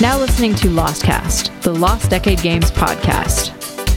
[0.00, 3.52] Now listening to Lostcast, the Lost Decade Games podcast.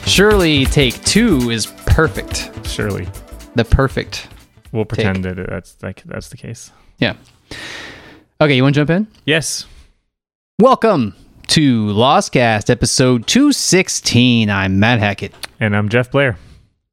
[0.08, 2.50] Surely take two is perfect.
[2.66, 3.08] Surely,
[3.56, 4.28] The perfect.
[4.72, 6.72] we'll pretend that that's like that's the case.
[6.98, 7.14] Yeah.
[8.40, 9.08] Okay, you want to jump in?
[9.26, 9.66] Yes.
[10.60, 11.14] Welcome
[11.50, 14.50] to Lostcast episode 216.
[14.50, 15.34] I'm Matt Hackett.
[15.60, 16.38] And I'm Jeff Blair.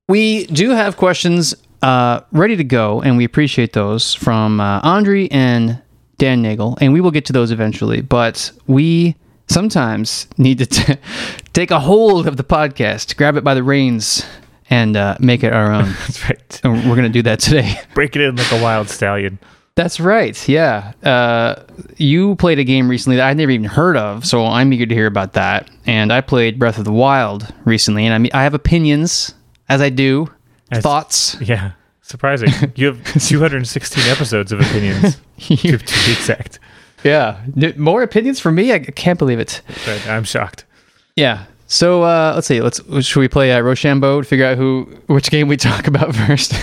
[0.09, 5.29] We do have questions uh, ready to go, and we appreciate those from uh, Andre
[5.29, 5.81] and
[6.19, 8.01] Dan Nagel, and we will get to those eventually.
[8.01, 9.17] But we
[9.47, 10.95] sometimes need to t-
[11.53, 14.27] take a hold of the podcast, grab it by the reins,
[14.71, 15.85] and uh, make it our own.
[16.01, 16.61] That's right.
[16.65, 17.81] and we're going to do that today.
[17.95, 19.39] Break it in like a wild stallion.
[19.75, 20.49] That's right.
[20.49, 20.93] Yeah.
[21.05, 21.63] Uh,
[21.99, 24.95] you played a game recently that I'd never even heard of, so I'm eager to
[24.95, 25.71] hear about that.
[25.87, 29.35] And I played Breath of the Wild recently, and I mean, I have opinions,
[29.69, 30.33] as I do,
[30.73, 31.37] As- thoughts.
[31.41, 31.73] Yeah.
[32.09, 32.49] Surprising.
[32.75, 36.59] You have 216 episodes of opinions to, to be exact.
[37.05, 37.45] Yeah.
[37.77, 38.73] More opinions for me?
[38.73, 39.61] I can't believe it.
[39.85, 40.65] But I'm shocked.
[41.17, 41.45] Yeah.
[41.67, 42.63] So uh, let's see.
[42.63, 46.15] Let's should we play uh, Rochambeau to figure out who which game we talk about
[46.27, 46.55] first?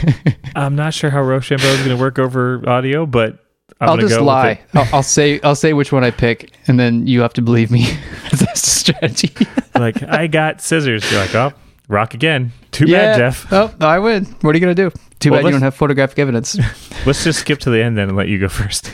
[0.55, 3.37] I'm not sure how Rochambeau is going to work over audio, but
[3.79, 4.61] I'm I'll just go lie.
[4.73, 7.69] I'll, I'll say I'll say which one I pick, and then you have to believe
[7.69, 7.85] me.
[8.31, 9.33] That's the strategy.
[9.75, 11.09] Like, I got scissors.
[11.11, 11.53] You're like, oh,
[11.87, 12.51] rock again.
[12.71, 13.51] Too bad, Jeff.
[13.51, 14.25] Oh, I win.
[14.41, 14.91] What are you gonna do?
[15.19, 16.57] Too Well, bad you don't have photographic evidence.
[17.05, 18.89] Let's just skip to the end then and let you go first.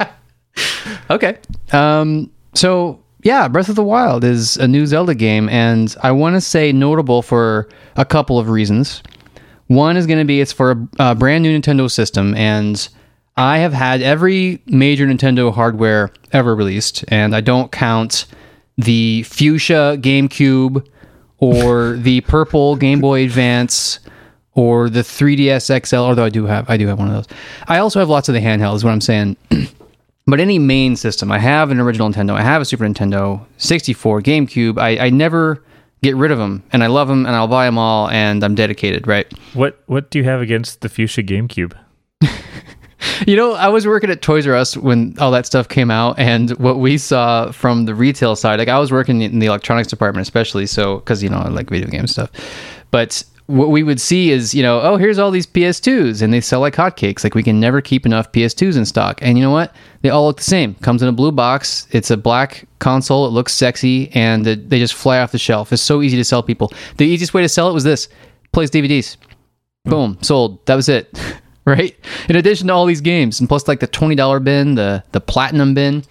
[1.10, 1.38] okay.
[1.72, 2.30] Um.
[2.54, 6.40] So yeah, Breath of the Wild is a new Zelda game, and I want to
[6.40, 9.02] say notable for a couple of reasons.
[9.66, 12.88] One is going to be it's for a, a brand new Nintendo system, and
[13.36, 18.26] I have had every major Nintendo hardware ever released, and I don't count
[18.78, 20.86] the fuchsia GameCube
[21.38, 24.00] or the purple Game Boy Advance
[24.54, 25.96] or the 3DS XL.
[25.96, 27.38] Although I do have, I do have one of those.
[27.68, 28.76] I also have lots of the handhelds.
[28.76, 29.36] Is what I'm saying.
[30.28, 34.22] But any main system, I have an original Nintendo, I have a Super Nintendo, 64,
[34.22, 34.76] GameCube.
[34.76, 35.62] I, I never
[36.02, 38.56] get rid of them, and I love them, and I'll buy them all, and I'm
[38.56, 39.32] dedicated, right?
[39.54, 41.78] What What do you have against the Fuchsia GameCube?
[43.26, 46.18] You know, I was working at Toys R Us when all that stuff came out,
[46.18, 49.88] and what we saw from the retail side, like I was working in the electronics
[49.88, 52.30] department, especially, so because you know I like video game stuff.
[52.90, 56.40] But what we would see is, you know, oh, here's all these PS2s, and they
[56.40, 57.22] sell like hotcakes.
[57.22, 59.74] Like we can never keep enough PS2s in stock, and you know what?
[60.02, 60.74] They all look the same.
[60.76, 61.86] Comes in a blue box.
[61.92, 63.26] It's a black console.
[63.26, 65.72] It looks sexy, and they just fly off the shelf.
[65.72, 66.72] It's so easy to sell people.
[66.96, 68.08] The easiest way to sell it was this:
[68.52, 69.16] plays DVDs.
[69.84, 69.90] Hmm.
[69.90, 70.64] Boom, sold.
[70.66, 71.18] That was it.
[71.66, 71.94] right?
[72.28, 75.20] In addition to all these games, and plus like the twenty dollar bin, the the
[75.20, 76.04] platinum bin.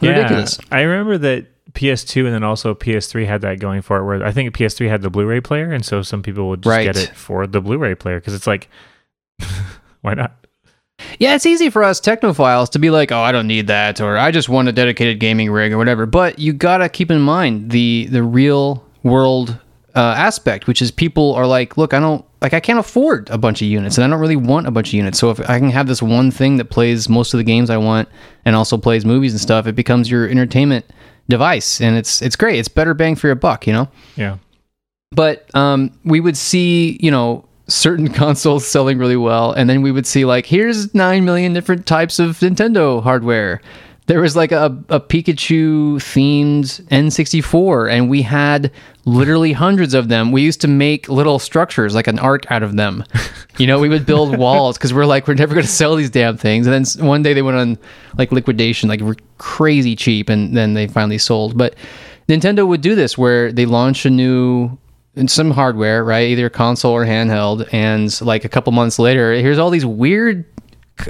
[0.00, 0.58] Ridiculous.
[0.70, 4.04] I remember that PS2 and then also PS3 had that going for it.
[4.04, 6.84] Where I think PS3 had the Blu-ray player, and so some people would just Right.
[6.84, 8.68] get it for the Blu-ray player because it's like,
[10.02, 10.32] why not?
[11.18, 14.16] Yeah, it's easy for us technophiles to be like, "Oh, I don't need that," or
[14.16, 16.06] "I just want a dedicated gaming rig," or whatever.
[16.06, 19.58] But you gotta keep in mind the the real world
[19.96, 23.38] uh, aspect, which is people are like, "Look, I don't like, I can't afford a
[23.38, 25.18] bunch of units, and I don't really want a bunch of units.
[25.18, 27.78] So if I can have this one thing that plays most of the games I
[27.78, 28.08] want,
[28.44, 30.84] and also plays movies and stuff, it becomes your entertainment
[31.28, 32.58] device, and it's it's great.
[32.58, 33.88] It's better bang for your buck, you know.
[34.16, 34.36] Yeah,
[35.12, 39.90] but um, we would see you know certain consoles selling really well and then we
[39.90, 43.60] would see like here's 9 million different types of nintendo hardware
[44.06, 48.70] there was like a, a pikachu themed n64 and we had
[49.04, 50.32] literally hundreds of them.
[50.32, 53.04] We used to make little structures like an arc out of them.
[53.58, 56.10] You know we would build walls because we're like we're never going to sell these
[56.10, 56.66] damn things.
[56.66, 57.78] And then one day they went on
[58.18, 59.00] like liquidation like
[59.38, 61.56] crazy cheap and then they finally sold.
[61.56, 61.74] But
[62.28, 64.76] Nintendo would do this where they launch a new
[65.26, 66.28] some hardware, right?
[66.28, 70.44] Either console or handheld, and like a couple months later, here's all these weird,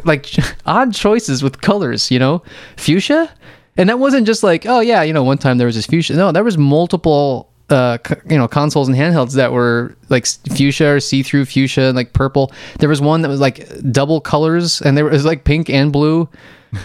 [0.05, 0.33] like
[0.67, 2.11] odd choices with colors.
[2.11, 2.43] You know,
[2.77, 3.31] fuchsia,
[3.77, 6.15] and that wasn't just like, oh yeah, you know, one time there was this fuchsia.
[6.15, 10.95] No, there was multiple, uh, c- you know, consoles and handhelds that were like fuchsia
[10.95, 12.53] or see-through fuchsia, and like purple.
[12.79, 16.29] There was one that was like double colors, and there was like pink and blue.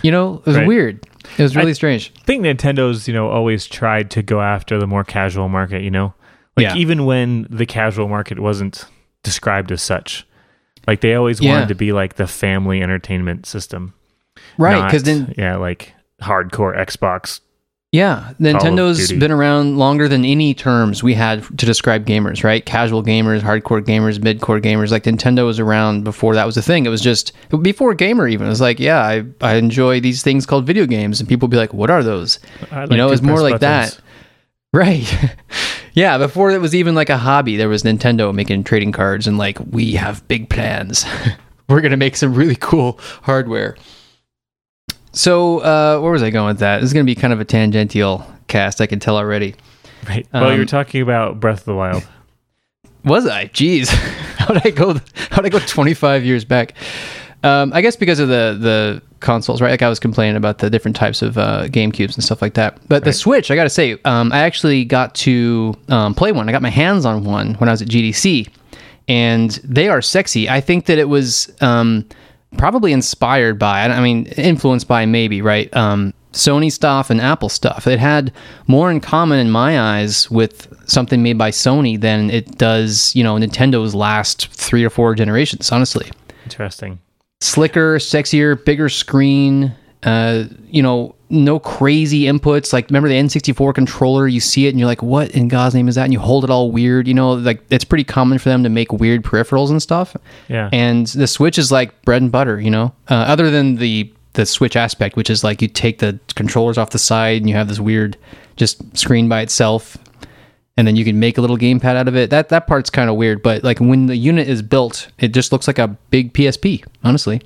[0.03, 0.67] You know, it was Right.
[0.67, 1.05] weird.
[1.37, 2.11] It was really I- strange.
[2.21, 5.81] I think Nintendo's you know always tried to go after the more casual market.
[5.81, 6.13] You know,
[6.55, 6.75] like Yeah.
[6.75, 8.85] even when the casual market wasn't
[9.23, 10.25] described as such,
[10.87, 11.53] like they always Yeah.
[11.53, 13.93] wanted to be like the family entertainment system,
[14.57, 17.41] Right, because then yeah, like hardcore Xbox.
[17.93, 22.65] Yeah, Nintendo's been around longer than any terms we had to describe gamers, right?
[22.65, 24.91] Casual gamers, hardcore gamers, mid-core gamers.
[24.91, 26.85] Like Nintendo was around before that was a thing.
[26.85, 28.47] It was just before gamer even.
[28.47, 31.51] It was like, yeah, I, I enjoy these things called video games, and people would
[31.51, 32.39] be like, what are those?
[32.71, 33.97] I You know, to it's more like buttons.
[33.97, 34.01] that.
[34.73, 35.29] Right.
[35.93, 39.37] yeah, before it was even like a hobby, there was Nintendo making trading cards and
[39.37, 41.05] like, we have big plans.
[41.69, 43.77] We're going to make some really cool hardware.
[45.13, 46.79] so uh, where was I going with that?
[46.81, 48.81] This is going to be kind of a tangential cast.
[48.81, 49.55] I can tell already.
[50.07, 50.27] Right.
[50.33, 52.07] Well, you were Um, talking about Breath of the Wild.
[53.03, 53.47] Was I?
[53.47, 53.87] Jeez,
[54.37, 54.93] how did I go?
[55.29, 56.73] How did I go 25 years back?
[57.43, 59.71] Um, I guess because of the the consoles, right?
[59.71, 62.55] Like I was complaining about the different types of uh, Game Cubes and stuff like
[62.55, 62.77] that.
[62.87, 66.49] But the Switch, I got to say, um, I actually got to um, play one.
[66.49, 68.49] I got my hands on one when I was at GDC,
[69.07, 70.49] and they are sexy.
[70.49, 72.07] I think that it was um,
[72.57, 75.73] probably inspired by, I mean, influenced by maybe, right?
[75.75, 77.87] Um, Sony stuff and Apple stuff.
[77.87, 78.31] It had
[78.67, 83.23] more in common in my eyes with something made by Sony than it does, you
[83.23, 86.09] know, Nintendo's last three or four generations, honestly
[86.43, 86.99] Interesting.
[87.41, 89.75] Slicker, sexier, bigger screen.
[90.03, 92.73] Uh, you know, no crazy inputs.
[92.73, 94.27] Like remember the N64 controller?
[94.27, 96.43] You see it and you're like, "What in God's name is that?" And you hold
[96.43, 97.07] it all weird.
[97.07, 100.15] You know, like it's pretty common for them to make weird peripherals and stuff.
[100.47, 100.69] Yeah.
[100.71, 102.59] And the Switch is like bread and butter.
[102.59, 106.19] You know, uh, other than the the Switch aspect, which is like you take the
[106.35, 108.17] controllers off the side and you have this weird
[108.55, 109.97] just screen by itself
[110.81, 112.31] and then you can make a little gamepad out of it.
[112.31, 115.51] That that part's kind of weird, but like when the unit is built, it just
[115.51, 116.83] looks like a big PSP.
[117.03, 117.39] Honestly,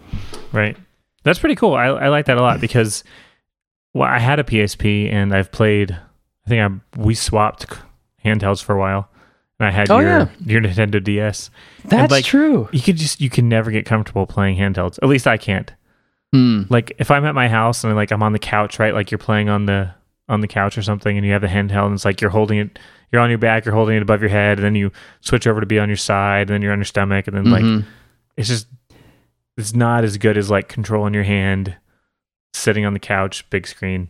[0.53, 0.77] Right.
[1.23, 1.73] That's pretty cool.
[1.73, 3.03] I, I like that a lot because
[3.93, 5.91] well, I had a PSP and I've played.
[5.91, 6.61] I think
[6.95, 7.65] I we swapped
[8.23, 9.09] handhelds for a while,
[9.59, 10.27] and I had Oh, your yeah.
[10.45, 11.49] your Nintendo DS.
[11.83, 12.69] that's like, true.
[12.71, 14.97] You could just you can never get comfortable playing handhelds.
[15.03, 15.73] At least I can't.
[16.31, 16.61] Hmm.
[16.69, 18.93] Like if I'm at my house and like I'm on the couch, right?
[18.93, 19.91] Like you're playing on the
[20.29, 22.59] on the couch or something, and you have the handheld, and it's like you're holding
[22.59, 22.79] it.
[23.11, 23.65] You're on your back.
[23.65, 24.91] You're holding it above your head, and then you
[25.21, 27.45] switch over to be on your side, and then you're on your stomach, and then
[27.51, 27.85] like Mhm.
[28.37, 28.67] it's just
[29.57, 31.75] it's not as good as like controlling your hand
[32.53, 34.07] sitting on the couch big screen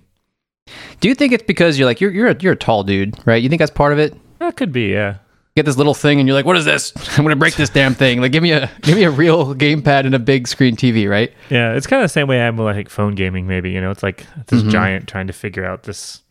[0.99, 3.41] Do you think it's because you're like you're you're a, you're a tall dude, right?
[3.41, 4.15] You think that's part of it?
[4.39, 5.15] that could be yeah
[5.55, 6.91] get this little thing, and you're like, "What is this?
[7.17, 10.05] I'm gonna break this damn thing!" Like, give me a give me a real gamepad
[10.05, 11.31] and a big screen TV, right?
[11.49, 13.89] yeah it's kind of the same way i'm with like phone gaming maybe you know
[13.91, 14.71] it's like this Mhm.
[14.71, 16.21] giant trying to figure out this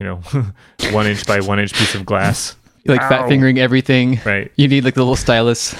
[0.00, 0.16] you know
[0.92, 4.20] one inch by one inch piece of glass You're like fat fingering everything.
[4.24, 5.74] right You need like the little stylus.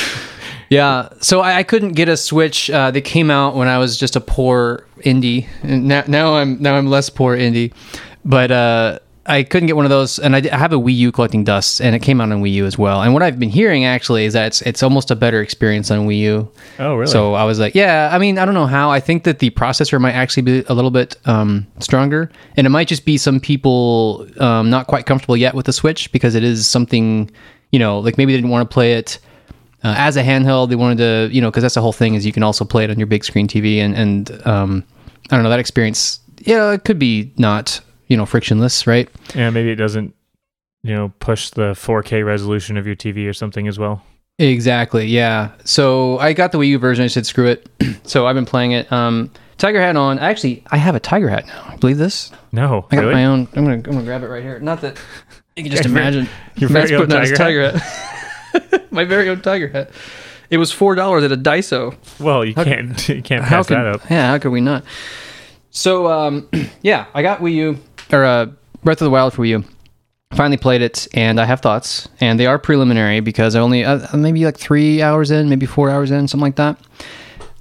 [0.70, 1.10] yeah.
[1.20, 2.70] So I, I couldn't get a Switch.
[2.70, 6.60] Uh, they came out when I was just a poor indie, and now now I'm
[6.62, 7.72] now I'm less poor indie,
[8.24, 10.18] but uh, I couldn't get one of those.
[10.18, 12.66] And I have a Wii U collecting dust, and it came out on Wii U
[12.66, 13.02] as well.
[13.02, 16.06] And what I've been hearing actually is that it's it's almost a better experience on
[16.06, 16.52] Wii U.
[16.80, 18.90] oh really So I was like, yeah, I mean, I don't know how.
[18.90, 22.70] I think that the processor might actually be a little bit um, stronger, and it
[22.70, 26.42] might just be some people um, not quite comfortable yet with the Switch because it
[26.42, 27.30] is something,
[27.70, 29.18] you know, like maybe they didn't want to play it
[29.84, 30.68] uh, as a handheld.
[30.68, 32.84] They wanted to, you know, because that's the whole thing is you can also play
[32.84, 34.84] it on your big screen TV, and and um,
[35.30, 36.18] I don't know that experience.
[36.40, 37.80] Yeah, it could be not,
[38.12, 39.08] you know, frictionless, right?
[39.34, 40.14] yeah maybe it doesn't
[40.82, 44.02] you know push the 4k resolution of your tv or something as well
[44.38, 45.06] Exactly.
[45.06, 45.50] Yeah.
[45.64, 47.04] So I got the Wii U version.
[47.04, 47.68] I said screw it.
[48.04, 48.90] so I've been playing it.
[48.90, 50.18] Um, Tiger hat on.
[50.18, 51.76] Actually, I have a tiger hat now.
[51.76, 52.32] Believe this?
[52.50, 53.46] no I got really my own.
[53.54, 54.58] I'm gonna I'm gonna grab it right here.
[54.58, 54.98] Not that
[55.54, 56.28] you can just imagine.
[56.56, 58.90] your very own his tiger hat.
[58.92, 59.90] my very own tiger hat.
[60.50, 61.94] It was four dollars at a Daiso.
[62.18, 64.30] well you can't you can't pass could that up yeah?
[64.32, 64.82] How could we not?
[65.70, 66.48] So um,
[66.82, 67.78] yeah, I got Wii U
[68.12, 68.46] or uh,
[68.82, 69.64] Breath of the Wild for you.
[70.34, 74.16] Finally played it, and I have thoughts, and they are preliminary because I only uh,
[74.16, 76.78] maybe like three hours in, maybe four hours in, something like that.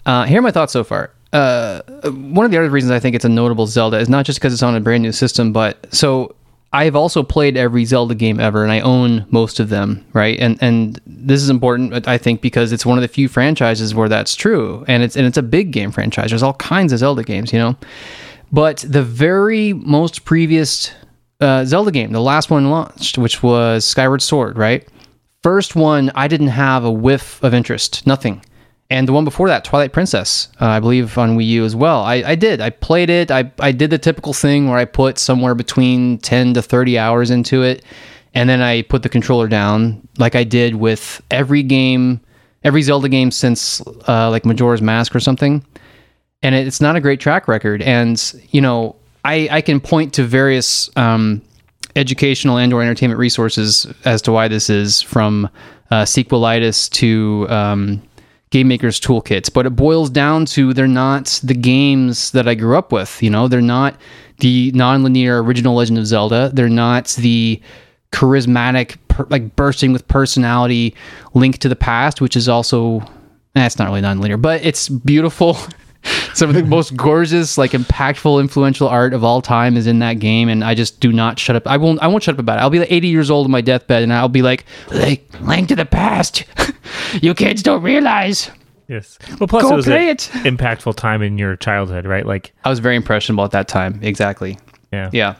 [0.05, 1.11] Uh, here are my thoughts so far.
[1.33, 1.81] Uh,
[2.11, 4.53] one of the other reasons I think it's a notable Zelda is not just because
[4.53, 6.35] it's on a brand new system, but so
[6.73, 10.39] I've also played every Zelda game ever, and I own most of them, right?
[10.39, 14.07] And and this is important, I think, because it's one of the few franchises where
[14.07, 16.29] that's true, and it's and it's a big game franchise.
[16.29, 17.75] There's all kinds of Zelda games, you know.
[18.51, 20.91] But the very most previous
[21.39, 24.87] uh, Zelda game, the last one launched, which was Skyward Sword, right?
[25.41, 28.43] First one, I didn't have a whiff of interest, nothing.
[28.89, 32.01] And the one before that, Twilight Princess, uh, I believe on Wii U as well.
[32.03, 32.59] I, I did.
[32.59, 33.31] I played it.
[33.31, 37.31] I, I did the typical thing where I put somewhere between 10 to 30 hours
[37.31, 37.85] into it.
[38.33, 42.19] And then I put the controller down like I did with every game,
[42.65, 45.65] every Zelda game since uh, like Majora's Mask or something
[46.43, 47.81] and it's not a great track record.
[47.81, 48.95] And you know,
[49.25, 51.41] I I can point to various um,
[51.95, 55.49] educational and or entertainment resources as to why this is from
[55.89, 58.01] uh, sequelitis to um,
[58.49, 62.77] game makers toolkits but it boils down to they're not the games that i grew
[62.77, 63.47] up with you know?
[63.47, 63.95] They're not
[64.39, 66.49] the non-linear original legend of zelda.
[66.53, 67.61] They're not the
[68.11, 70.95] charismatic per, like bursting with personality
[71.33, 73.01] link to the past which is also
[73.53, 75.57] that's not really non-linear but it's beautiful
[76.33, 80.15] some of the most gorgeous like impactful influential art of all time is in that
[80.15, 82.57] game and i just do not shut up i won't i won't shut up about
[82.57, 85.27] it i'll be like 80 years old on my deathbed and i'll be like like
[85.41, 86.43] link to the past
[87.21, 88.49] you kids don't realize
[88.87, 89.17] Yes.
[89.39, 90.17] Well, plus Go it was an it.
[90.43, 92.25] impactful time in your childhood, right?
[92.25, 93.97] Like, I was very impressionable at that time.
[94.03, 94.59] Exactly.
[94.91, 95.09] yeah.
[95.13, 95.35] Yeah.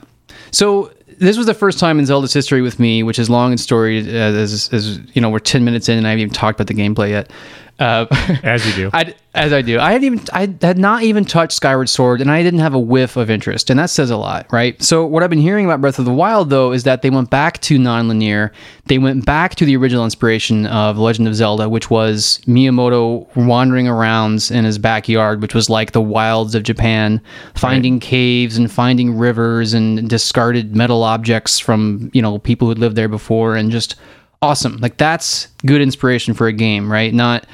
[0.52, 3.60] So this was the first time in Zelda's history with me, which is long and
[3.60, 4.08] storied.
[4.08, 6.74] uh, As, as you know, we're ten minutes in, and I haven't even talked about
[6.74, 7.30] the gameplay yet.
[7.78, 8.06] Uh,
[8.42, 8.90] As you do.
[8.94, 12.30] I, as I do, I had even I had not even touched Skyward Sword, and
[12.30, 14.80] I didn't have a whiff of interest, and that says a lot, right?
[14.82, 17.30] So what I've been hearing about Breath of the Wild, though, is that they went
[17.30, 18.52] back to non-linear.
[18.86, 23.88] They went back to the original inspiration of Legend of Zelda, which was Miyamoto wandering
[23.88, 27.20] around in his backyard, which was like the wilds of Japan,
[27.54, 32.96] finding caves and finding rivers and discarded metal objects from you know people who'd lived
[32.96, 33.96] there before, and just
[34.42, 34.76] awesome.
[34.78, 37.14] Like that's good inspiration for a game, right?
[37.14, 37.46] Not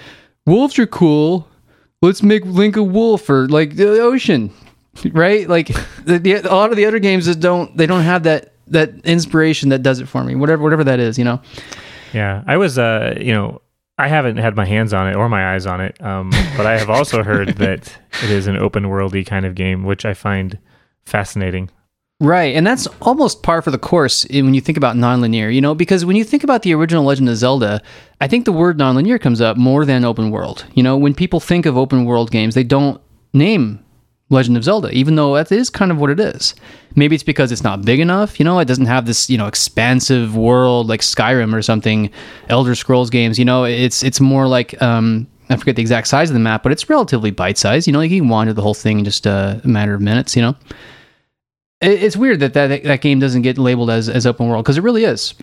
[0.46, 1.46] wolves are cool.
[2.02, 4.52] Let's make Link a wolf or like the ocean,
[5.12, 5.48] right?
[5.48, 5.68] Like
[6.04, 8.90] the, the, a lot of the other games that don't they don't have that that
[9.04, 10.34] inspiration that does it for me.
[10.34, 11.40] Whatever whatever that is, you know.
[12.14, 13.60] Yeah, I was, uh, you know,
[13.98, 16.78] I haven't had my hands on it or my eyes on it, um, but I
[16.78, 17.92] have also heard that
[18.22, 20.58] it is an open worldy kind of game, which I find
[21.04, 21.70] fascinating.
[22.20, 25.72] Right, and that's almost par for the course when you think about nonlinear, you know,
[25.72, 27.80] because when you think about the original Legend of Zelda,
[28.20, 30.64] I think the word nonlinear comes up more than open world.
[30.74, 33.00] You know, when people think of open world games, they don't
[33.32, 33.84] name
[34.30, 36.56] Legend of Zelda, even though that is kind of what it is.
[36.96, 39.46] Maybe it's because it's not big enough, you know, it doesn't have this, you know,
[39.46, 42.10] expansive world like Skyrim or something,
[42.48, 46.30] Elder Scrolls games, you know, it's it's more like um I forget the exact size
[46.30, 47.86] of the map, but it's relatively bite-sized.
[47.86, 50.42] You know, you can wander the whole thing in just a matter of minutes, you
[50.42, 50.56] know
[51.80, 54.82] it's weird that that, that game doesn't get labeled as, as open world because it
[54.82, 55.34] really is.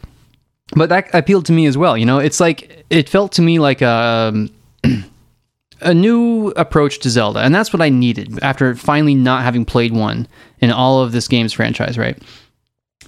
[0.75, 2.20] But that appealed to me as well you know?
[2.20, 4.48] It's like it felt to me like a,
[5.82, 9.94] a new approach to zelda and that's what i needed after finally not having played
[9.94, 10.25] one
[10.60, 12.18] in all of this game's franchise right?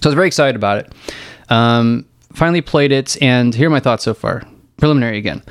[0.04, 0.92] i was very excited about it.
[1.50, 4.42] Um, finally played it and here are my thoughts so far.
[4.76, 5.42] Preliminary again.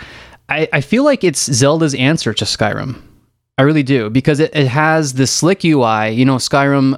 [0.47, 3.01] I, I feel like it's zelda's answer to skyrim
[3.57, 6.11] I really do because it, it has this slick UI.
[6.11, 6.91] You know, Skyrim.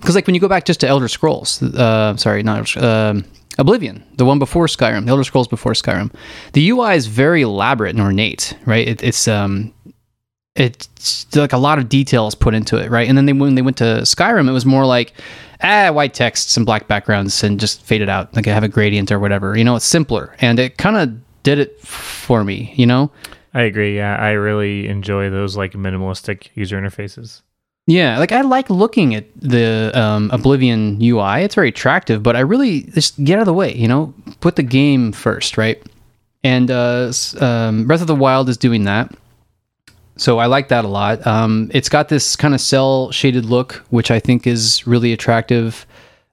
[0.00, 3.24] Because like when you go back just to Elder Scrolls, uh, sorry, not um
[3.58, 6.12] Oblivion, the one before Skyrim, the Elder Scrolls before Skyrim.
[6.54, 8.86] The UI is very elaborate and ornate, right?
[8.86, 9.72] It, it's um,
[10.56, 13.08] it's like a lot of details put into it, right?
[13.08, 15.12] And then they when they went to Skyrim, it was more like
[15.62, 18.34] ah, white text, and black backgrounds, and just faded out.
[18.34, 19.56] Like I have a gradient or whatever.
[19.56, 22.72] You know, it's simpler, and it kind of did it for me.
[22.76, 23.10] You know.
[23.54, 23.96] I agree.
[23.96, 27.42] Yeah, I really enjoy those like minimalistic user interfaces.
[27.86, 31.42] Yeah, like I like looking at the um, Oblivion UI.
[31.42, 33.74] It's very attractive, but I really just get out of the way.
[33.74, 35.80] You know, put the game first, right?
[36.42, 39.14] And uh, um, Breath of the Wild is doing that,
[40.16, 41.26] so I like that a lot.
[41.26, 45.86] Um, it's got this kind of cel shaded look, which I think is really attractive.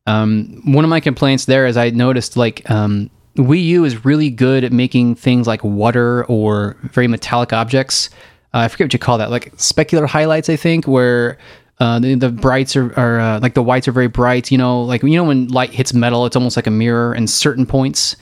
[0.07, 4.29] Um, one of my complaints there is I noticed like um, Wii U is really
[4.29, 8.09] good at making things like water or very metallic objects.
[8.53, 11.37] Uh, I forget what you call that, like specular highlights, I think, where
[11.79, 14.51] uh, the, the brights are, are uh, like the whites are very bright.
[14.51, 17.27] You know, like you know when light hits metal, it's almost like a mirror in
[17.27, 18.15] certain points.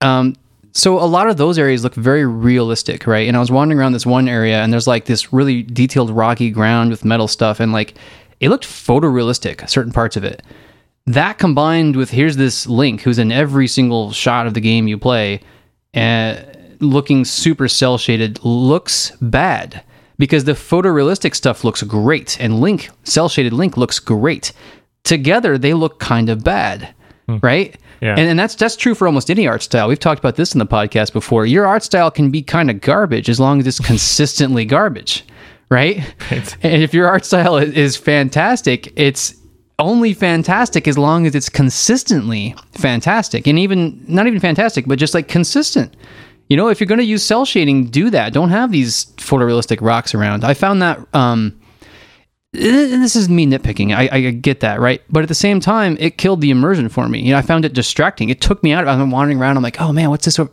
[0.00, 0.34] Um,
[0.72, 3.26] so a lot of those areas look very realistic, right?
[3.26, 6.50] And I was wandering around this one area, and there's like this really detailed rocky
[6.50, 7.94] ground with metal stuff, and like
[8.40, 10.42] it looked photorealistic, certain parts of it.
[11.06, 14.98] That combined with here's this Link who's in every single shot of the game you
[14.98, 15.40] play,
[15.94, 16.36] uh,
[16.80, 19.82] looking super cel shaded, looks bad
[20.18, 24.52] because the photorealistic stuff looks great, and Link cel shaded Link looks great.
[25.04, 26.92] Together, they look kind of bad,
[27.42, 27.76] right?
[28.00, 28.16] Yeah.
[28.18, 29.88] And, and that's that's true for almost any art style.
[29.88, 31.46] We've talked about this in the podcast before.
[31.46, 35.24] Your art style can be kind of garbage as long as it's consistently garbage,
[35.70, 36.02] right?
[36.30, 39.36] And if your art style is, is fantastic, it's
[39.78, 45.14] only fantastic as long as it's consistently fantastic, and even not even fantastic, but just
[45.14, 45.94] like consistent.
[46.48, 48.32] You know, if you're going to use cel shading, do that.
[48.32, 50.44] Don't have these photorealistic rocks around.
[50.44, 51.00] I found that.
[51.14, 51.60] Um,
[52.54, 53.94] and this is me nitpicking.
[53.94, 55.02] I, I get that, right?
[55.10, 57.20] But at the same time, it killed the immersion for me.
[57.20, 58.30] You know, I found it distracting.
[58.30, 58.88] It took me out.
[58.88, 59.58] I'm wandering around.
[59.58, 60.38] I'm like, oh man, what's this?
[60.38, 60.48] And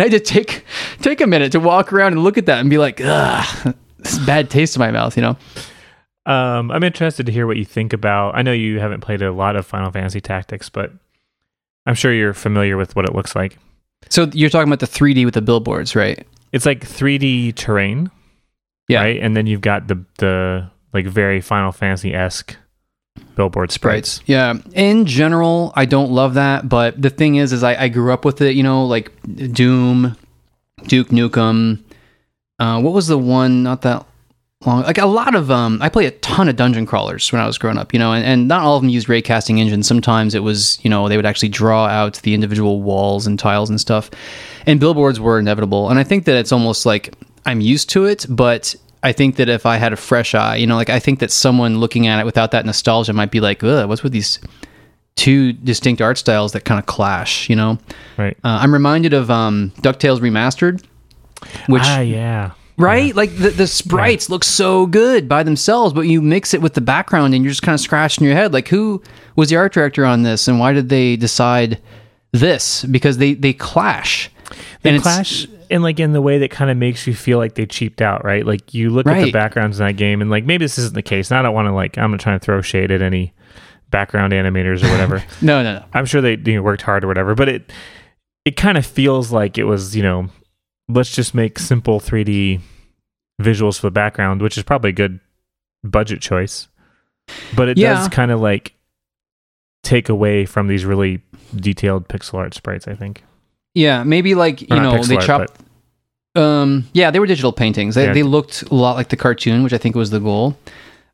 [0.00, 0.64] I had to take
[1.00, 4.18] take a minute to walk around and look at that and be like, ugh, this
[4.20, 5.16] bad taste in my mouth.
[5.16, 5.36] You know?
[6.24, 8.36] Um, I'm interested to hear what you think about.
[8.36, 10.92] I know you haven't played a lot of Final Fantasy Tactics, but
[11.86, 13.58] I'm sure you're familiar with what it looks like.
[14.08, 16.24] So you're talking about the 3D with the billboards, right?
[16.52, 18.10] It's like 3D terrain,
[18.88, 19.00] Yeah.
[19.00, 19.20] right?
[19.20, 22.56] And then you've got the the like very Final Fantasy esque
[23.34, 24.20] billboard sprites.
[24.26, 24.54] Yeah.
[24.74, 28.24] In general, I don't love that, but the thing is, is I, I grew up
[28.24, 28.54] with it.
[28.54, 29.10] You know, like
[29.52, 30.16] Doom,
[30.86, 31.80] Duke Nukem.
[32.58, 33.62] Uh, what was the one?
[33.62, 34.04] Not that
[34.66, 34.82] long.
[34.82, 37.58] Like a lot of um, I play a ton of dungeon crawlers when I was
[37.58, 37.92] growing up.
[37.92, 39.86] You know, and, and not all of them used raycasting engines.
[39.86, 43.70] Sometimes it was, you know, they would actually draw out the individual walls and tiles
[43.70, 44.10] and stuff.
[44.66, 45.90] And billboards were inevitable.
[45.90, 47.14] And I think that it's almost like
[47.44, 50.66] I'm used to it, but I think that if I had a fresh eye, you
[50.66, 53.62] know, like I think that someone looking at it without that nostalgia might be like,
[53.64, 54.38] Ugh, what's with these
[55.16, 57.78] two distinct art styles that kind of clash, you know?
[58.16, 58.36] Right.
[58.44, 60.84] Uh, I'm reminded of um, DuckTales Remastered,
[61.66, 62.52] which ah, yeah.
[62.76, 63.14] Right?
[63.14, 66.80] Like the, the sprites look so good by themselves, but you mix it with the
[66.80, 68.52] background and you're just kind of scratching your head.
[68.52, 69.02] Like, who
[69.36, 71.80] was the art director on this and why did they decide
[72.32, 72.84] this?
[72.84, 74.30] Because they, they clash.
[74.82, 77.54] They and clash in like in the way that kind of makes you feel like
[77.54, 78.44] they cheaped out, right?
[78.44, 81.02] Like you look at the backgrounds in that game and like maybe this isn't the
[81.02, 81.30] case.
[81.30, 83.32] And I don't want to like I'm not trying to throw shade at any
[83.90, 85.22] background animators or whatever.
[85.40, 85.84] No, no, no.
[85.94, 87.72] I'm sure they you know, worked hard or whatever, but it
[88.44, 90.28] it kind of feels like it was, you know,
[90.92, 92.60] let's just make simple 3D
[93.40, 95.20] visuals for the background, which is probably a good
[95.84, 96.68] budget choice.
[97.56, 97.94] But it Yeah.
[97.94, 98.74] does kind of like
[99.82, 101.20] take away from these really
[101.54, 103.22] detailed pixel art sprites, I think.
[103.74, 105.60] Yeah, maybe like, you Or not know, they art, chopped.
[106.34, 107.94] Um, yeah, they were digital paintings.
[107.94, 108.12] They, Yeah.
[108.12, 110.56] they looked a lot like the cartoon, which I think was the goal.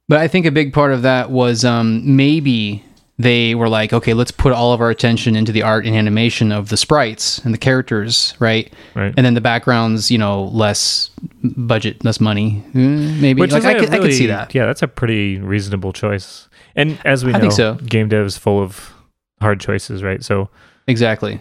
[0.09, 2.83] But I think a big part of that was um, maybe
[3.19, 6.53] they were like, okay, let's put all of our attention into the art and animation
[6.53, 8.73] of the sprites and the characters, right?
[8.95, 9.13] Right.
[9.17, 11.11] And then the backgrounds, you know, less
[11.43, 13.41] budget, less money, Mm, maybe.
[13.41, 14.55] Which like I could, I could see that.
[14.55, 16.49] Yeah, that's a pretty reasonable choice.
[16.77, 17.75] And as we I know, think so.
[17.75, 18.93] game dev is full of
[19.41, 20.23] hard choices, right?
[20.23, 20.49] So
[20.87, 21.41] Exactly.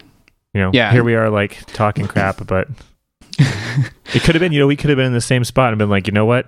[0.55, 0.91] you know, Yeah.
[0.91, 2.67] here we are like talking crap, but
[3.39, 5.77] it could have been, you know, we could have been in the same spot and
[5.77, 6.48] been like, you know what,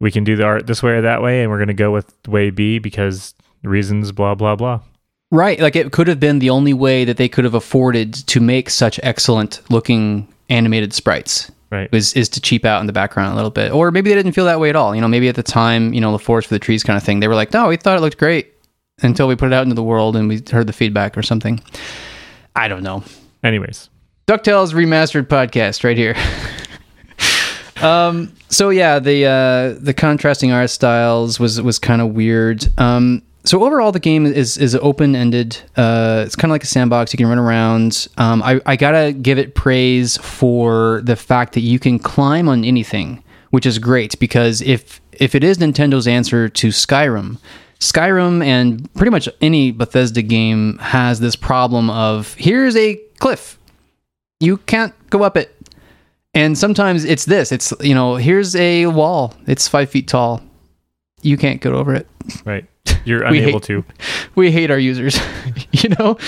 [0.00, 1.90] we can do the art this way or that way, and we're going to go
[1.90, 4.80] with way B because reasons, blah blah blah.
[5.30, 5.60] Right.
[5.60, 8.68] Like it could have been the only way that they could have afforded to make
[8.68, 11.50] such excellent looking animated sprites.
[11.70, 11.88] Right.
[11.94, 14.32] is is to cheap out in the background a little bit, or maybe they didn't
[14.32, 14.92] feel that way at all.
[14.92, 17.04] You know, maybe at the time, you know, the forest for the trees kind of
[17.04, 18.52] thing, they were like, no, we thought it looked great
[19.02, 21.62] until we put it out into the world and we heard the feedback or something.
[22.56, 23.04] I don't know.
[23.44, 23.88] Anyways,
[24.26, 26.16] Ducktales remastered podcast right here.
[27.86, 28.32] um.
[28.48, 32.66] So yeah, the uh, the contrasting art styles was was kind of weird.
[32.78, 33.22] Um.
[33.44, 35.56] So overall, the game is is open ended.
[35.76, 37.12] Uh, it's kind of like a sandbox.
[37.12, 38.08] You can run around.
[38.18, 38.42] Um.
[38.42, 43.22] I I gotta give it praise for the fact that you can climb on anything,
[43.50, 47.38] which is great because if if it is Nintendo's answer to Skyrim.
[47.78, 53.58] Skyrim and pretty much any Bethesda game has this problem of here's a cliff
[54.40, 55.54] you can't go up it.
[56.32, 57.52] And sometimes it's this.
[57.52, 59.34] It's you know, here's a wall.
[59.46, 60.42] It's five feet tall.
[61.22, 62.06] You can't get over it.
[62.44, 62.66] right,
[63.04, 63.84] you're unable hate- to.
[64.34, 65.18] We hate our users.
[65.72, 66.18] you know.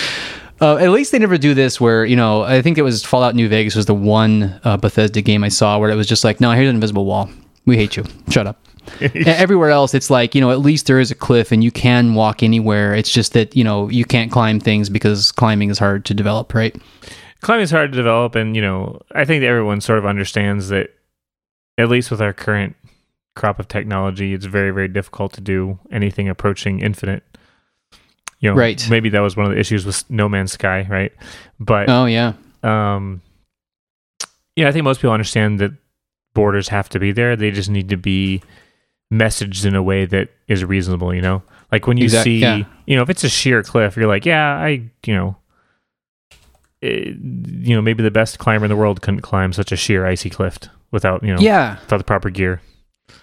[0.61, 3.35] Uh, at least they never do this where you know I think it was Fallout
[3.35, 6.40] New Vegas was the one uh, Bethesda game I saw where it was just like
[6.40, 7.28] no here's an invisible wall
[7.66, 8.61] we hate you shut up
[9.00, 12.14] everywhere else it's like you know at least there is a cliff and you can
[12.14, 16.05] walk anywhere it's just that you know you can't climb things because climbing is hard
[16.05, 16.76] to develop right
[17.42, 20.68] Climbing is hard to develop, and you know, I think that everyone sort of understands
[20.68, 20.90] that.
[21.76, 22.76] At least with our current
[23.35, 27.23] crop of technology, it's very, very difficult to do anything approaching infinite.
[28.40, 28.85] You know, Right.
[28.90, 31.12] Maybe that was one of the issues with No Man's Sky, right?
[31.61, 33.23] But oh yeah um,
[34.57, 35.73] yeah, I think most people understand that
[36.35, 37.37] borders have to be there.
[37.37, 38.42] They just need to be
[39.12, 41.14] messaged in a way that is reasonable.
[41.14, 42.64] You know, like when you see, yeah.
[42.87, 45.37] you know, if it's a sheer cliff, you're like, yeah, I, you know.
[46.83, 50.07] eh, you know, maybe the best climber in the world couldn't climb such a sheer
[50.07, 50.59] icy cliff
[50.90, 52.61] without, you know, yeah without the proper gear.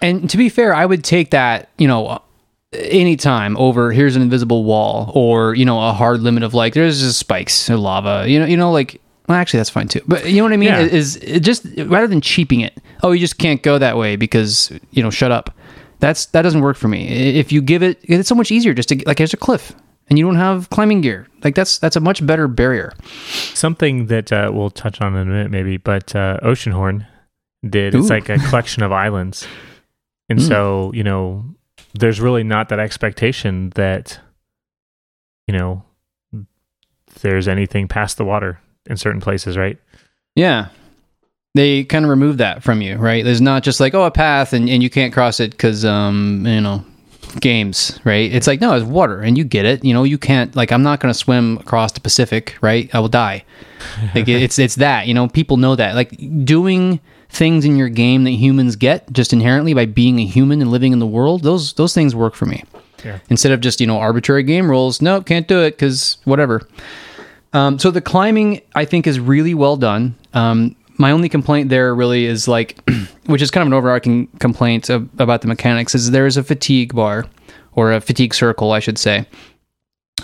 [0.02, 2.22] And to be fair, I would take that, you know,
[2.74, 7.02] anytime over here's an invisible wall or, you know, a hard limit of like there's
[7.02, 8.30] just spikes or lava.
[8.30, 10.02] You know, you know, like well, actually that's fine too.
[10.08, 10.70] But you know what I mean?
[10.70, 10.80] Yeah.
[10.80, 14.72] Is it just rather than cheaping it, oh, you just can't go that way because,
[14.92, 15.56] you know, shut up.
[16.00, 17.08] That's that doesn't work for me.
[17.38, 19.74] If you give it it's so much easier just to like there's a cliff
[20.10, 21.28] and you don't have climbing gear.
[21.44, 22.94] Like that's that's a much better barrier.
[23.54, 27.06] Something that uh, we'll touch on in a minute, maybe, but uh, Oceanhorn
[27.68, 27.96] did.
[27.96, 29.48] It's like a collection of islands,
[30.30, 30.46] and Hmm.
[30.48, 31.44] so you know,
[31.94, 34.20] there's really not that expectation that
[35.48, 35.84] you know
[37.22, 39.78] there's anything past the water in certain places, right?
[40.36, 40.68] Yeah.
[41.56, 43.24] They kind of remove that from you, right?
[43.26, 46.46] There's not just like, oh, a path and, and you can't cross it because, um,
[46.46, 46.86] you know,
[47.42, 48.32] games, right?
[48.32, 49.84] It's like, no, it's water and you get it.
[49.84, 52.90] You know, you can't, like, I'm not going to swim across the Pacific, right?
[52.94, 53.44] I will die.
[54.14, 55.96] Like, it's, it's that, you know, people know that.
[55.96, 56.12] Like,
[56.46, 60.72] doing things in your game that humans get just inherently by being a human and
[60.72, 62.64] living in the world, those, those things work for me.
[63.06, 63.20] Yeah.
[63.30, 66.68] Instead of just, you know, arbitrary game rules, nope, can't do it because whatever.
[67.54, 70.16] Um, so the climbing, I think, is really well done.
[70.34, 72.78] Um, my only complaint there really is like,
[73.28, 76.44] which is kind of an overarching complaint of, about the mechanics, is there is a
[76.44, 77.26] fatigue bar
[77.74, 79.26] or a fatigue circle, I should say.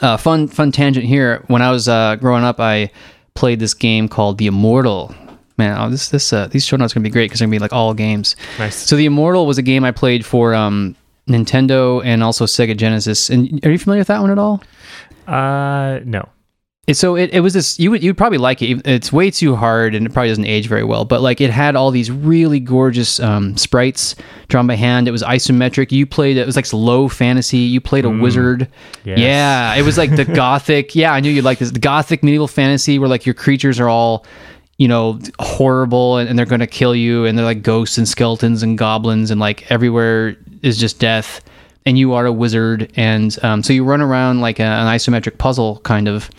[0.01, 1.43] Uh, fun, fun tangent here.
[1.47, 2.91] When I was uh, growing up, I
[3.35, 5.15] played this game called The Immortal.
[5.57, 7.55] Man, oh, this this uh, these show notes are gonna be great because they're gonna
[7.55, 8.35] be like all games.
[8.59, 8.75] Nice.
[8.75, 10.95] So the Immortal was a game I played for um,
[11.27, 13.29] Nintendo and also Sega Genesis.
[13.29, 14.61] And are you familiar with that one at all?
[15.27, 16.29] uh, no.
[16.87, 19.55] It- so it, it was this you would you'd probably like it it's way too
[19.55, 22.59] hard and it probably doesn't age very well but like it had all these really
[22.59, 24.13] gorgeous um, sprites
[24.49, 28.05] drawn by hand it was isometric you played it was like low fantasy you played
[28.05, 28.67] a wizard
[29.03, 29.17] Yes.
[29.17, 32.47] yeah it was like the gothic yeah i knew you'd like this the gothic medieval
[32.47, 34.23] fantasy where like your creatures are all
[34.77, 38.63] you know horrible and, and they're gonna kill you and they're like ghosts and skeletons
[38.63, 41.41] and goblins and like everywhere is just death
[41.85, 45.37] and you are a wizard and um, so you run around like a, an isometric
[45.37, 46.29] puzzle kind of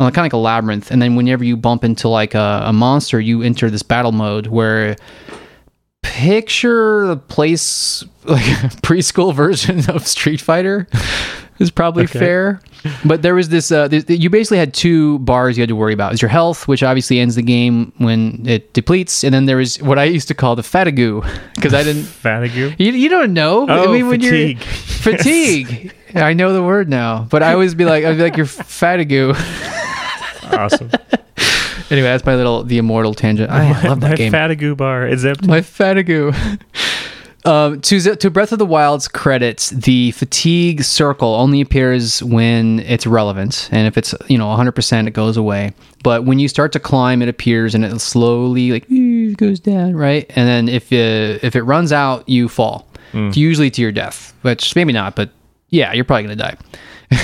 [0.00, 2.72] uh, kind of like a labyrinth and then whenever you bump into like a, a
[2.72, 4.96] monster you enter this battle mode where
[6.02, 8.42] picture the place like
[8.82, 10.86] preschool version of street fighter
[11.62, 12.60] is probably fair
[13.04, 15.94] but there was this uh th- you basically had two bars you had to worry
[15.94, 19.56] about is your health which obviously ends the game when it depletes and then there
[19.56, 22.74] was what i used to call the fatigue because i didn't Fatigue.
[22.78, 24.58] you, you don't know Oh, i mean when fatigue.
[24.58, 28.36] you're fatigue i know the word now but i always be like i'd be like
[28.36, 29.34] you're fatigue
[30.52, 30.90] Awesome.
[31.90, 35.24] anyway that's my little the immortal tangent i love that My game Fatigue bar is
[35.24, 35.46] empty.
[35.46, 36.34] my fatigue.
[37.44, 43.04] Um, to to Breath of the Wild's credits, the fatigue circle only appears when it's
[43.06, 45.72] relevant, and if it's you know 100%, it goes away.
[46.04, 48.88] But when you start to climb, it appears and it slowly like
[49.36, 50.30] goes down, right?
[50.36, 52.86] And then if uh, if it runs out, you fall,
[53.34, 55.30] usually to your death, which maybe not, but
[55.70, 56.56] yeah, you're probably gonna die.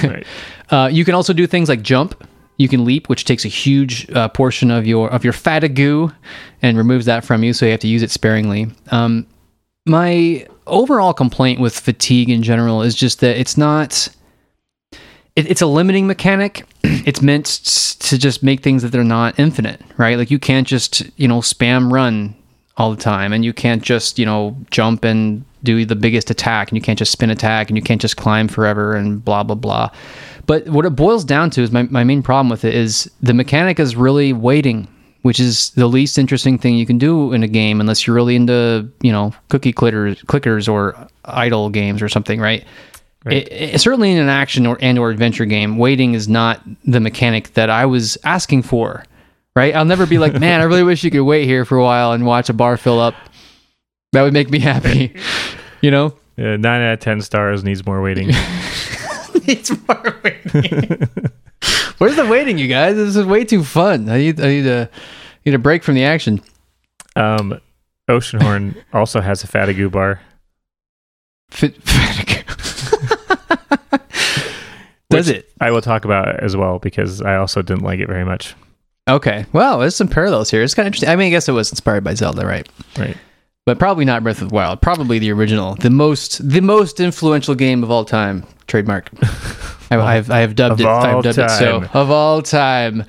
[0.02, 0.26] Right.
[0.70, 2.28] Uh, you can also do things like jump.
[2.58, 6.12] You can leap, which takes a huge uh, portion of your of your fatigue
[6.60, 8.70] and removes that from you, so you have to use it sparingly.
[8.90, 9.26] Um,
[9.88, 14.08] my overall complaint with fatigue in general is just that it's not.
[15.34, 16.64] It, it's a limiting mechanic.
[17.06, 17.46] It's meant
[18.00, 20.18] to just make things that they're not infinite, right?
[20.18, 22.34] Like you can't just you know spam run
[22.76, 26.68] all the time, and you can't just you know jump and do the biggest attack,
[26.68, 29.56] and you can't just spin attack, and you can't just climb forever, and blah blah
[29.56, 29.90] blah.
[30.46, 33.34] But what it boils down to is my, my main problem with it is the
[33.34, 34.88] mechanic is really waiting,
[35.22, 38.36] which is the least interesting thing you can do in a game unless you're really
[38.36, 42.64] into, you know, cookie clickers, clickers or idle games or something, right?
[43.26, 47.00] It, it- certainly in an action or and or adventure game, waiting is not the
[47.00, 49.04] mechanic that I was asking for,
[49.56, 49.74] right?
[49.74, 52.12] I'll never be like, man, I really wish you could wait here for a while
[52.12, 53.14] and watch a bar fill up.
[54.12, 55.14] That would make me happy,
[55.82, 56.14] you know?
[56.38, 58.28] Uh, nine out of ten stars needs more waiting.
[59.46, 61.08] needs more waiting.
[61.98, 62.96] Where's the waiting, you guys?
[62.96, 64.08] This is way too fun.
[64.08, 64.88] I need, I need a,
[65.44, 66.40] need a break from the action.
[67.16, 67.60] Um,
[68.08, 70.20] Oceanhorn also has a fatigue bar.
[71.50, 71.76] Fit,
[75.10, 75.50] Does which it?
[75.60, 78.54] I will talk about as well because I also didn't like it very much.
[79.08, 79.46] Okay.
[79.52, 80.62] Well, there's some parallels here.
[80.62, 81.08] It's kind of interesting.
[81.08, 82.68] I mean, I guess it was inspired by Zelda, right?
[82.98, 83.16] Right.
[83.68, 84.80] But probably not Breath of the Wild.
[84.80, 88.46] Probably the original, the most, the most influential game of all time.
[88.66, 89.10] Trademark.
[89.90, 90.86] I, I've, I have dubbed Of it.
[90.86, 91.90] I've all dubbed it so time.
[91.92, 93.04] of all time.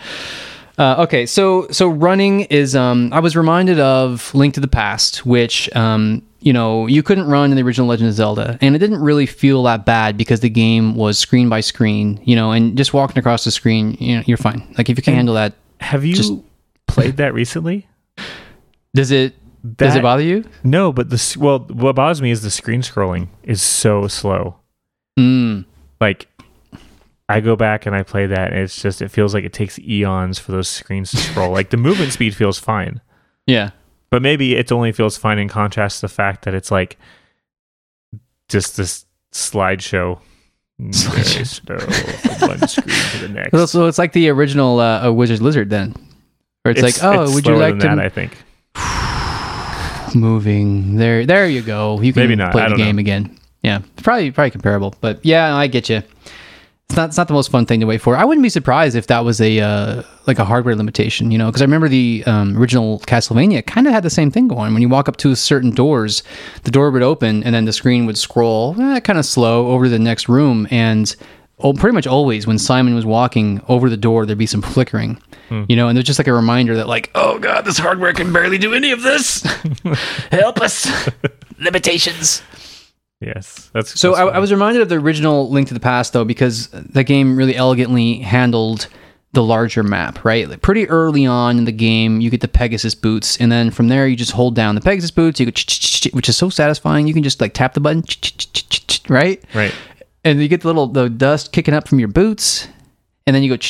[0.77, 2.75] Uh, okay, so so running is.
[2.75, 7.27] Um, I was reminded of Link to the Past, which um, you know you couldn't
[7.29, 10.41] run in the original Legend of Zelda, and it didn't really feel that bad because
[10.41, 14.17] the game was screen by screen, you know, and just walking across the screen, you
[14.17, 14.73] know, you're fine.
[14.77, 16.33] Like if you can handle that, Have you Just-
[16.87, 17.87] played that recently?
[18.93, 19.35] does it
[19.75, 20.45] does it bother you?
[20.63, 24.55] No, but the well, what bothers me is the screen scrolling is so slow.
[25.19, 25.65] Mm.
[25.99, 26.27] Like,
[27.27, 29.77] I go back and I play that, and it's just it feels like it takes
[29.79, 31.51] eons for those screens to scroll.
[31.51, 33.01] like the movement speed feels fine,
[33.47, 33.71] Yeah.
[34.09, 36.97] but maybe it only feels fine in contrast to the fact that it's like
[38.47, 40.19] just this slideshow.
[40.77, 43.51] From one screen to the next.
[43.51, 45.93] So, so it's like the original uh, Wizard Lizard then,
[46.63, 47.99] where it's, like, oh, it's would you like to that?
[47.99, 48.37] I think.
[50.15, 51.25] moving there?
[51.25, 51.99] There you go.
[52.01, 52.51] You can Maybe not.
[52.51, 53.01] play I the game know.
[53.01, 53.37] again.
[53.63, 56.01] Yeah, probably probably comparable, but yeah, I get you.
[56.87, 58.15] It's not it's not the most fun thing to wait for.
[58.15, 61.47] I wouldn't be surprised if that was a uh, like a hardware limitation, you know,
[61.47, 64.73] because I remember the um, original Castlevania kind of had the same thing going.
[64.73, 66.23] When you walk up to certain doors,
[66.63, 69.85] the door would open and then the screen would scroll eh, kind of slow over
[69.85, 71.15] to the next room, and
[71.59, 75.21] oh, pretty much always when Simon was walking over the door, there'd be some flickering.
[75.49, 75.63] Hmm.
[75.67, 78.31] You know, and there's just like a reminder that, like, oh god, this hardware can
[78.31, 79.41] barely do any of this.
[80.31, 81.09] Help us!
[81.59, 82.41] Limitations.
[83.21, 84.35] Yes, that's So that's I.
[84.35, 87.55] I was reminded of the original Link to the Past though, because the game really
[87.55, 88.87] elegantly handled
[89.33, 90.23] the larger map.
[90.23, 93.71] Right, like pretty early on in the game, you get the Pegasus boots, and then
[93.71, 95.39] from there you just hold down the Pegasus boots.
[95.39, 95.51] You go,
[96.13, 97.07] which is so satisfying.
[97.07, 98.03] You can just like tap the button,
[99.09, 99.73] right, right.
[100.23, 102.67] And you get the little the dust kicking up from your boots.
[103.27, 103.61] and then you go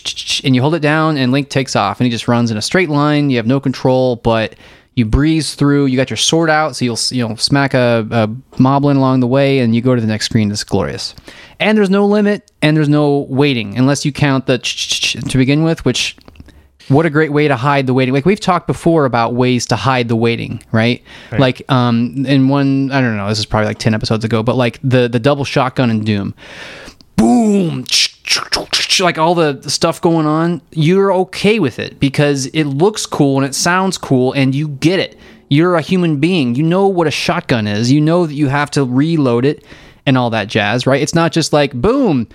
[0.43, 2.61] and you hold it down, and Link takes off, and he just runs in a
[2.61, 3.29] straight line.
[3.29, 4.55] You have no control, but
[4.95, 5.87] you breeze through.
[5.87, 9.27] You got your sword out, so you'll you know smack a, a moblin along the
[9.27, 10.49] way, and you go to the next screen.
[10.51, 11.13] It's glorious,
[11.59, 15.83] and there's no limit, and there's no waiting unless you count the to begin with,
[15.83, 16.15] which
[16.89, 18.13] what a great way to hide the waiting.
[18.13, 21.03] Like we've talked before about ways to hide the waiting, right?
[21.39, 24.55] Like um in one I don't know, this is probably like 10 episodes ago, but
[24.55, 26.33] like the the double shotgun in Doom.
[27.15, 27.85] Boom,
[28.99, 33.45] like all the stuff going on, you're okay with it because it looks cool and
[33.45, 35.17] it sounds cool and you get it.
[35.49, 36.55] You're a human being.
[36.55, 37.91] You know what a shotgun is.
[37.91, 39.63] You know that you have to reload it
[40.05, 41.01] and all that jazz, right?
[41.01, 42.27] It's not just like boom,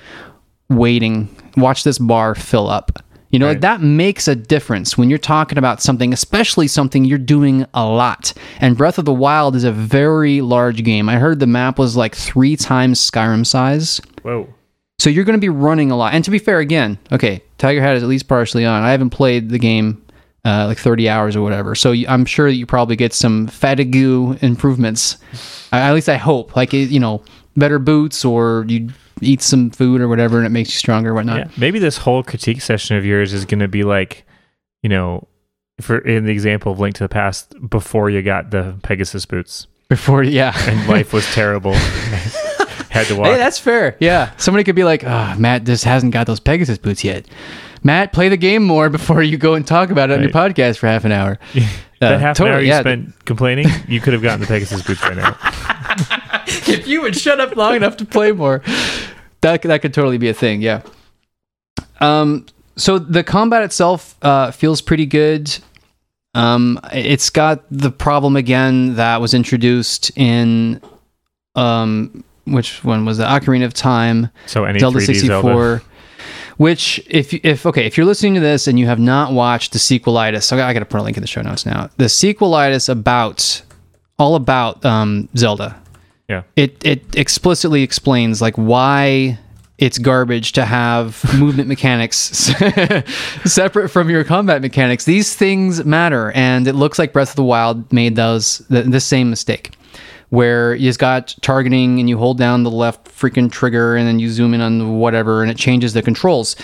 [0.68, 2.98] waiting, watch this bar fill up.
[3.30, 3.60] You know, like Right.
[3.62, 8.32] that makes a difference when you're talking about something, especially something you're doing a lot.
[8.60, 11.08] And Breath of the Wild is a very large game.
[11.08, 14.00] I heard the map was like three times Skyrim size.
[14.22, 14.48] Whoa.
[15.00, 16.14] So you're going to be running a lot.
[16.14, 18.84] And to be fair, again, okay, Tiger Hat is at least partially on.
[18.84, 20.00] I haven't played the game
[20.44, 21.74] uh, like 30 hours or whatever.
[21.74, 25.16] So I'm sure that you probably get some fatigue improvements.
[25.72, 26.54] At least I hope.
[26.54, 27.24] Like, you know,
[27.56, 31.14] better boots or you eat some food or whatever and it makes you stronger or
[31.14, 31.38] whatnot.
[31.38, 31.48] Yeah.
[31.56, 34.24] Maybe this whole critique session of yours is going to be like,
[34.82, 35.26] you know,
[35.80, 39.66] for in the example of Link to the Past, before you got the Pegasus boots
[39.88, 40.52] Before, yeah.
[40.68, 41.74] and life was terrible.
[42.90, 43.26] Had to walk.
[43.26, 43.96] Hey, that's fair.
[43.98, 44.30] Yeah.
[44.36, 47.26] Somebody could be like, oh, Matt just hasn't got those Pegasus boots yet.
[47.82, 50.78] Matt, play the game more before you go and talk about it on your podcast
[50.78, 51.38] for half an hour.
[52.00, 52.80] that Uh, half an hour totally, you yeah.
[52.80, 55.36] spent complaining, you could have gotten the Pegasus boots right now.
[56.68, 58.62] if you would shut up long enough to play more,
[59.44, 60.62] that that could totally be a thing.
[60.62, 60.82] Yeah.
[62.00, 62.46] Um.
[62.76, 65.56] So the combat itself uh, feels pretty good.
[66.34, 70.80] Um, it's got the problem again that was introduced in,
[71.54, 75.40] um, which one was the Ocarina of Time, So any Zelda 3D 64.
[75.42, 75.82] Zelda.
[76.56, 79.78] Which, if if okay, if you're listening to this and you have not watched the
[79.78, 81.90] sequelitis, so I got to put a link in the show notes now.
[81.96, 83.62] The sequelitis about
[84.18, 85.80] all about um, Zelda
[86.28, 86.42] Yeah.
[86.56, 89.38] it it explicitly explains like why
[89.78, 92.16] it's garbage to have movement mechanics
[93.44, 95.04] separate from your combat mechanics.
[95.04, 99.00] These things matter, and it looks like Breath of the Wild made those the, the
[99.00, 99.76] same mistake,
[100.30, 104.18] where you just got targeting and you hold down the left freaking trigger and then
[104.18, 106.56] you zoom in on whatever and it changes the controls.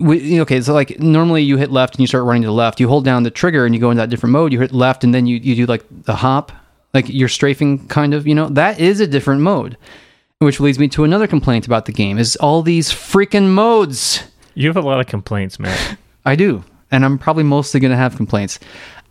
[0.00, 2.78] Okay, so like normally you hit left and you start running to the left.
[2.78, 4.52] You hold down the trigger and you go into that different mode.
[4.52, 6.52] You hit left and then you, you do like the hop,
[6.94, 9.76] like you're strafing kind of, you know, that is a different mode.
[10.40, 14.22] Which leads me to another complaint about the game is all these freaking modes.
[14.54, 15.98] You have a lot of complaints, Matt.
[16.24, 16.62] I do.
[16.92, 18.60] And I'm probably mostly going to have complaints.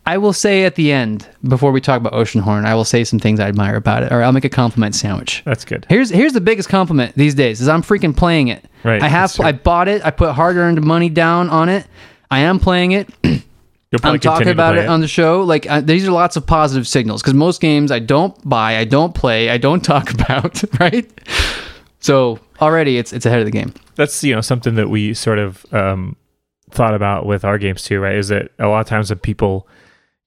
[0.06, 3.18] I will say at the end, before we talk about Oceanhorn, I will say some
[3.18, 5.42] things I admire about it, or I'll make a compliment sandwich.
[5.44, 5.84] That's good.
[5.90, 8.64] Here's here's the biggest compliment these days is I'm freaking playing it.
[8.84, 9.38] Right, I have.
[9.38, 10.02] I bought it.
[10.06, 11.86] I put hard earned money down on it.
[12.30, 13.10] I am playing it.
[13.90, 15.42] You'll I'm talking about play it on the show.
[15.42, 18.84] Like uh, these are lots of positive signals because most games I don't buy, I
[18.84, 20.62] don't play, I don't talk about.
[20.80, 21.10] Right.
[22.00, 23.72] So already it's it's ahead of the game.
[23.96, 26.16] that's you know something that we sort of um,
[26.70, 28.14] thought about with our games too, right?
[28.14, 29.66] Is that a lot of times when people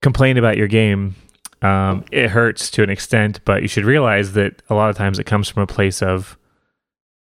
[0.02, 1.16] complain about your game,
[1.62, 5.20] um, it hurts to an extent, but you should realize that a lot of times
[5.20, 6.38] it comes from a place of,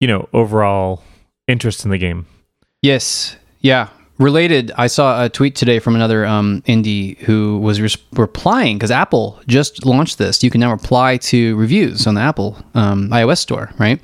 [0.00, 1.04] you know, overall
[1.46, 2.26] interest in the game.
[2.80, 3.36] Yes.
[3.60, 3.88] Yeah.
[4.22, 8.92] Related, I saw a tweet today from another um, indie who was res- replying because
[8.92, 10.44] Apple just launched this.
[10.44, 14.00] You can now reply to reviews on the Apple um, iOS store, right?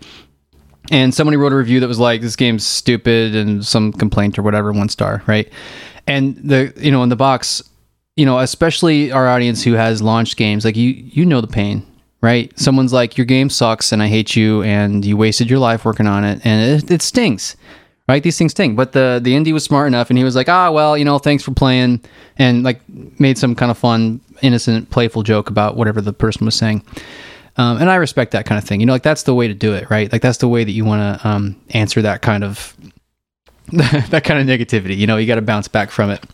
[0.91, 4.43] And somebody wrote a review that was like, "This game's stupid," and some complaint or
[4.43, 5.49] whatever, one star, right?
[6.09, 7.63] And the you know in the box,
[8.17, 11.87] you know, especially our audience who has launched games, like you you know the pain,
[12.23, 12.51] right?
[12.59, 16.09] Someone's like, "Your game sucks, and I hate you, and you wasted your life working
[16.09, 17.55] on it, and it, it stinks."
[18.09, 18.23] Right?
[18.23, 18.75] These things sting.
[18.75, 21.19] But the the indie was smart enough, and he was like, ah, well, you know,
[21.19, 22.01] thanks for playing,
[22.39, 22.81] and like
[23.21, 26.83] made some kind of fun, innocent, playful joke about whatever the person was saying.
[27.57, 28.81] Um, and I respect that kind of thing.
[28.81, 30.11] You know, like that's the way to do it, right?
[30.11, 32.75] Like that's the way that you want to um, answer that kind of
[33.73, 34.97] that kind of negativity.
[34.97, 36.25] You know, you got to bounce back from it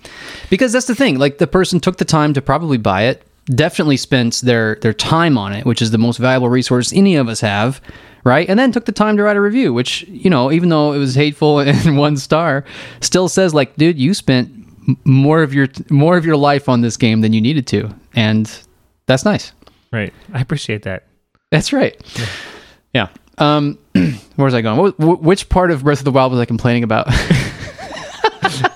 [0.51, 1.19] because that's the thing.
[1.19, 5.37] Like the person took the time to probably buy it, definitely spent their their time
[5.39, 7.81] on it, which is the most valuable resource any of us have,
[8.25, 8.49] right?
[8.49, 10.99] And then took the time to write a review, which you know, even though it
[10.99, 12.65] was hateful and one star,
[13.01, 14.51] still says like, dude, you spent
[15.05, 18.61] more of your more of your life on this game than you needed to, and
[19.07, 19.53] that's nice.
[19.93, 20.13] Right.
[20.33, 21.05] I appreciate that.
[21.51, 21.97] That's right.
[22.93, 23.09] Yeah.
[23.39, 24.77] Um, where was I going?
[24.97, 27.07] What, which part of Breath of the Wild was I complaining about?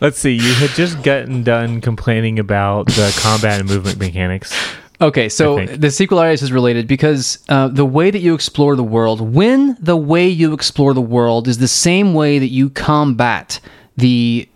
[0.00, 0.32] Let's see.
[0.32, 4.54] You had just gotten done complaining about the combat and movement mechanics.
[5.00, 9.20] Okay, so the sequelitis is related because uh, the way that you explore the world,
[9.20, 13.60] when the way you explore the world is the same way that you combat
[13.96, 14.48] the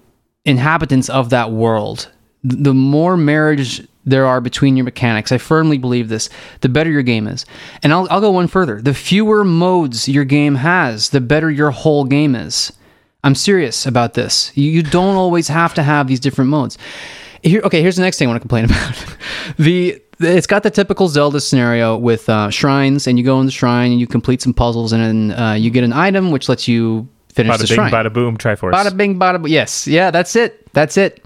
[0.44, 2.10] inhabitants of that world,
[2.42, 6.28] the more marriage there are between your mechanics, I firmly believe this,
[6.60, 7.46] the better your game is.
[7.84, 8.82] And I'll, I'll go one further.
[8.82, 12.72] The fewer modes your game has, the better your whole game is.
[13.24, 14.50] I'm serious about this.
[14.56, 16.76] You, you don't always have to have these different modes.
[17.42, 19.16] Here, okay, here's the next thing I want to complain about.
[19.58, 23.52] the it's got the typical Zelda scenario with uh, shrines, and you go in the
[23.52, 26.68] shrine and you complete some puzzles, and then uh, you get an item which lets
[26.68, 27.92] you finish the Bada bing, shrine.
[27.92, 28.72] bada boom, Triforce.
[28.72, 29.48] Bada bing, bada boom.
[29.48, 30.72] Yes, yeah, that's it.
[30.74, 31.24] That's it.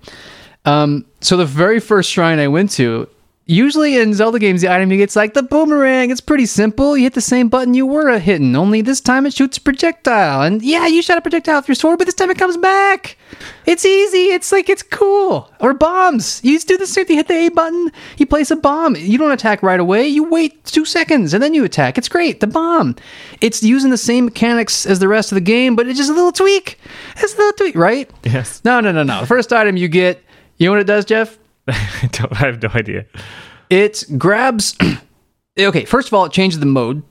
[0.65, 3.09] Um, so the very first shrine I went to,
[3.47, 6.11] usually in Zelda games, the item you get's like the boomerang.
[6.11, 6.97] It's pretty simple.
[6.97, 10.43] You hit the same button you were hitting, only this time it shoots a projectile.
[10.43, 13.17] And yeah, you shot a projectile with your sword, but this time it comes back.
[13.65, 14.27] It's easy.
[14.33, 15.51] It's like it's cool.
[15.61, 16.41] Or bombs.
[16.45, 17.17] You just do the same thing.
[17.17, 17.91] You hit the A button.
[18.19, 18.97] You place a bomb.
[18.97, 20.07] You don't attack right away.
[20.07, 21.99] You wait two seconds and then you attack.
[21.99, 22.41] It's great.
[22.41, 22.97] The bomb.
[23.41, 26.15] It's using the same mechanics as the rest of the game, but it's just a
[26.15, 26.79] little tweak.
[27.17, 28.11] It's a little tweak, right?
[28.25, 28.61] Yes.
[28.65, 29.21] No, no, no, no.
[29.21, 30.23] The first item you get,
[30.59, 31.39] you know what it does, Jeff?
[31.69, 33.07] I, don't, I have no idea.
[33.71, 34.77] It grabs.
[35.59, 37.03] okay, first of all, it changes the mode.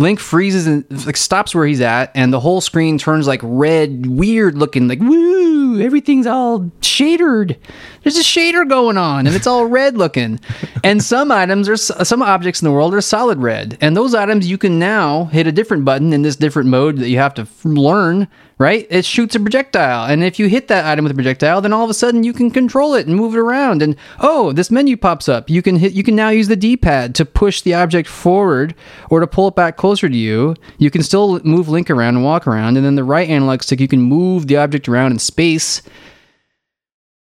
[0.00, 4.06] Link freezes and like stops where he's at, and the whole screen turns like red,
[4.06, 4.86] weird looking.
[4.86, 7.58] Like woo, everything's all shadered.
[8.02, 10.40] There's a shader going on, and it's all red looking.
[10.84, 14.48] And some items are some objects in the world are solid red, and those items
[14.48, 17.42] you can now hit a different button in this different mode that you have to
[17.42, 18.28] f- learn.
[18.58, 18.86] Right?
[18.90, 21.84] It shoots a projectile, and if you hit that item with a projectile, then all
[21.84, 23.82] of a sudden you can control it and move it around.
[23.82, 25.50] And oh, this menu pops up.
[25.50, 25.92] You can hit.
[25.92, 28.74] You can now use the D-pad to push the object forward
[29.10, 30.54] or to pull it back closer to you.
[30.78, 33.80] You can still move Link around and walk around, and then the right analog stick
[33.80, 35.82] you can move the object around in space.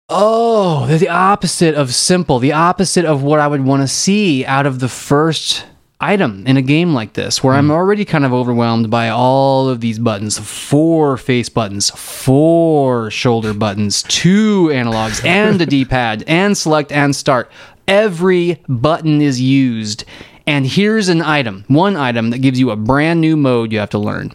[0.08, 4.44] Oh, they're the opposite of simple, the opposite of what I would want to see
[4.44, 5.66] out of the first
[6.00, 7.72] item in a game like this, where I'm hmm.
[7.72, 14.04] already kind of overwhelmed by all of these buttons four face buttons, four shoulder buttons,
[14.04, 17.50] two analogs, and a D pad, and select and start.
[17.88, 20.04] Every button is used.
[20.46, 23.90] And here's an item, one item that gives you a brand new mode you have
[23.90, 24.30] to learn.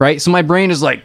[0.00, 0.20] Right?
[0.20, 1.04] So my brain is like,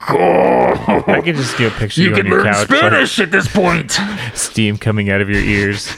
[0.00, 2.70] I can just do a picture of you, on your couch.
[2.70, 3.98] like, at this point.
[4.34, 5.88] steam coming out of your ears.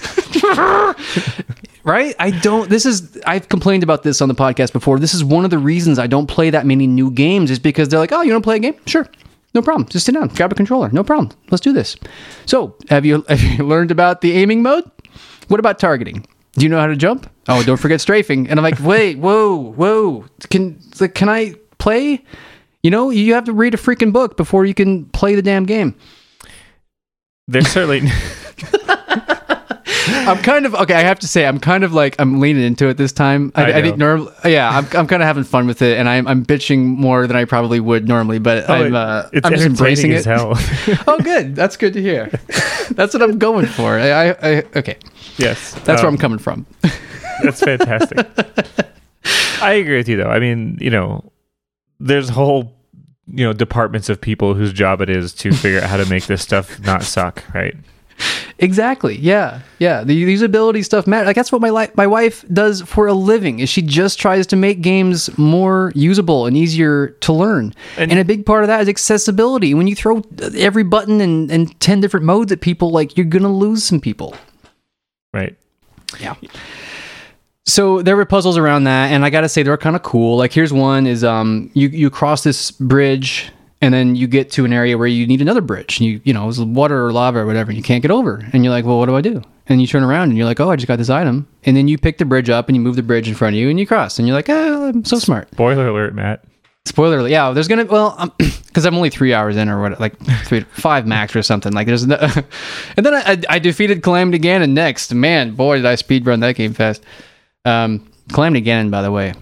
[1.84, 2.14] right?
[2.18, 2.68] I don't.
[2.68, 3.20] This is.
[3.26, 4.98] I've complained about this on the podcast before.
[4.98, 7.50] This is one of the reasons I don't play that many new games.
[7.50, 8.74] Is because they're like, oh, you want to play a game?
[8.86, 9.06] Sure,
[9.54, 9.88] no problem.
[9.88, 11.30] Just sit down, grab a controller, no problem.
[11.50, 11.96] Let's do this.
[12.46, 14.90] So, have you have you learned about the aiming mode?
[15.48, 16.26] What about targeting?
[16.54, 17.30] Do you know how to jump?
[17.48, 18.48] Oh, don't forget strafing.
[18.48, 20.26] And I'm like, wait, whoa, whoa.
[20.50, 22.24] Can like, can I play?
[22.82, 25.64] You know, you have to read a freaking book before you can play the damn
[25.64, 25.94] game.
[27.46, 28.08] There's certainly
[30.06, 30.94] I'm kind of okay.
[30.94, 33.52] I have to say, I'm kind of like I'm leaning into it this time.
[33.54, 36.08] I, I I, think norm, yeah, I'm, I'm kind of having fun with it, and
[36.08, 38.38] I'm, I'm bitching more than I probably would normally.
[38.38, 40.16] But I'm uh, it's I'm just embracing it.
[40.16, 40.52] as hell.
[41.06, 41.54] oh, good.
[41.54, 42.30] That's good to hear.
[42.90, 43.98] That's what I'm going for.
[43.98, 44.96] I, I, okay.
[45.36, 46.66] yes, That's where um, I'm coming from.
[47.42, 48.18] That's fantastic.
[49.62, 50.30] I agree with you though.
[50.30, 51.31] I mean, you know,
[52.02, 52.76] there's whole
[53.28, 56.26] you know departments of people whose job it is to figure out how to make
[56.26, 57.74] this stuff not suck, right?
[58.58, 59.16] Exactly.
[59.18, 59.60] Yeah.
[59.80, 60.04] Yeah.
[60.04, 61.26] The usability stuff matters.
[61.26, 63.58] Like that's what my li- my wife does for a living.
[63.58, 67.74] Is she just tries to make games more usable and easier to learn.
[67.96, 69.74] And, And- a big part of that is accessibility.
[69.74, 70.22] When you throw
[70.56, 74.36] every button and, and ten different modes at people, like you're gonna lose some people.
[75.34, 75.56] Right.
[76.20, 76.34] Yeah.
[77.64, 80.36] So there were puzzles around that, and I gotta say they're kind of cool.
[80.36, 84.64] Like here's one: is um you you cross this bridge, and then you get to
[84.64, 86.00] an area where you need another bridge.
[86.00, 88.44] You you know it's water or lava or whatever, and you can't get over.
[88.52, 89.42] And you're like, well, what do I do?
[89.68, 91.46] And you turn around and you're like, oh, I just got this item.
[91.64, 93.60] And then you pick the bridge up and you move the bridge in front of
[93.60, 94.18] you and you cross.
[94.18, 95.48] And you're like, oh, I'm so smart.
[95.52, 96.44] Spoiler alert, Matt.
[96.84, 97.30] Spoiler alert.
[97.30, 98.34] Yeah, there's gonna well,
[98.66, 101.72] because I'm only three hours in or what, like three, five max or something.
[101.72, 102.16] Like there's no,
[102.96, 105.14] and then I, I, I defeated Calamity Ganon next.
[105.14, 107.04] Man, boy, did I speed run that game fast.
[107.64, 109.34] Um, Calamity Ganon, by the way,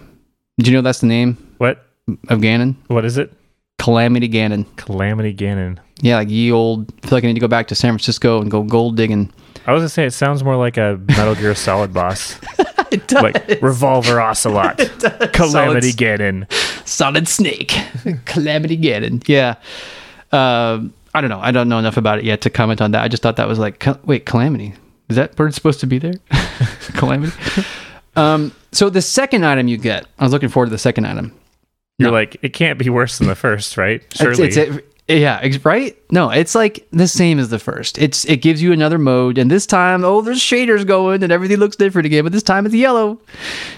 [0.59, 1.87] did you know that's the name What?
[2.29, 2.75] of Ganon?
[2.89, 3.33] What is it?
[3.79, 4.67] Calamity Ganon.
[4.77, 5.79] Calamity Ganon.
[6.03, 6.93] Yeah, like ye old.
[7.03, 9.33] I feel like I need to go back to San Francisco and go gold digging.
[9.67, 12.39] I was gonna say it sounds more like a Metal Gear Solid boss,
[12.91, 13.23] It does.
[13.23, 14.79] like Revolver Ocelot,
[15.33, 16.51] Calamity Ganon.
[16.87, 17.73] Solid Snake,
[18.25, 19.23] Calamity Ganon.
[19.29, 19.57] Yeah.
[20.33, 21.41] Um, I don't know.
[21.41, 23.03] I don't know enough about it yet to comment on that.
[23.03, 24.75] I just thought that was like, cal- wait, Calamity.
[25.09, 26.15] Is that bird supposed to be there?
[26.95, 27.33] Calamity.
[28.17, 31.33] Um, so the second item you get, I was looking forward to the second item.
[31.99, 32.15] You're No.
[32.15, 33.97] like, it can't be worse than the first, right?
[34.15, 34.49] It's- Surely.
[34.49, 35.97] It's, Yeah, ex- right?
[36.13, 37.99] No, it's like the same as the first.
[37.99, 41.57] It's it gives you another mode, and this time, oh, there's shaders going, and everything
[41.57, 42.23] looks different again.
[42.23, 43.19] But this time it's yellow,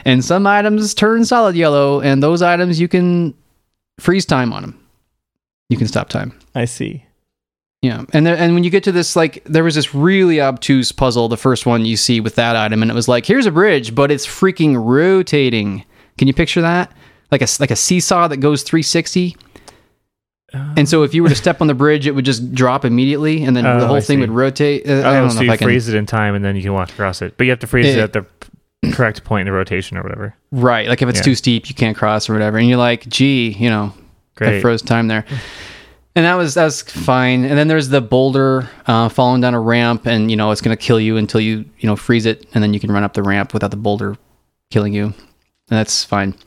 [0.04, 3.32] and some items turn solid yellow, and those items you can
[3.98, 4.78] freeze time on them.
[5.70, 6.38] You can stop time.
[6.54, 7.06] I see.
[7.82, 10.92] Yeah, and there, and when you get to this, like, there was this really obtuse
[10.92, 13.50] puzzle, the first one you see with that item, and it was like, here's a
[13.50, 15.84] bridge, but it's freaking rotating.
[16.16, 16.92] Can you picture that?
[17.32, 19.36] Like a like a seesaw that goes 360.
[20.54, 23.42] And so if you were to step on the bridge, it would just drop immediately,
[23.42, 24.20] and then Oh, the whole I thing see.
[24.20, 24.86] would rotate.
[24.88, 25.66] Uh, I Oh, don't know so if you I can.
[25.66, 27.34] freeze it in time and then you can walk across it.
[27.38, 28.04] But you have to freeze it Yeah.
[28.04, 28.26] at the
[28.92, 30.34] correct point in the rotation or whatever.
[30.52, 31.24] Right, like if it's Yeah.
[31.24, 33.94] too steep, you can't cross or whatever, and you're like, gee, you know,
[34.40, 35.24] I froze time there.
[36.14, 37.44] And that was that was fine.
[37.44, 40.76] And then there's the boulder uh, falling down a ramp, and you know it's gonna
[40.76, 43.22] kill you until you you know freeze it, and then you can run up the
[43.22, 44.16] ramp without the boulder
[44.70, 45.14] killing you, and
[45.68, 46.34] that's fine.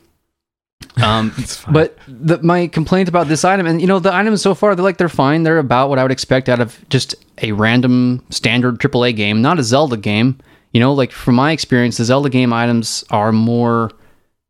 [1.02, 1.72] Um, fine.
[1.72, 4.84] but the, my complaint about this item, and you know the items so far, they're
[4.84, 5.42] like they're fine.
[5.42, 9.58] They're about what I would expect out of just a random standard AAA game, not
[9.58, 10.38] a Zelda game.
[10.72, 13.90] You know, like from my experience, the Zelda game items are more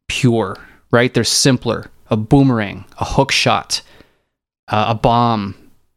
[0.08, 0.56] pure,
[0.90, 1.12] right?
[1.14, 1.90] They're simpler.
[2.10, 3.82] A boomerang, a hook shot,
[4.68, 5.54] uh, a bomb,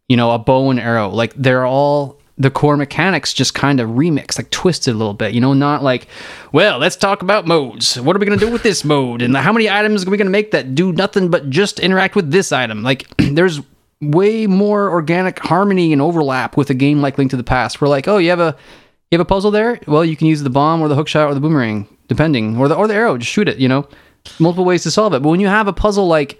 [0.08, 1.10] you know, a bow and arrow.
[1.10, 5.34] Like they're all the core mechanics just kind of remixed, like twisted a little bit,
[5.34, 6.08] you know, not like,
[6.54, 8.00] well, let's talk about modes.
[8.00, 9.22] What are we going to do with this mode?
[9.22, 12.16] And how many items are we going to make that do nothing but just interact
[12.16, 12.82] with this item?
[12.82, 13.60] Like there's
[14.02, 17.82] way more organic harmony and overlap with a game like Link to the Past.
[17.82, 18.56] We're like, oh, you have a
[19.12, 19.80] you have a puzzle there?
[19.88, 22.68] Well, you can use the bomb or the hook shot or the boomerang, depending, or
[22.68, 23.18] the or the arrow.
[23.18, 23.58] Just shoot it.
[23.58, 23.88] You know,
[24.38, 25.24] multiple ways to solve it.
[25.24, 26.40] But when you have a puzzle like,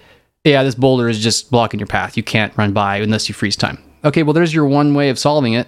[0.50, 2.18] yeah, this boulder is just blocking your path.
[2.18, 3.78] You can't run by unless you freeze time.
[4.04, 5.68] Okay, well, there's your one way of solving it.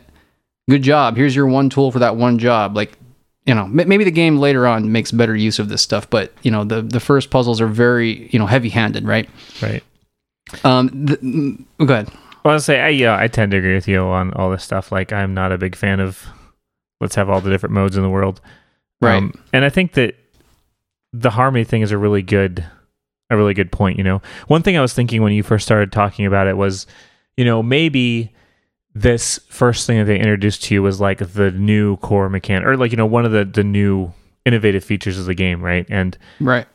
[0.69, 1.17] Good job.
[1.17, 2.75] Here's your one tool for that one job.
[2.75, 2.97] Like,
[3.45, 6.51] you know, maybe the game later on makes better use of this stuff, but you
[6.51, 9.29] know, the the first puzzles are very you know heavy handed, right?
[9.61, 9.83] Right.
[10.63, 12.09] Um, the, mm, go ahead.
[12.43, 14.91] Well, I'll say I yeah I tend to agree with you on all this stuff.
[14.91, 16.25] Like I'm not a big fan of
[16.99, 18.39] let's have all the different modes in the world,
[19.01, 19.23] Right.
[19.51, 20.15] and I think that
[21.11, 22.63] the harmony thing is a really good
[23.31, 23.97] a really good point.
[23.97, 26.85] You know, one thing I was thinking when you first started talking about it was,
[27.37, 28.33] you know, maybe
[28.93, 32.75] this first thing that they introduced to you was like the new core mechanic, or
[32.77, 34.11] like you know one of the the new
[34.45, 35.85] innovative features of the game, right?
[35.89, 36.67] And Right.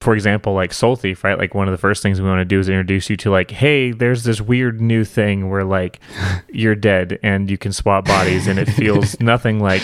[0.00, 1.36] for example, like Soul Thief, right?
[1.38, 3.50] Like one of the first things we want to do is introduce you to like,
[3.50, 5.98] hey, there's this weird new thing where like
[6.52, 9.82] you're dead and you can swap bodies and it feels nothing like,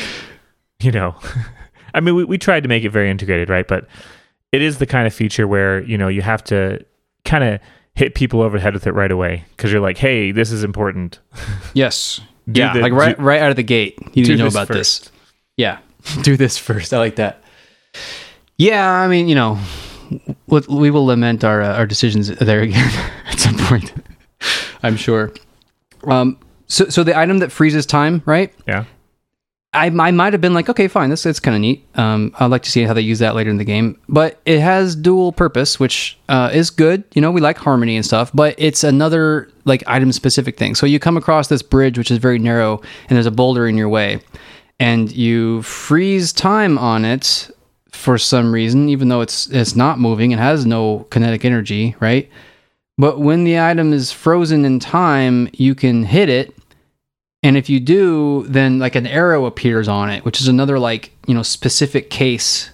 [0.81, 1.16] you know,
[1.95, 3.66] I mean, we, we tried to make it very integrated, right?
[3.66, 3.87] But
[4.55, 6.85] it is the kind of feature where, you know, you have to
[7.25, 7.61] kind of
[7.95, 10.65] hit people over the head with it right away because you're like, hey, this is
[10.65, 11.19] important.
[11.75, 12.21] Yes.
[12.51, 14.55] Do yeah, the- like right right out of the gate, you need to know this
[14.55, 15.05] about first.
[15.05, 15.13] this.
[15.57, 15.79] Yeah,
[16.23, 16.93] do this first.
[16.93, 17.43] I like that.
[18.59, 19.59] Yeah, I mean, you know,
[20.47, 22.91] we we will lament our uh, our decisions there again
[23.27, 23.93] at some point.
[24.83, 25.33] I'm sure.
[26.07, 26.37] Um.
[26.67, 28.53] So so the item that freezes time, right?
[28.69, 28.85] Yeah.
[29.75, 31.85] I, I might have been like, okay, fine, this it's kind of neat.
[31.97, 33.99] Um, I'd like to see how they use that later in the game.
[34.09, 37.05] But it has dual purpose, which uh, is good.
[37.14, 40.75] You know, we like harmony and stuff, but it's another like item specific thing.
[40.75, 43.77] So you come across this bridge, which is very narrow, and there's a boulder in
[43.77, 44.20] your way,
[44.79, 47.51] and you freeze time on it
[47.91, 52.31] for some reason, even though it's it's not moving, it has no kinetic energy, right?
[52.97, 56.55] But when the item is frozen in time, you can hit it
[57.45, 61.13] and if you do, then like an arrow appears on it, which is another like,
[61.27, 62.71] you know, specific case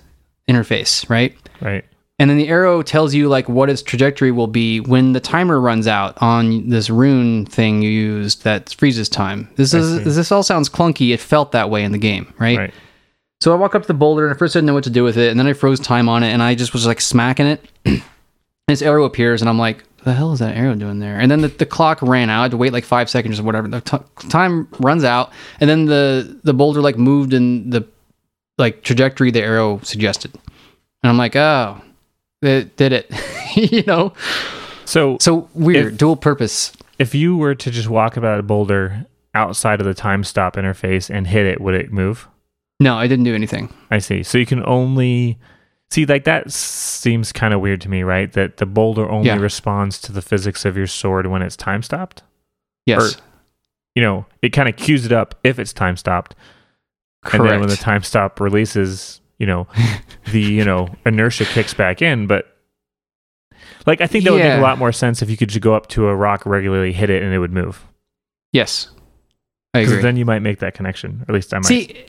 [0.48, 1.36] interface, right?
[1.60, 1.84] Right.
[2.20, 5.60] And then the arrow tells you like what its trajectory will be when the timer
[5.60, 9.48] runs out on this rune thing you used that freezes time.
[9.56, 10.04] This I is see.
[10.04, 11.12] this all sounds clunky.
[11.12, 12.58] It felt that way in the game, right?
[12.58, 12.74] Right.
[13.40, 14.90] So I walk up to the boulder and at first I didn't know what to
[14.90, 17.00] do with it, and then I froze time on it and I just was like
[17.00, 17.64] smacking it.
[18.68, 21.18] this arrow appears and I'm like, the hell is that arrow doing there?
[21.18, 22.40] And then the, the clock ran out.
[22.40, 23.68] I had to wait like five seconds or whatever.
[23.68, 27.86] The t- time runs out, and then the the boulder like moved in the
[28.58, 30.32] like trajectory the arrow suggested.
[31.02, 31.80] And I'm like, oh,
[32.42, 33.10] it did it.
[33.72, 34.12] you know?
[34.84, 36.72] So So weird, If- dual purpose.
[36.98, 41.08] if you were to just walk about a boulder outside of the time stop interface
[41.08, 42.28] and hit it, would it move?
[42.80, 43.72] No, I didn't do anything.
[43.90, 44.22] I see.
[44.22, 45.38] So you can only
[45.90, 48.32] see like that seems kind of weird to me, right?
[48.32, 49.36] That the boulder only Yeah.
[49.38, 52.22] responds to the physics of your sword when it's time stopped.
[52.86, 53.16] Yes.
[53.94, 56.34] You know, it kind of cues it up if it's time stopped,
[57.24, 57.42] Correct.
[57.42, 59.66] and then when the time stop releases, you know,
[60.30, 62.26] the you know inertia kicks back in.
[62.26, 62.46] But
[63.86, 65.74] like, I think that would make a lot more sense if you could just go
[65.74, 67.84] up to a rock regularly, hit it, and it would move.
[68.52, 68.90] yes.
[69.72, 70.02] I Because agree.
[70.02, 71.20] then you might make that connection.
[71.20, 71.66] Or at least I might.
[71.66, 72.04] See,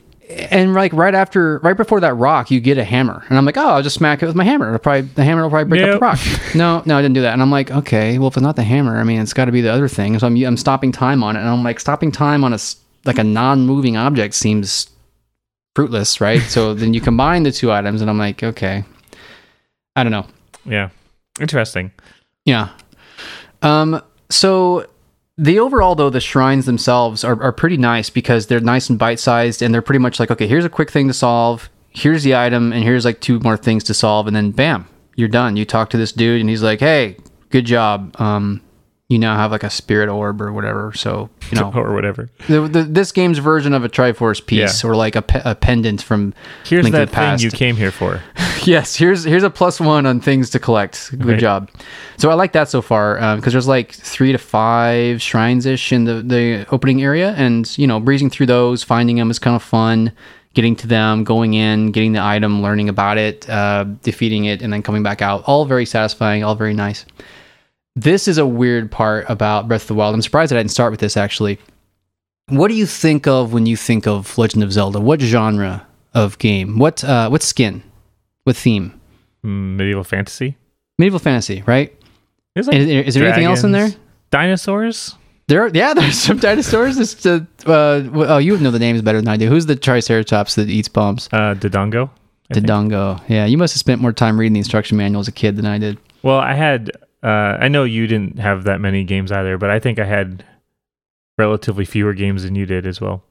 [0.50, 3.56] and like right after, right before that rock, you get a hammer, and I'm like,
[3.56, 4.68] oh, I'll just smack it with my hammer.
[4.68, 6.18] It'll probably the hammer will probably break up the rock.
[6.54, 7.32] no, no, I didn't do that.
[7.32, 9.52] And I'm like, okay, well, if it's not the hammer, I mean, it's got to
[9.52, 10.18] be the other thing.
[10.18, 12.58] So I'm I'm stopping time on it, and I'm like, stopping time on a
[13.04, 14.88] like a non-moving object seems
[15.74, 16.42] fruitless, right?
[16.42, 18.84] so then you combine the two items, and I'm like, okay,
[19.96, 20.26] I don't know.
[20.64, 20.90] Yeah.
[21.40, 21.92] Interesting.
[22.44, 22.70] Yeah.
[23.62, 24.02] Um.
[24.30, 24.86] So
[25.38, 29.18] the overall though the shrines themselves are, are pretty nice because they're nice and bite
[29.18, 32.34] sized and they're pretty much like okay here's a quick thing to solve here's the
[32.34, 35.56] item and here's like two more things to solve and then bam you're done.
[35.56, 37.16] You talk to this dude and he's like hey
[37.50, 38.18] good job.
[38.20, 38.62] Um
[39.12, 42.30] you now have like a spirit orb or whatever so you know or whatever.
[42.48, 44.90] the, the, this game's version of a triforce piece Yeah.
[44.90, 46.32] or like a, pe- a pendant from
[46.64, 47.44] Here's Link that the thing Past.
[47.44, 48.22] you came here for.
[48.64, 51.40] yes here's here's a plus one on things to collect good Right.
[51.40, 51.68] job
[52.16, 56.04] so i like that so far because there's like three to five shrines ish in
[56.04, 59.62] the the opening area and you know breezing through those finding them is kind of
[59.64, 60.12] fun
[60.54, 64.72] getting to them going in getting the item learning about it uh, defeating it and
[64.72, 67.04] then coming back out all very satisfying all very nice
[67.96, 70.70] this is a weird part about breath of the wild i'm surprised that i didn't
[70.70, 71.58] start with this actually
[72.48, 76.38] what do you think of when you think of legend of zelda what genre of
[76.38, 77.82] game what uh what skin
[78.44, 78.98] what theme
[79.42, 80.56] medieval fantasy.
[80.98, 81.92] medieval fantasy, right?
[82.54, 83.88] And is, is there anything else in there?
[84.30, 85.16] Dinosaurs.
[85.48, 86.98] There, are, yeah, there's some dinosaurs.
[86.98, 89.48] It's uh, uh, oh, you know the names better than I do.
[89.48, 91.28] Who's the Triceratops that eats bombs?
[91.32, 92.10] Uh, Dodongo.
[92.50, 92.66] I think.
[92.66, 93.20] Dodongo.
[93.28, 95.66] Yeah, you must have spent more time reading the instruction manual as a kid than
[95.66, 95.98] I did.
[96.22, 96.92] Well, I had.
[97.22, 100.44] Uh, I know you didn't have that many games either, but I think I had
[101.38, 103.22] relatively fewer games than you did as well.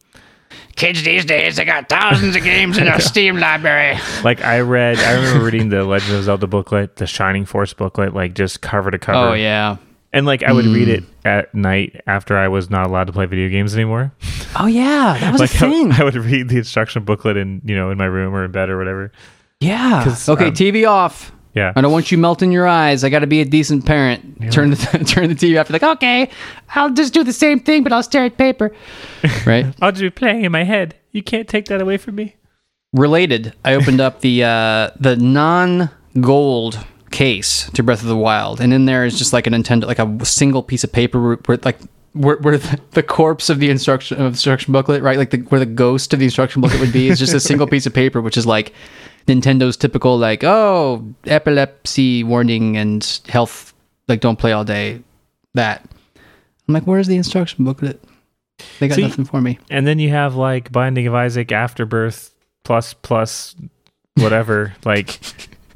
[0.76, 3.98] Kids these days, they got thousands of games in their Steam library.
[4.24, 8.14] Like I read, I remember reading the Legend of Zelda booklet, the Shining Force booklet,
[8.14, 9.30] like just cover to cover.
[9.30, 9.78] Oh yeah.
[10.14, 10.98] And like I would read Mm.
[10.98, 14.12] it at night after I was not allowed to play video games anymore.
[14.60, 15.92] Oh yeah, that was like a thing.
[15.94, 18.52] I, I would read the instruction booklet in you know in my room or in
[18.52, 19.12] bed or whatever.
[19.62, 20.02] Yeah.
[20.28, 21.32] Okay, um, TV off.
[21.54, 21.74] Yeah.
[21.76, 23.04] I don't want you melting your eyes.
[23.04, 24.52] I got to be a decent parent.
[24.52, 24.76] Turn the
[25.08, 25.70] turn the TV off.
[25.70, 26.30] Like okay,
[26.76, 28.72] I'll just do the same thing, but I'll stare at paper.
[29.46, 29.66] Right.
[29.82, 30.96] I'll just be playing in my head.
[31.12, 32.36] You can't take that away from me.
[32.94, 36.80] related i opened up the uh the non-gold
[37.10, 40.00] case to breath of the wild and in there is just like a nintendo like
[40.00, 41.80] a single piece of paper where like
[42.14, 45.18] where, where the, the corpse of the instruction of instruction booklet right?
[45.18, 47.68] Like the where the ghost of the instruction booklet would be is just a single
[47.68, 48.74] piece of paper which is like
[49.28, 53.74] nintendo's typical like oh epilepsy warning and health
[54.08, 55.02] like don't play all day
[55.54, 55.84] that.
[56.68, 58.02] I'm like where's the instruction booklet?
[58.80, 59.60] They got See- nothing for me.
[59.70, 62.32] And then you have like Binding of Isaac Afterbirth
[62.64, 63.56] plus plus
[64.16, 64.74] whatever.
[64.86, 65.20] like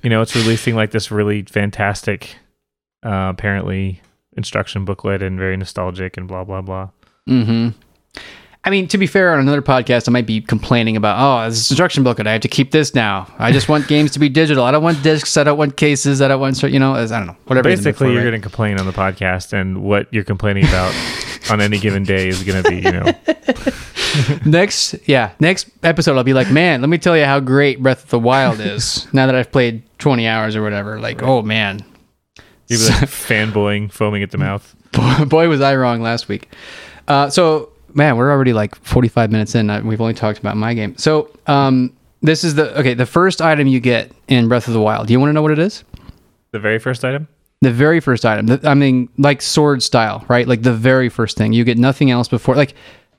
[0.03, 2.36] you know, it's releasing like this really fantastic
[3.03, 4.01] uh apparently
[4.38, 6.89] instruction booklet and very nostalgic and blah blah blah.
[7.29, 7.69] Mm-hmm.
[8.65, 11.69] I mean, to be fair, on another podcast, I might be complaining about, oh, this
[11.69, 12.25] instruction booklet.
[12.25, 13.31] I have to keep this now.
[13.38, 14.63] I just want games to be digital.
[14.63, 15.38] I don't want discs.
[15.38, 16.19] I don't want cases.
[16.19, 17.69] I don't want, you know, I don't know, whatever.
[17.69, 18.29] you're in the mood Basically, you're right?
[18.31, 20.95] going to complain on the podcast, and what you're complaining about
[21.51, 23.13] on any given day is going to be, you know,
[24.49, 28.05] next, yeah, next episode, I'll be like, man, let me tell you how great Breath
[28.05, 29.07] of the Wild is.
[29.13, 31.86] now that I've played 20 hours or whatever, like, oh man,
[32.68, 34.76] you're like fanboying, foaming at the mouth.
[34.91, 36.49] boy, boy, was I wrong last week.
[37.07, 39.68] Uh, so, man, we're already like 45 minutes in.
[39.86, 40.97] We've only talked about my game.
[40.97, 42.93] So, um, this is the okay.
[42.95, 45.07] The first item you get in Breath of the Wild.
[45.07, 45.84] Do you want to know what it is?
[46.51, 47.28] The very first item.
[47.61, 48.47] The very first item.
[48.47, 50.47] The- I mean, like sword style, right?
[50.47, 51.53] Like the very first thing.
[51.53, 52.55] You get nothing else before.
[52.55, 52.74] Like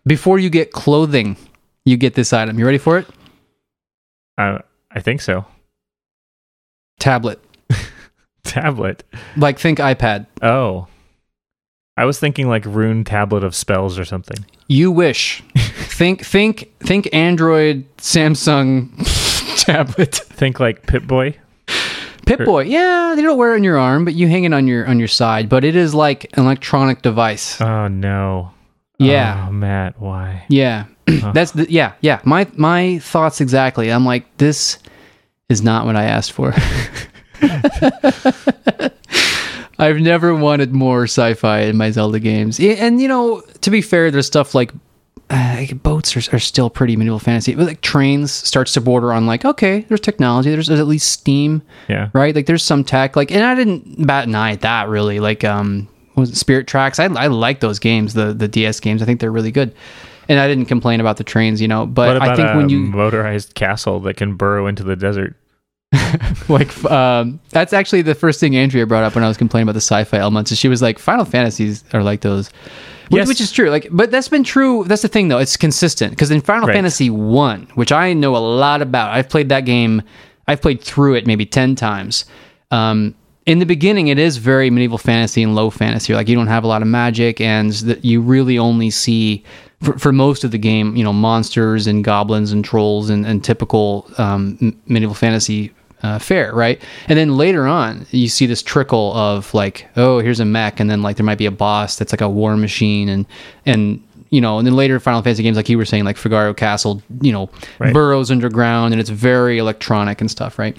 [0.07, 1.37] before you get clothing,
[1.85, 2.59] you get this item.
[2.59, 3.07] You ready for it?
[4.39, 4.59] Uh,
[4.91, 5.45] I think so.
[6.99, 7.41] Tablet.
[8.47, 9.05] Tablet.
[9.37, 10.27] Like think iPad.
[10.43, 10.87] Oh,
[11.97, 14.45] I was thinking like rune tablet of spells or something.
[14.69, 15.43] You wish.
[15.55, 18.91] think think think Android Samsung
[19.65, 20.15] tablet.
[20.15, 21.37] Think like Pip Boy.
[22.27, 24.67] Pip Boy, yeah, they don't wear it on your arm, but you hang it on
[24.67, 25.49] your on your side.
[25.49, 27.61] But it is like an electronic device.
[27.61, 28.51] Oh no.
[28.99, 29.47] Yeah.
[29.49, 30.45] Oh, Matt, why?
[30.49, 32.21] Yeah, that's the yeah yeah.
[32.25, 33.91] My my thoughts exactly.
[33.91, 34.79] I'm like this
[35.49, 36.53] is not what I asked for.
[39.79, 44.11] I've never wanted more sci-fi in my Zelda games, and you know, to be fair,
[44.11, 44.73] there's stuff like
[45.29, 49.27] uh, boats are, are still pretty medieval fantasy, but like trains starts to border on
[49.27, 52.09] like okay, there's technology, there's, there's at least steam, Yeah.
[52.15, 52.35] right?
[52.35, 55.21] Like there's some tech, like, and I didn't bat an eye at that really.
[55.21, 56.99] Like, um, was it Spirit Tracks?
[56.99, 59.03] I, I like those games, the the DS games.
[59.03, 59.75] I think they're really good,
[60.31, 61.85] and I didn't complain about the trains, you know.
[61.85, 65.37] But I think when you motorized castle that can burrow into the desert?
[66.49, 69.75] like um, that's actually the first thing Andrea brought up when I was complaining about
[69.75, 70.53] the sci-fi elements.
[70.53, 72.49] Is she was like, Final Fantasies are like those,
[73.09, 73.29] which, Yes.
[73.29, 73.71] which is true.
[73.71, 74.85] Like, but that's been true.
[74.85, 75.39] That's the thing, though.
[75.39, 76.75] It's consistent because in Final Right.
[76.75, 80.03] Fantasy One, which I know a lot about, I've played that game.
[80.49, 82.25] I've played through it maybe ten times.
[82.71, 83.15] Um,
[83.47, 86.15] in the beginning, it is very medieval fantasy and low fantasy.
[86.15, 89.45] Like you don't have a lot of magic, and that you really only see
[89.83, 93.45] for, for most of the game, you know, monsters and goblins and trolls and, and
[93.45, 95.73] typical um, medieval fantasy
[96.03, 96.81] uh, fare, right?
[97.09, 100.91] And then later on, you see this trickle of like, oh, here's a mech, and
[100.91, 103.27] then like there might be a boss that's like a war machine, and
[103.65, 106.53] and you know, and then later Final Fantasy games, like you were saying, like Figaro
[106.53, 107.95] Castle, you know, Right.
[107.95, 110.77] burrows underground, and it's very electronic and stuff, right?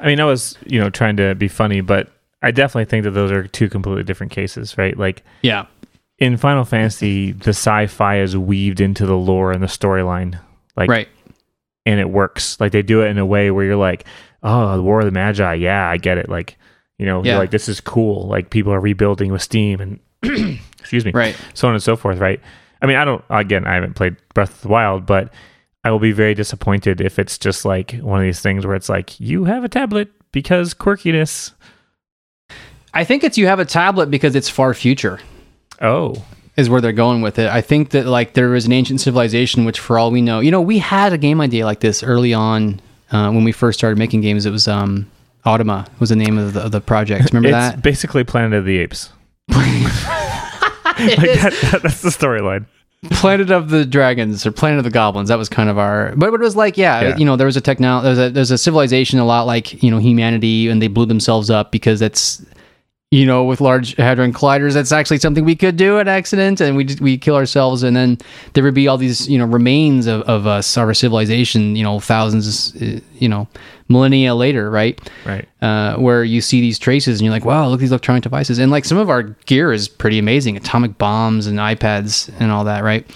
[0.00, 2.08] I mean, I was, you know, trying to be funny, but
[2.42, 4.96] I definitely think that those are two completely different cases, right?
[4.98, 5.66] Like Yeah,
[6.18, 10.38] in Final Fantasy, the sci-fi is weaved into the lore and the storyline,
[10.76, 11.08] like, right.
[11.86, 12.60] and it works.
[12.60, 14.04] Like they do it in a way where you're like,
[14.42, 16.28] oh, the War of the Magi, yeah, I get it.
[16.28, 16.56] Like,
[16.98, 17.32] you know, Yeah.
[17.32, 18.26] you're like, this is cool.
[18.28, 20.00] Like people are rebuilding with Steam and,
[20.78, 21.36] excuse me, Right.
[21.54, 22.40] so on and so forth, right?
[22.82, 23.24] I mean, I don't.
[23.30, 25.32] Again, I haven't played Breath of the Wild, but
[25.84, 28.88] I will be very disappointed if it's just like one of these things where it's
[28.88, 31.52] like you have a tablet because quirkiness.
[32.94, 35.18] I think it's you have a tablet because it's far future.
[35.80, 36.24] Oh,
[36.56, 37.48] is where they're going with it.
[37.48, 40.50] I think that like there was an ancient civilization, which for all we know, you
[40.50, 42.80] know, we had a game idea like this early on
[43.12, 44.46] uh, when we first started making games.
[44.46, 45.10] It was um,
[45.46, 47.32] Automa was the name of the, of the project.
[47.32, 47.82] Remember it's that?
[47.82, 49.10] basically Planet of the Apes.
[49.48, 52.66] like that, that- that's the storyline.
[53.10, 55.28] Planet of the Dragons or Planet of the Goblins.
[55.28, 56.12] That was kind of our.
[56.16, 57.16] But it was like, yeah, Yeah.
[57.16, 58.04] you know, there was a technology.
[58.06, 61.48] There's a there's a civilization a lot like you know humanity, and they blew themselves
[61.50, 62.44] up because that's.
[63.10, 66.76] You know, with large hadron colliders, that's actually something we could do an accident, and
[66.76, 68.18] we we kill ourselves, and then
[68.52, 72.00] there would be all these you know remains of, of us, our civilization, you know,
[72.00, 73.48] thousands, uh, you know,
[73.88, 75.00] millennia later, right?
[75.24, 75.48] Right.
[75.62, 78.58] uh, where you see these traces and you're like, wow, look at these electronic devices.
[78.58, 82.64] And like some of our gear is pretty amazing atomic bombs and iPads and all
[82.64, 83.06] that, right?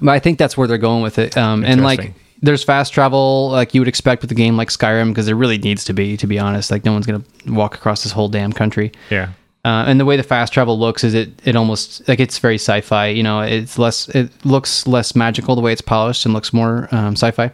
[0.00, 1.36] But I think that's where they're going with it.
[1.36, 2.14] Um, and like.
[2.42, 5.58] There's fast travel like you would expect with a game like Skyrim because there really
[5.58, 6.70] needs to be, to be honest.
[6.70, 8.92] Like, no one's going to walk across this whole damn country.
[9.10, 9.30] Yeah.
[9.62, 12.54] Uh, and the way the fast travel looks is it it almost like it's very
[12.54, 13.08] sci-fi.
[13.08, 16.88] You know, it's less it looks less magical the way it's polished and looks more
[16.92, 17.52] um, sci-fi.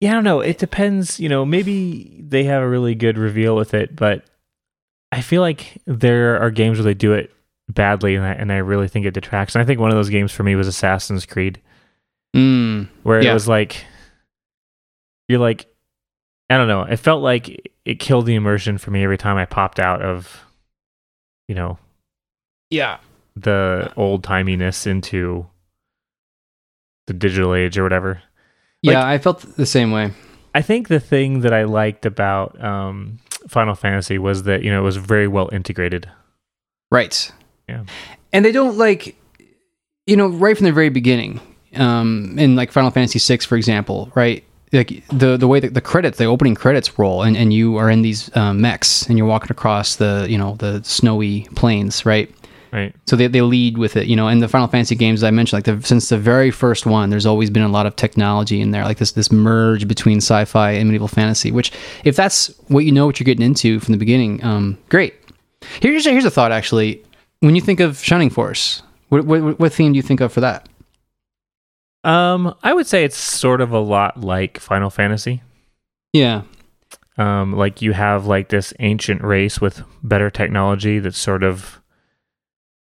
[0.00, 0.40] Yeah, I don't know.
[0.40, 1.18] It depends.
[1.18, 4.24] You know, maybe they have a really good reveal with it, but
[5.10, 7.32] I feel like there are games where they do it
[7.68, 9.54] badly, and I, and I really think it detracts.
[9.54, 11.60] And I think one of those games for me was Assassin's Creed,
[12.34, 12.88] Mm.
[13.02, 13.30] where Yeah.
[13.30, 13.84] it was like
[15.28, 15.66] you're like
[16.50, 16.82] I don't know.
[16.82, 20.44] It felt like it killed the immersion for me every time I popped out of
[21.48, 21.78] you know
[22.70, 22.98] Yeah.
[23.36, 25.46] the old timiness into
[27.06, 28.22] the digital age or whatever.
[28.82, 30.12] Yeah, I felt the same way.
[30.54, 33.18] I think the thing that I liked about um,
[33.48, 36.08] Final Fantasy was that you know it was very well integrated.
[36.90, 37.30] Right.
[37.68, 37.84] Yeah.
[38.32, 39.16] And they don't like,
[40.06, 41.40] you know, right from the very beginning,
[41.76, 44.44] um, in like Final Fantasy VI, for example, right?
[44.72, 47.90] Like the the way that the credits, the opening credits roll, and, and you are
[47.90, 52.32] in these um, mechs and you're walking across the you know the snowy plains, right?
[52.72, 52.94] Right.
[53.06, 54.28] So they, they lead with it, you know.
[54.28, 57.26] And the Final Fantasy games I mentioned, like the, since the very first one, there's
[57.26, 60.88] always been a lot of technology in there, like this this merge between sci-fi and
[60.88, 61.52] medieval fantasy.
[61.52, 61.70] Which,
[62.04, 65.14] if that's what you know what you're getting into from the beginning, um, great.
[65.80, 67.04] Here's a, here's a thought actually.
[67.40, 70.40] When you think of Shining Force, what, what what theme do you think of for
[70.40, 70.66] that?
[72.04, 75.42] Um, I would say it's sort of a lot like Final Fantasy.
[76.12, 76.42] Yeah,
[77.16, 81.80] Um, like you have like this ancient race with better technology that's sort of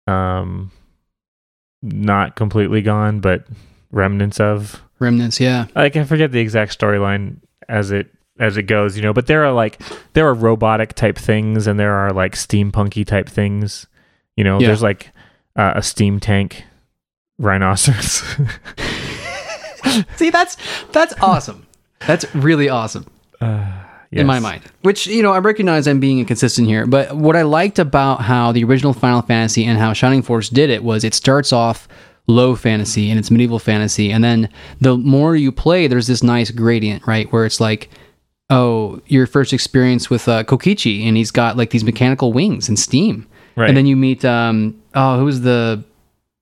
[0.08, 0.72] um
[1.82, 3.46] not completely gone, but
[3.92, 4.82] remnants of.
[5.00, 5.40] remnants.
[5.40, 7.38] Yeah, Like I forget the exact storyline
[7.70, 9.80] as it as it goes, you know, but there are like
[10.14, 13.88] there are robotic type things and there are like steampunky type things.
[14.36, 14.68] You know, Yeah.
[14.68, 15.12] there's like
[15.56, 16.64] uh, a steam tank
[17.38, 18.24] rhinoceros.
[20.16, 20.58] see that's
[20.92, 21.66] that's awesome.
[22.06, 23.06] That's really awesome.
[24.12, 24.64] in my mind.
[24.82, 28.52] Which you know, I recognize I'm being inconsistent here, but what I liked about how
[28.52, 31.88] the original Final Fantasy and how Shining Force did it was it starts off
[32.30, 34.50] low fantasy and it's medieval fantasy, and then
[34.82, 37.90] the more you play, there's this nice gradient, right, where it's like.
[38.50, 42.80] Oh, your first experience with uh, Kokichi, and he's got like these mechanical wings and
[42.80, 43.28] steam.
[43.58, 43.68] Right.
[43.68, 45.84] And then you meet um oh who's the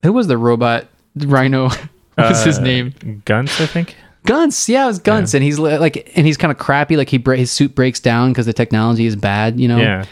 [0.02, 0.86] who was the robot
[1.16, 1.68] rhino?
[2.14, 3.22] what was his Uh, name?
[3.24, 3.96] Guntz, I think.
[4.24, 6.96] Guntz, yeah, it was Guntz, and he's like, and he's kind of crappy.
[6.96, 9.78] Like he his suit breaks down because the technology is bad, you know.
[9.78, 10.04] Yeah.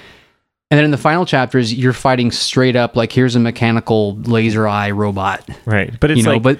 [0.70, 4.66] And then in the final chapters, you're fighting straight up like here's a mechanical laser
[4.68, 5.98] eye robot, Right.
[6.00, 6.32] But it's you know.
[6.34, 6.58] like but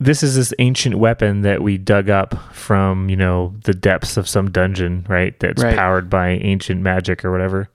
[0.00, 4.28] this is this ancient weapon that we dug up from you know the depths of
[4.28, 5.38] some dungeon, right?
[5.40, 5.74] That's Right.
[5.76, 7.70] powered by ancient magic or whatever.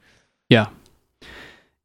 [0.49, 0.67] Yeah.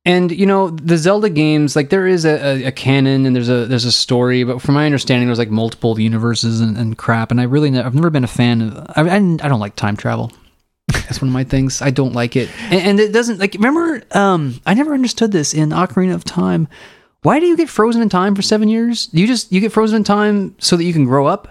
[0.06, 3.64] And you know the Zelda games, like there is a, a, canon and there's a
[3.64, 7.30] there's a story, but from my understanding, there's like multiple universes and, and crap.
[7.30, 8.76] And I really ne- I've never been a fan of.
[8.90, 10.30] I, I I don't like time travel.
[10.92, 11.80] That's one of my things.
[11.80, 13.54] I don't like it, and, and it doesn't like.
[13.54, 16.68] Remember, um, I never understood this in Ocarina of Time.
[17.22, 19.08] Why do you get frozen in time for seven years?
[19.12, 21.48] You just you get frozen in time so that you can grow up.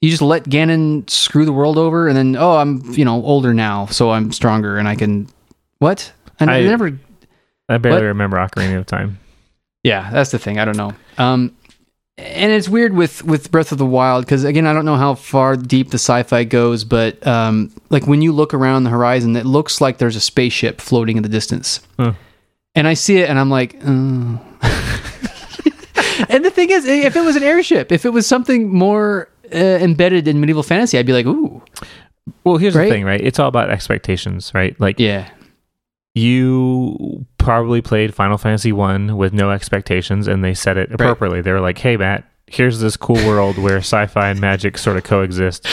[0.00, 3.54] You just let Ganon screw the world over, and then oh, I'm you know older
[3.54, 5.28] now, so I'm stronger and I can.
[5.78, 6.12] What?
[6.40, 6.98] I, I- never
[7.68, 8.06] I barely What?
[8.06, 9.18] remember Ocarina of Time.
[9.82, 10.58] yeah, that's the thing.
[10.58, 10.92] I don't know.
[11.18, 11.56] Um,
[12.18, 15.14] and it's weird with with Breath of the Wild because again, I don't know how
[15.14, 19.46] far deep the sci-fi goes, but um, like when you look around the horizon, it
[19.46, 22.12] looks like there's a spaceship floating in the distance, Huh.
[22.74, 23.76] and I see it, and I'm like.
[23.84, 24.40] Oh.
[26.28, 29.56] and the thing is, if it was an airship, if it was something more uh,
[29.56, 31.62] embedded in medieval fantasy, I'd be like, "Ooh,
[32.44, 32.84] Well, here's Right?
[32.84, 33.20] the thing, right?
[33.20, 34.78] It's all about expectations, right?
[34.80, 35.28] Like yeah,
[36.14, 41.40] you probably played Final Fantasy One with no expectations, and they said it appropriately.
[41.40, 45.04] They were like, "Hey, Matt, here's this cool world where sci-fi and magic sort of
[45.04, 45.66] coexist."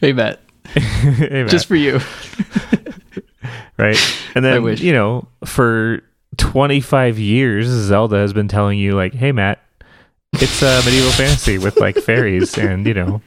[0.00, 1.50] hey Matt, Hey, Matt.
[1.50, 2.00] just for you."
[3.78, 3.98] right?
[4.34, 6.02] And then you know, for
[6.38, 9.60] 25 years, Zelda has been telling you like, "Hey, Matt,
[10.34, 13.20] it's a medieval fantasy with like fairies and you know,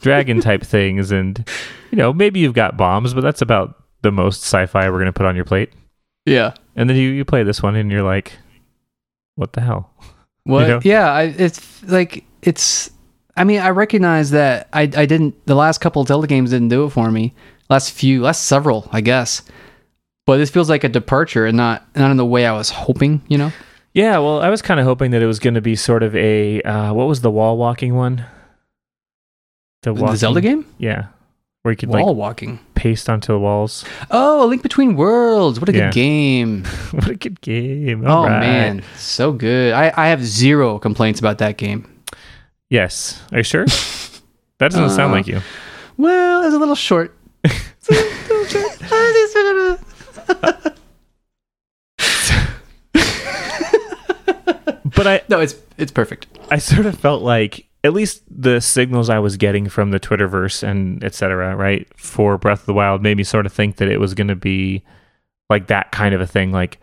[0.00, 1.48] dragon type things, and
[1.92, 5.26] you know, maybe you've got bombs, but that's about the most sci-fi we're gonna put
[5.26, 5.72] on your plate."
[6.24, 6.54] Yeah.
[6.74, 8.32] And then you you play this one, and you're like,
[9.36, 9.92] "What the hell?"
[10.44, 10.68] What?
[10.68, 10.80] know?
[10.84, 12.90] Yeah, I, it's like it's.
[13.36, 15.44] I mean, I recognize that I I didn't.
[15.46, 17.34] The last couple of Zelda games didn't do it for me.
[17.68, 19.42] Last few, last several, I guess.
[20.24, 23.22] But this feels like a departure, and not not in the way I was hoping.
[23.26, 23.52] You know?
[23.92, 26.14] Yeah, well, I was kind of hoping that it was going to be sort of
[26.14, 28.24] a uh, what was the wall walking one?
[29.82, 31.06] The, The Zelda game, yeah,
[31.66, 32.60] where you could wall like walking.
[32.76, 33.84] paste onto the walls.
[34.12, 35.58] Oh, A Link Between Worlds.
[35.58, 35.86] What a Yeah.
[35.90, 36.64] good game.
[36.92, 38.06] what a good game!
[38.06, 38.38] oh All right.
[38.40, 39.74] man, so good.
[39.74, 41.90] I I have zero complaints about that game.
[42.70, 43.20] Yes.
[43.32, 43.66] Are you sure?
[44.58, 45.42] That doesn't sound Uh, like you.
[45.98, 47.12] Well, it's a little short.
[54.96, 56.26] But I, no, it's it's perfect.
[56.50, 60.62] I sort of felt like at least the signals I was getting from the Twitterverse
[60.62, 63.88] and et cetera, right, for Breath of the Wild made me sort of think that
[63.88, 64.82] it was going to be
[65.48, 66.52] like that kind of a thing.
[66.52, 66.78] Like,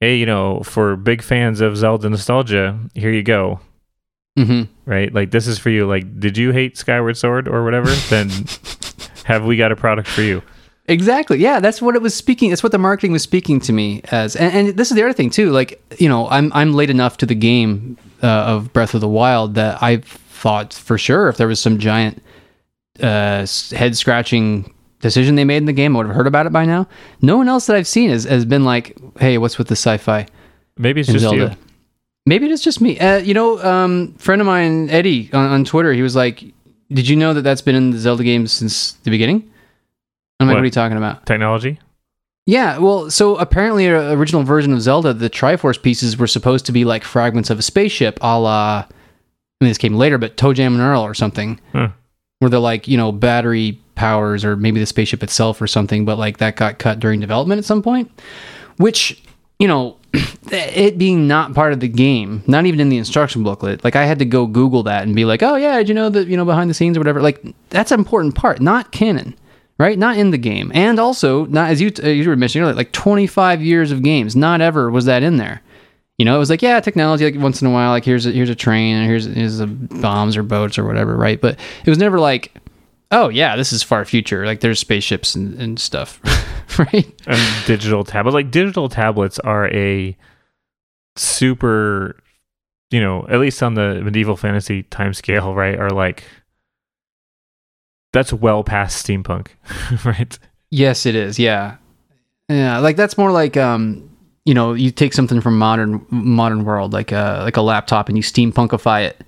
[0.00, 3.60] hey, you know, for big fans of Zelda nostalgia, here you go.
[4.36, 5.12] hmm Right?
[5.14, 5.86] Like, this is for you.
[5.86, 7.90] Like, did you hate Skyward Sword or whatever?
[8.08, 8.28] then
[9.24, 10.42] have we got a product for you?
[10.88, 11.38] Exactly.
[11.38, 12.50] Yeah, that's what it was speaking.
[12.50, 14.34] That's what the marketing was speaking to me as.
[14.34, 15.50] And, and this is the other thing too.
[15.50, 19.06] Like you know, I'm I'm late enough to the game uh, of Breath of the
[19.08, 19.98] Wild that I
[20.40, 22.22] thought for sure if there was some giant
[23.00, 26.52] uh, head scratching decision they made in the game, I would have heard about it
[26.52, 26.88] by now.
[27.20, 30.26] No one else that I've seen has, has been like, "Hey, what's with the sci-fi
[30.76, 31.50] Maybe it's just Zelda?" you.
[32.26, 32.98] Maybe it is just me.
[32.98, 36.42] Uh, you know, um, friend of mine, Eddie, on, on Twitter, he was like,
[36.90, 39.50] "Did you know that that's been in the Zelda games since the beginning?"
[40.38, 40.58] I'm like, What?
[40.58, 41.78] "What are you talking about?" Technology?
[42.46, 46.72] Yeah, well, so apparently, a original version of Zelda, the Triforce pieces were supposed to
[46.72, 48.86] be like fragments of a spaceship, a la.
[49.60, 51.88] I mean, this came later, but ToeJam and Earl or something, Huh.
[52.38, 56.18] where they're like you know battery powers or maybe the spaceship itself or something, but
[56.18, 58.10] like that got cut during development at some point,
[58.78, 59.22] which
[59.58, 59.98] you know,
[60.50, 64.06] it being not part of the game, not even in the instruction booklet, like I
[64.06, 66.36] had to go Google that and be like, oh yeah, did you know that you
[66.38, 67.20] know behind the scenes or whatever?
[67.20, 69.34] Like that's an important part, not canon
[69.78, 69.98] right?
[69.98, 72.92] Not in the game, and also not as you uh, you were mentioning earlier, like
[72.92, 75.62] 25 years of games, not ever was that in there.
[76.20, 77.24] You know, it was like yeah, technology.
[77.24, 79.66] Like once in a while, like here's a, here's a train, and here's here's a
[79.66, 81.40] bombs or boats or whatever, right?
[81.40, 82.52] But it was never like,
[83.10, 84.44] oh yeah, this is far future.
[84.44, 86.20] Like there's spaceships and, and stuff,
[86.78, 87.10] right?
[87.26, 88.34] and digital tablets.
[88.34, 90.14] Like digital tablets are a
[91.16, 92.20] super,
[92.90, 95.78] you know, at least on the medieval fantasy time scale, right?
[95.78, 96.24] Are like
[98.12, 99.52] that's well past steampunk,
[100.04, 100.38] right?
[100.68, 101.38] Yes, it is.
[101.38, 101.78] Yeah,
[102.50, 102.76] yeah.
[102.80, 104.10] Like that's more like um,
[104.50, 108.18] you know, you take something from modern modern world, like a like a laptop, and
[108.18, 109.24] you steampunkify it,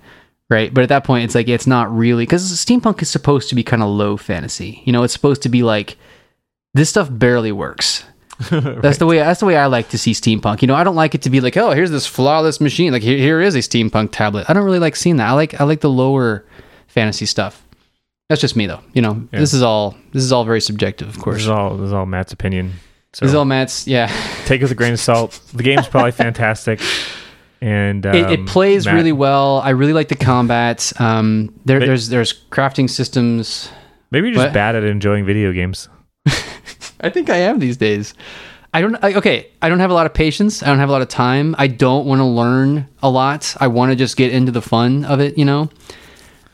[0.49, 0.73] right?
[0.73, 3.63] But at that point, it's like it's not really because steampunk is supposed to be
[3.63, 4.81] kind of low fantasy.
[4.83, 5.95] You know, it's supposed to be like
[6.73, 8.03] this stuff barely works.
[8.49, 9.17] That's the way.
[9.19, 10.61] That's the way I like to see steampunk.
[10.61, 12.91] You know, I don't like it to be like, oh, here's this flawless machine.
[12.91, 14.49] Like here, here is a steampunk tablet.
[14.49, 15.29] I don't really like seeing that.
[15.29, 16.43] I like I like the lower
[16.87, 17.63] fantasy stuff.
[18.29, 18.81] That's just me, though.
[18.93, 19.39] You know, Yeah.
[19.39, 21.35] this is all this is all very subjective, of course.
[21.37, 22.73] This is all this is all Matt's opinion.
[23.13, 23.87] So This is all Matt's.
[23.87, 24.07] Yeah,
[24.45, 25.39] take it with a grain of salt.
[25.53, 26.81] The game's probably fantastic,
[27.61, 29.59] and it, it um, plays Matt- really well.
[29.59, 30.91] I really like the combat.
[30.99, 33.69] Um, there, But- there's there's crafting systems.
[34.09, 35.89] Maybe you're just bad at enjoying video games.
[37.01, 38.13] I think I am these days.
[38.73, 38.95] I don't.
[39.03, 40.63] I, okay, I don't have a lot of patience.
[40.63, 41.55] I don't have a lot of time.
[41.59, 43.55] I don't want to learn a lot.
[43.59, 45.37] I want to just get into the fun of it.
[45.37, 45.69] You know.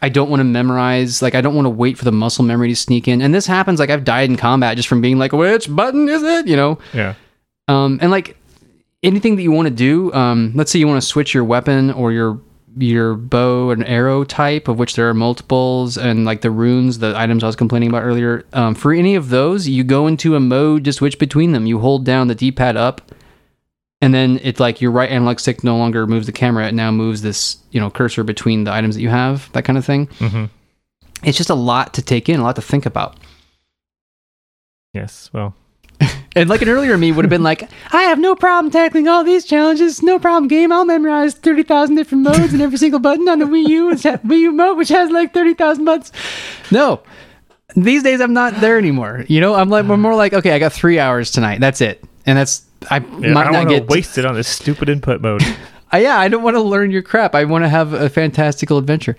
[0.02, 1.22] I don't want to memorize.
[1.22, 3.22] Like I don't want to wait for the muscle memory to sneak in.
[3.22, 3.80] And this happens.
[3.80, 6.47] Like I've died in combat just from being like, which button is it?
[6.47, 6.80] You know.
[6.93, 7.16] Yeah.
[7.68, 8.38] Um, and like
[9.04, 11.91] anything that you want to do, um, let's say you want to switch your weapon
[11.91, 12.39] or your
[12.78, 17.18] your bow and arrow type, of which there are multiples, and like the runes, the
[17.18, 18.45] items I was complaining about earlier.
[18.54, 21.66] Um, for any of those, you go into a mode to switch between them.
[21.66, 23.12] You hold down the D-pad up,
[24.02, 26.91] and then it's like your right analog stick no longer moves the camera; it now
[26.91, 30.06] moves this you know cursor between the items that you have, that kind of thing.
[30.20, 30.45] hmm
[31.24, 33.18] It's just a lot to take in, a lot to think about.
[34.93, 35.30] Yes.
[35.34, 35.56] Well,
[36.36, 39.24] And like an earlier me would have been like, I have no problem tackling all
[39.24, 40.02] these challenges.
[40.02, 40.72] No problem, game.
[40.72, 44.18] I'll memorize 30,000 different modes and every single button on the Wii U, which ha-
[44.26, 46.12] Wii U mode, which has like 30,000 buttons.
[46.72, 47.02] No.
[47.76, 49.26] These days I'm not there anymore.
[49.28, 51.60] You know, I'm like, we're more like, okay, I got three hours tonight.
[51.60, 52.04] That's it.
[52.26, 53.90] And that's, I yeah, might I not want to get.
[53.90, 55.44] waste it on this stupid input mode.
[55.92, 57.34] Uh, yeah, I don't want to learn your crap.
[57.34, 59.18] I want to have a fantastical adventure.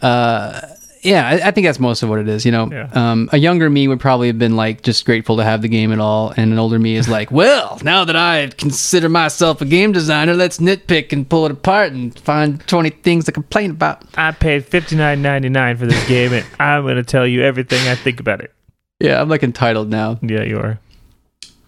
[0.00, 0.60] Uh,
[1.02, 2.46] yeah, I, I think that's most of what it is.
[2.46, 2.88] You know, Yeah.
[2.94, 5.92] um, a younger me would probably have been like just grateful to have the game
[5.92, 9.66] at all, and an older me is like, well, now that I consider myself a
[9.66, 14.02] game designer, let's nitpick and pull it apart and find twenty things to complain about.
[14.16, 17.42] I paid fifty nine ninety nine for this game, and I'm going to tell you
[17.42, 18.54] everything I think about it.
[19.00, 20.18] Yeah, I'm like entitled now.
[20.22, 20.78] Yeah, you are.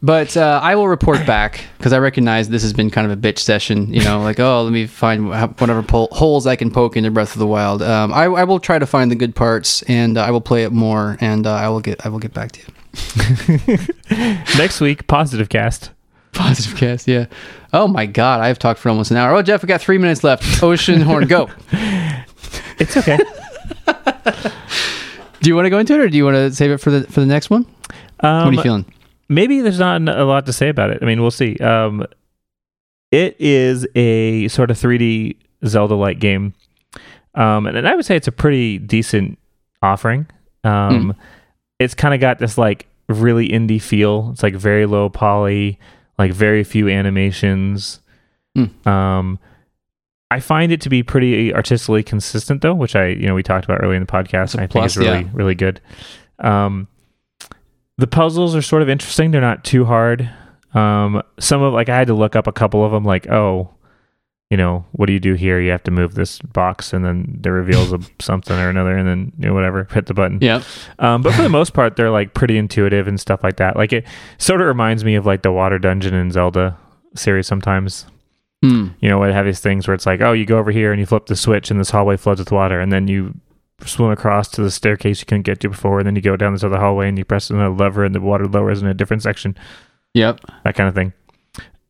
[0.00, 3.20] But uh, I will report back because I recognize this has been kind of a
[3.20, 3.92] bitch session.
[3.92, 7.32] You know, like oh, let me find whatever pol- holes I can poke into Breath
[7.32, 7.82] of the Wild.
[7.82, 10.62] Um, I, I will try to find the good parts, and uh, I will play
[10.62, 13.78] it more, and uh, I will get I will get back to you.
[14.56, 15.90] Next week, positive cast.
[16.32, 17.26] Positive cast, yeah.
[17.72, 19.34] Oh my god, I've talked for almost an hour.
[19.34, 20.44] Oh, Jeff, we got three minutes left.
[20.60, 21.50] Oceanhorn, go.
[22.80, 23.18] It's okay.
[25.40, 26.90] Do you want to go into it, or do you want to save it for
[26.92, 27.66] the for the next one?
[28.20, 28.84] Um, what are you feeling?
[29.28, 30.98] Maybe there's not a lot to say about it.
[31.02, 31.56] I mean, we'll see.
[31.58, 32.06] Um,
[33.10, 36.54] it is a sort of 3D Zelda-like game,
[37.34, 39.38] um, and, and I would say it's a pretty decent
[39.82, 40.26] offering.
[40.64, 41.14] Um,
[41.78, 44.30] It's kind of got this like really indie feel.
[44.32, 45.78] It's like very low poly,
[46.18, 48.00] like very few animations.
[48.56, 48.88] Hmm.
[48.88, 49.38] Um,
[50.30, 53.64] I find it to be pretty artistically consistent, though, which I you know we talked
[53.64, 54.54] about earlier in the podcast.
[54.54, 55.30] And I plus, think is really yeah.
[55.32, 55.80] really good.
[56.40, 56.88] Um,
[57.98, 59.32] the puzzles are sort of interesting.
[59.32, 60.30] They're not too hard.
[60.72, 63.04] Um, some of like I had to look up a couple of them.
[63.04, 63.70] Like, oh,
[64.50, 65.60] you know, what do you do here?
[65.60, 69.06] You have to move this box, and then there reveals a, something or another, and
[69.06, 70.38] then you know whatever, hit the button.
[70.40, 70.62] Yeah.
[71.00, 73.76] Um, but for the most part, they're like pretty intuitive and stuff like that.
[73.76, 74.06] Like it
[74.38, 76.78] sort of reminds me of like the Water Dungeon in Zelda
[77.16, 78.06] series sometimes.
[78.62, 78.88] Hmm.
[79.00, 80.98] You know, it have these things where it's like, oh, you go over here and
[80.98, 83.34] you flip the switch, and this hallway floods with water, and then you
[83.84, 86.52] swim across to the staircase you couldn't get to before, and then you go down
[86.52, 89.22] this other hallway and you press another lever, and the water lowers in a different
[89.22, 89.56] section.
[90.14, 90.40] Yep.
[90.64, 91.12] That kind of thing.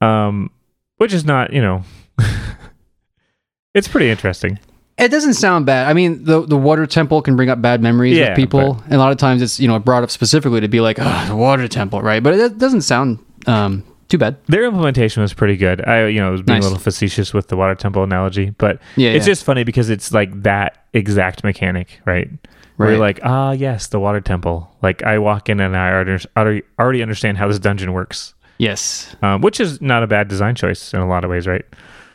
[0.01, 0.51] Um,
[0.97, 1.83] which is not, you know,
[3.75, 4.59] it's pretty interesting.
[4.99, 5.87] It doesn't sound bad.
[5.87, 8.95] I mean, the the water temple can bring up bad memories Yeah, with people, and
[8.95, 11.37] a lot of times it's you know brought up specifically to be like, oh, the
[11.37, 12.21] water temple, right?
[12.21, 14.37] But it doesn't sound um, too bad.
[14.47, 15.87] Their implementation was pretty good.
[15.87, 16.65] I, you know, was being Nice.
[16.65, 19.33] a little facetious with the water temple analogy, but Yeah, it's yeah.
[19.33, 22.31] just funny because it's like that exact mechanic, right?
[22.77, 24.75] Where you're like, ah, yes, the water temple.
[24.83, 29.17] Like I walk in and I already already, already understand how this dungeon works, yes,
[29.21, 31.65] um, which is not a bad design choice in a lot of ways, right?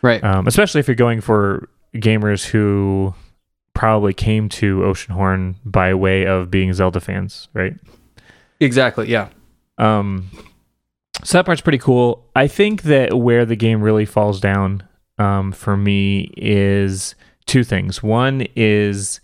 [0.02, 0.24] right.
[0.24, 3.14] Um, especially if you're going for gamers who
[3.74, 7.76] probably came to Oceanhorn by way of being Zelda fans, right?
[8.62, 9.10] exactly.
[9.10, 9.30] Yeah.
[9.78, 10.30] Um,
[11.24, 12.26] so that part's pretty cool.
[12.36, 14.84] I think that where the game really falls down
[15.18, 18.01] um, for me is two things.
[18.01, 19.20] One is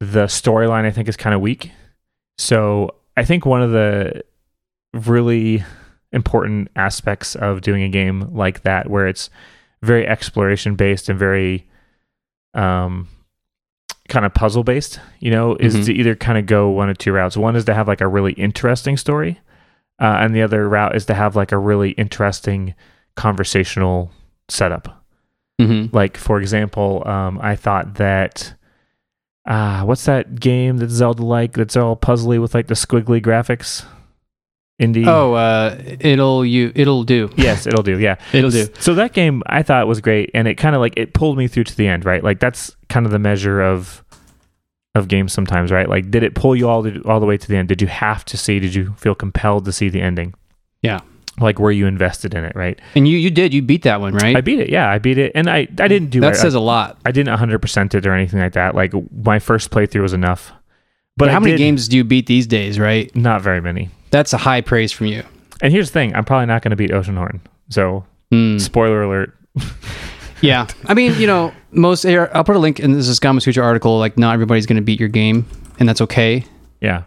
[0.00, 0.84] the storyline.
[0.84, 1.70] I think is kind of weak.
[2.38, 4.22] So I think one of the
[4.92, 5.64] really
[6.12, 9.30] important aspects of doing a game like that, where it's
[9.82, 11.66] very exploration based and very
[12.54, 13.06] um,
[14.08, 15.84] kind of puzzle based, you know, is Mhm.
[15.86, 17.36] to either kind of go one of two routes.
[17.36, 19.38] One is to have like a really interesting story,
[20.00, 22.74] uh, and the other route is to have like a really interesting
[23.14, 24.10] conversational
[24.48, 25.04] setup.
[25.60, 25.94] Mm-hmm.
[25.94, 28.54] Like for example, um, I thought that
[29.46, 33.84] ah, what's that game that's Zelda like that's all puzzly with like the squiggly graphics?
[34.80, 35.06] Indie.
[35.06, 37.30] Oh, uh, it'll you Ittle Dew.
[37.36, 37.98] yes, Ittle Dew.
[37.98, 38.68] Yeah, Ittle Dew.
[38.78, 41.48] So that game I thought was great, and it kind of like it pulled me
[41.48, 42.22] through to the end, right?
[42.22, 44.04] Like that's kind of the measure of
[44.96, 45.88] of games sometimes, right?
[45.88, 47.68] Like did it pull you all the, all the way to the end?
[47.68, 48.58] Did you have to see?
[48.58, 50.34] Did you feel compelled to see the ending?
[50.82, 51.00] Yeah.
[51.40, 52.78] like were you invested in it, right?
[52.94, 54.36] And you you did you beat that one right?
[54.36, 56.36] I beat it, yeah, I beat it, and I I didn't do that it.
[56.38, 56.96] says a lot.
[57.04, 58.74] I didn't 100 percent it or anything like that.
[58.74, 60.52] Like my first playthrough was enough.
[61.18, 62.78] But But how I many did- games do you beat these days?
[62.78, 63.14] Right?
[63.16, 63.90] Not very many.
[64.10, 65.24] That's a high praise from you.
[65.62, 67.40] And here's the thing: I'm probably not going to beat Oceanhorn.
[67.70, 68.58] So Hmm.
[68.58, 69.34] spoiler alert.
[70.46, 73.98] Yeah, I mean, you know, most here, I'll put a link in this Gamasutra article.
[73.98, 75.46] Like, not everybody's going to beat your game,
[75.78, 76.44] and that's okay.
[76.80, 77.04] Yeah,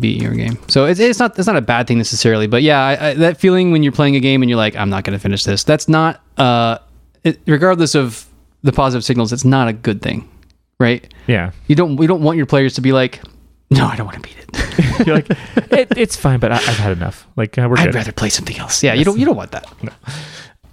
[0.00, 2.46] Beat your game, so it's, it's not it's not a bad thing necessarily.
[2.46, 4.90] But yeah, I, I, that feeling when you're playing a game and you're like, I'm
[4.90, 5.64] not going to finish this.
[5.64, 6.76] That's not, uh,
[7.24, 8.26] it, regardless of
[8.62, 10.28] the positive signals, it's not a good thing,
[10.78, 11.10] right?
[11.26, 11.52] yeah.
[11.68, 13.22] You don't we don't want your players to be like,
[13.70, 14.48] no, I don't want to beat it.
[15.06, 15.30] You're like,
[15.72, 17.26] it, it's fine, but I, I've had enough.
[17.36, 17.94] Like uh, we're I'd good.
[17.94, 18.82] rather play something else.
[18.82, 19.72] Yeah, you don't you don't want that.
[19.82, 19.92] No.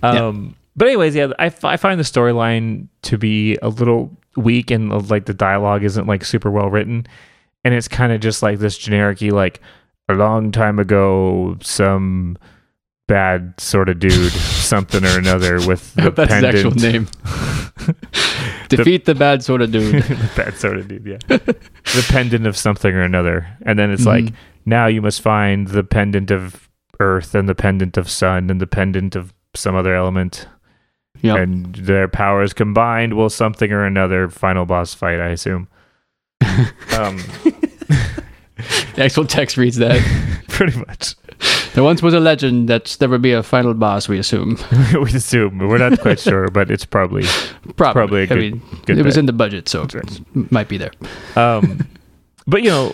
[0.04, 4.72] Um, but anyways, yeah, I, f- I find the storyline to be a little weak
[4.72, 7.08] and uh, like the dialogue isn't like super well written,
[7.64, 9.62] and it's kind of just like this generic like
[10.10, 12.38] a long time ago some
[13.08, 16.56] bad sort of dude something or another with the That's his pendant.
[16.56, 17.08] actual name.
[18.70, 20.04] Defeat the bad sort of dude.
[20.04, 21.18] the bad sort of dude, yeah.
[21.38, 24.26] the pendant of something or another, and then it's Mm-hmm.
[24.26, 24.34] like
[24.66, 26.68] now you must find the pendant of
[27.00, 30.48] earth and the pendant of sun and the pendant of some other element.
[31.26, 31.38] Yep.
[31.38, 35.68] and their powers combined will something or another final boss fight i assume
[36.98, 37.18] um
[38.96, 40.00] The actual text reads that.
[40.48, 41.16] pretty much
[41.74, 44.58] There once was a legend that there would be a final boss, we assume.
[44.94, 47.24] we assume we're not quite sure but it's probably
[47.76, 47.94] Probably.
[47.94, 50.20] Probably a I good- mean, good it was in the budget, so right.
[50.36, 50.92] it might be there.
[51.36, 51.86] um
[52.48, 52.94] but you know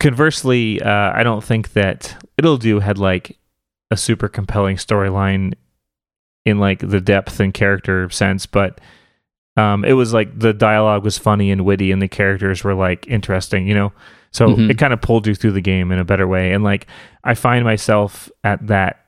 [0.00, 3.36] conversely uh i don't think that Ittle Dew had like
[3.90, 5.54] a super compelling storyline
[6.48, 8.80] in like the depth and character sense but
[9.56, 13.06] um it was like the dialogue was funny and witty and the characters were like
[13.08, 13.92] interesting you know?
[14.30, 14.70] So Mhm.
[14.70, 16.86] it kind of pulled you through the game in a better way and like
[17.24, 19.04] i find myself at that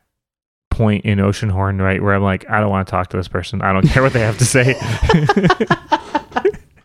[0.70, 3.61] point in oceanhorn right where i'm like i don't want to talk to this person.
[3.61, 4.74] I don't care what they have to say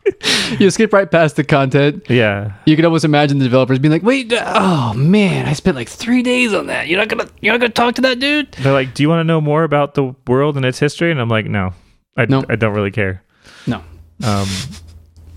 [0.59, 2.05] You skip right past the content.
[2.09, 5.89] yeah You can almost imagine the developers being like, "Wait, oh man, I spent like
[5.89, 6.87] three days on that.
[6.87, 9.19] You're not gonna, you're not gonna talk to that dude." They're like, "Do you want
[9.21, 11.73] to know more about the world and its history?" And I'm like, "No,
[12.15, 12.43] I, No.
[12.47, 13.23] I don't really care.
[13.65, 13.81] No.
[14.23, 14.47] Um,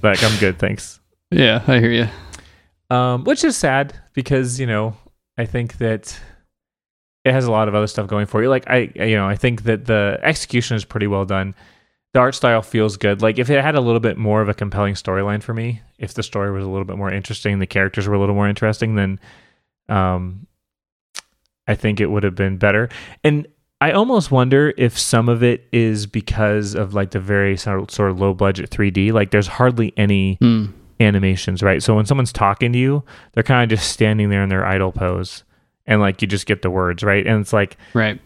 [0.03, 1.01] like I'm good, thanks."
[1.31, 2.09] Yeah, I hear you.
[2.95, 4.97] Um, which is sad because you know
[5.39, 6.19] I think that
[7.25, 8.49] it has a lot of other stuff going for you.
[8.51, 11.55] Like I, I- you know, I think that the execution is pretty well done.
[12.15, 13.21] The art style feels good.
[13.23, 16.15] Like if it had a little bit more of a compelling storyline for me, if
[16.15, 18.95] the story was a little bit more interesting, the characters were a little more interesting,
[18.95, 19.21] then
[19.89, 20.47] um,
[21.67, 22.89] I think it would have been better.
[23.23, 23.47] And
[23.81, 28.19] I almost wonder if some of it is because of like the very sort of,
[28.21, 29.13] low budget 3D.
[29.13, 30.67] Like there's hardly any Hmm.
[31.01, 31.83] animations, right?
[31.83, 33.05] So when someone's talking to you,
[33.35, 35.45] they're kind of just standing there in their idle pose,
[35.87, 37.25] and like you just get the words, right?
[37.27, 38.19] And it's like Right.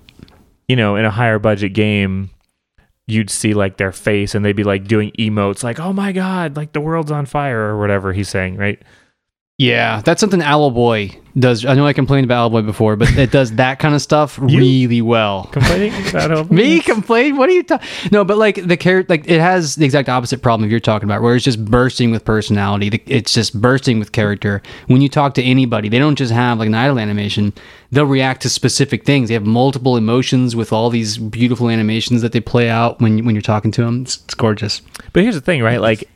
[0.68, 2.30] you know, in a higher budget game,
[3.06, 6.56] you'd see like their face, and they'd be like doing emotes, like "Oh my god,
[6.56, 8.80] like the world's on fire" or whatever he's saying, right?
[9.58, 11.64] Yeah, that's something Owlboy does.
[11.64, 15.02] I know I complained about Owlboy before, but it does that kind of stuff really
[15.02, 15.44] well.
[15.52, 17.36] Complaining about Me complain?
[17.36, 17.86] What are you talking?
[18.10, 21.22] No, but like the character, like it has the exact opposite problem you're talking about,
[21.22, 23.02] where it's just bursting with personality.
[23.06, 24.62] It's just bursting with character.
[24.86, 27.52] When you talk to anybody, they don't just have like an idle animation.
[27.90, 29.28] They'll react to specific things.
[29.28, 33.34] They have multiple emotions with all these beautiful animations that they play out when when
[33.34, 34.02] you're talking to them.
[34.02, 34.80] It's, it's gorgeous.
[35.12, 35.80] But here's the thing, right?
[35.80, 36.08] Like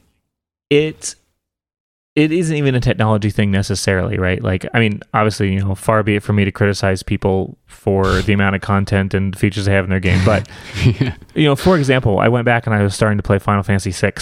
[0.70, 1.14] it
[2.16, 4.42] it isn't even a technology thing necessarily, right?
[4.42, 8.22] Like I mean, obviously, you know, far be it for me to criticize people for
[8.22, 10.48] the amount of content and features they have in their game, but
[11.34, 13.92] you know, for example, I went back and I was starting to play Final Fantasy
[13.92, 14.14] VI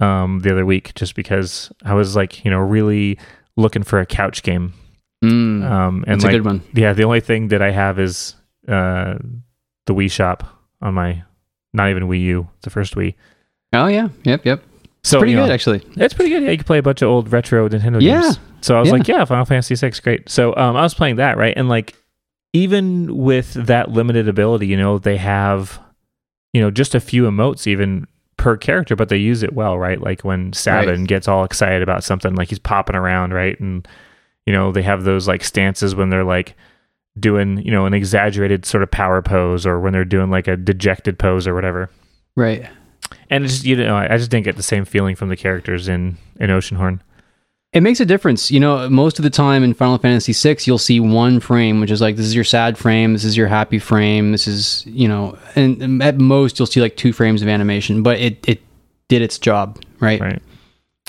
[0.00, 3.18] um, the other week just because I was like, you know, really
[3.56, 4.72] looking for a couch game.
[5.24, 6.62] Mm, Um, and that's like, a good one.
[6.72, 8.34] yeah, the only thing that I have is
[8.66, 9.18] uh,
[9.86, 10.42] the Wii Shop
[10.80, 11.22] on my,
[11.72, 13.14] not even Wii U, it's the first Wii.
[13.72, 14.62] Oh yeah, yep, yep.
[15.04, 15.82] So Pretty you know, good actually.
[15.96, 16.42] it's pretty good.
[16.44, 18.22] Yeah, you can play a bunch of old retro Nintendo Yeah.
[18.22, 18.38] games.
[18.60, 18.92] So I was Yeah.
[18.92, 20.28] like, yeah, Final Fantasy VI, great.
[20.28, 21.54] So um, I was playing that, right?
[21.56, 21.94] And like,
[22.52, 25.80] even with that limited ability, you know, they have,
[26.52, 30.00] you know, just a few emotes even per character, but they use it well, right?
[30.00, 33.58] Like when Sabin gets all excited about something, like he's popping around, right?
[33.58, 33.86] And,
[34.46, 36.54] you know, they have those like stances when they're like
[37.18, 40.56] doing, you know, an exaggerated sort of power pose or when they're doing like a
[40.56, 41.90] dejected pose or whatever
[42.36, 42.66] Right.
[43.32, 46.18] And just you know I just didn't get the same feeling from the characters in
[46.38, 47.00] in Oceanhorn.
[47.72, 48.50] It makes a difference.
[48.50, 51.90] You know, most of the time in Final Fantasy VI, you'll see one frame, which
[51.90, 55.08] is like, this is your sad frame, this is your happy frame, this is, you
[55.08, 58.60] know, and, and at most you'll see like two frames of animation, but it, it
[59.08, 60.20] did its job, right?
[60.20, 60.42] Right.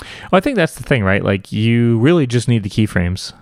[0.00, 1.22] Well, I think that's the thing, right?
[1.22, 3.34] Like you really just need the keyframes.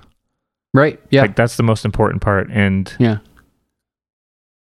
[0.75, 0.99] Right.
[1.11, 1.23] Yeah.
[1.23, 2.51] Like that's the most important part.
[2.51, 3.19] And yeah.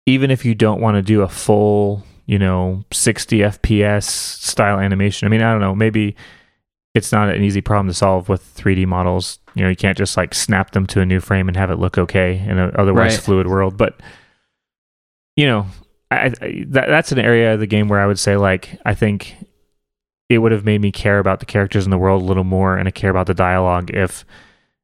[0.06, 5.26] even if you don't want to do a full, you know, 60 FPS style animation.
[5.26, 6.16] I mean, I don't know, maybe
[6.94, 9.38] it's not an easy problem to solve with 3D models.
[9.54, 11.78] You know, you can't just like snap them to a new frame and have it
[11.78, 13.24] look okay in an otherwise Right.
[13.24, 13.76] fluid world.
[13.76, 14.00] But
[15.36, 15.66] you know,
[16.10, 18.94] I, I, that, that's an area of the game where I would say like I
[18.94, 19.36] think
[20.28, 22.76] it would have made me care about the characters in the world a little more
[22.76, 24.24] and I care about the dialogue if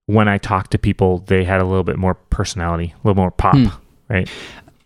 [0.06, 3.30] when I talked to people they had a little bit more personality, a little more
[3.30, 3.66] pop, Hmm.
[4.08, 4.30] right?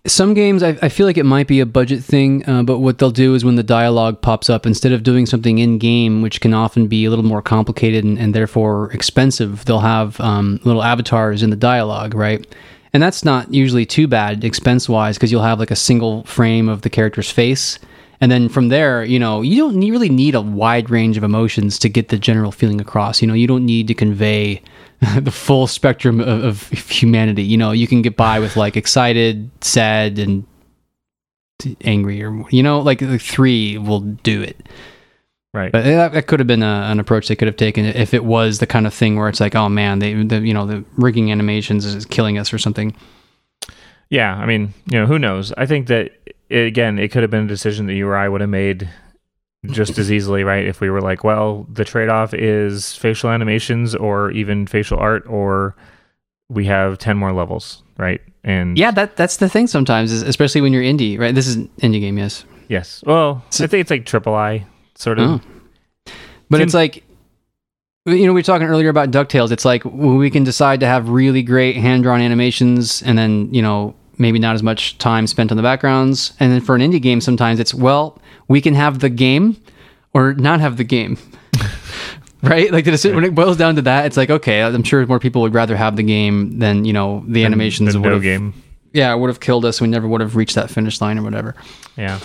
[0.07, 2.99] Some games, I, I feel like it might be a budget thing, uh, but what
[2.99, 6.41] they'll do is when the dialogue pops up, instead of doing something in game, which
[6.41, 10.83] can often be a little more complicated and, and therefore expensive, they'll have um, little
[10.83, 12.47] avatars in the dialogue, right?
[12.93, 16.69] And that's not usually too bad expense wise because you'll have like a single frame
[16.69, 17.79] of the character's face.
[18.21, 21.79] And then from there, you know, you don't really need a wide range of emotions
[21.81, 23.21] to get the general feeling across.
[23.21, 24.63] You know, you don't need to convey
[25.21, 27.43] the full spectrum of, of humanity.
[27.43, 30.47] You know, you can get by with like excited, sad, and
[31.83, 34.69] angry, or you know, like the three will do it.
[35.53, 35.73] Right.
[35.73, 38.25] But that, that could have been a, an approach they could have taken if it
[38.25, 40.85] was the kind of thing where it's like, oh man, they, the, you know, the
[40.97, 42.95] rigging animations is killing us or something.
[44.11, 45.53] Yeah, I mean, you know, who knows?
[45.57, 46.13] I think that
[46.51, 48.89] it, again, it could have been a decision that you or I would have made
[49.71, 50.67] just as easily, right?
[50.67, 55.75] If we were like, well, the trade-off is facial animations or even facial art, or
[56.49, 58.21] we have ten more levels, right?
[58.45, 61.35] And Yeah, that that's the thing sometimes, is especially when you're indie, right?
[61.35, 62.45] This is an indie game, yes.
[62.69, 63.03] yes.
[63.07, 65.31] Well, I think it's like triple I sort of.
[65.31, 66.13] Oh.
[66.49, 67.03] But Can- it's like,
[68.07, 69.51] you know, we were talking earlier about DuckTales.
[69.51, 73.63] It's like we can decide to have really great hand drawn animations and then, you
[73.63, 76.33] know, maybe not as much time spent on the backgrounds.
[76.41, 79.61] And then for an indie game, sometimes it's, well, we can have the game
[80.15, 81.19] or not have the game.
[82.43, 82.71] right?
[82.73, 85.43] Like the when it boils down to that, it's like, okay, I'm sure more people
[85.43, 88.55] would rather have the game than, you know, the animations the would no game.
[88.93, 89.81] yeah, it would have killed us.
[89.81, 91.55] We never would have reached that finish line or whatever,
[91.97, 92.19] Yeah.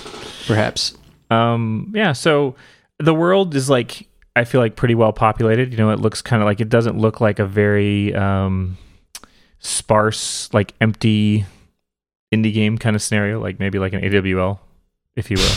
[0.48, 0.96] perhaps.
[1.30, 2.56] Um, yeah, so
[3.00, 5.72] the world is like I feel like pretty well populated.
[5.72, 8.78] You know, it looks kind of like it doesn't look like a very um,
[9.60, 11.46] sparse, like empty
[12.32, 14.60] indie game kind of scenario, like maybe like an AWL,
[15.16, 15.56] if you will.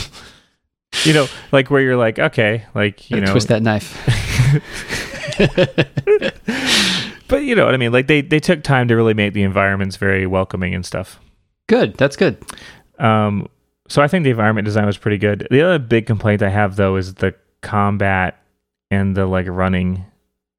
[1.03, 3.93] you know, like where you're like, okay, like you know, Twist that knife.
[7.27, 7.91] but you know what I mean.
[7.91, 11.19] Like they they took time to really make the environments very welcoming and stuff.
[11.67, 11.95] Good.
[11.95, 12.43] That's good.
[12.99, 13.47] Um,
[13.87, 15.47] so I think the environment design was pretty good.
[15.51, 18.41] The other big complaint I have though is the combat
[18.91, 20.05] and the like running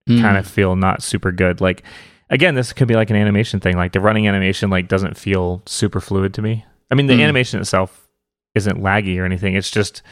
[0.08, 0.20] Mm.
[0.20, 1.60] kind of feel not super good.
[1.60, 1.82] Like
[2.30, 3.76] again, this could be like an animation thing.
[3.76, 6.64] Like the running animation like doesn't feel super fluid to me.
[6.90, 7.22] I mean, the Mm.
[7.22, 8.08] animation itself
[8.54, 9.54] isn't laggy or anything.
[9.54, 10.02] It's just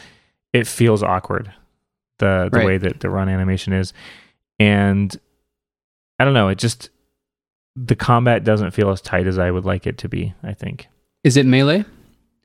[0.52, 1.52] it feels awkward.
[2.18, 2.66] The the Right.
[2.66, 3.92] way that the run animation is.
[4.60, 5.14] And
[6.18, 6.90] I don't know, it just
[7.76, 10.86] the combat doesn't feel as tight as I would like it to be, I think.
[11.24, 11.84] Is it melee?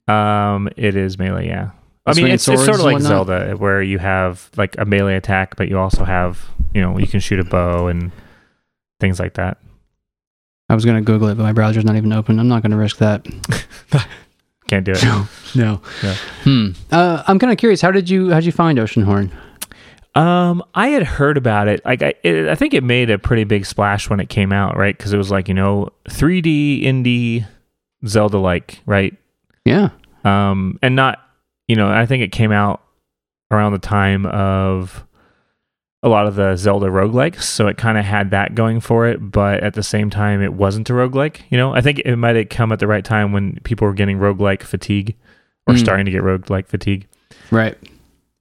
[0.08, 1.70] Um, it is melee, yeah.
[2.08, 3.00] I mean, it's, it's sort of like?
[3.02, 7.06] Zelda, where you have like a melee attack, but you also have, you know, you
[7.06, 8.12] can shoot a bow and
[9.00, 9.58] things like that.
[10.70, 12.40] I was gonna Google it, but my browser's not even open.
[12.40, 13.26] I'm not gonna risk that.
[14.68, 15.04] Can't do it.
[15.04, 15.82] No, no.
[16.04, 16.16] Yeah.
[16.44, 16.68] Hmm.
[16.92, 17.82] Uh, I'm kind of curious.
[17.82, 19.32] How did you how did you find Oceanhorn?
[20.16, 21.84] Um, I had heard about it.
[21.86, 24.76] Like, I, it, I think it made a pretty big splash when it came out,
[24.76, 24.96] right?
[24.98, 27.46] Because it was like, you know, 3D indie
[28.06, 29.16] Zelda-like, right?
[29.66, 29.90] Yeah.
[30.24, 31.20] um, and not
[31.68, 32.82] you know i think it came out
[33.52, 35.06] around the time of
[36.02, 39.18] a lot of the zelda roguelikes so it kind of had that going for it
[39.32, 42.36] but at the same time it wasn't a roguelike you know i think it might
[42.38, 45.16] have come at the right time when people were getting roguelike fatigue
[45.68, 45.80] or Mm.
[45.80, 47.06] starting to get roguelike fatigue
[47.52, 47.78] Right.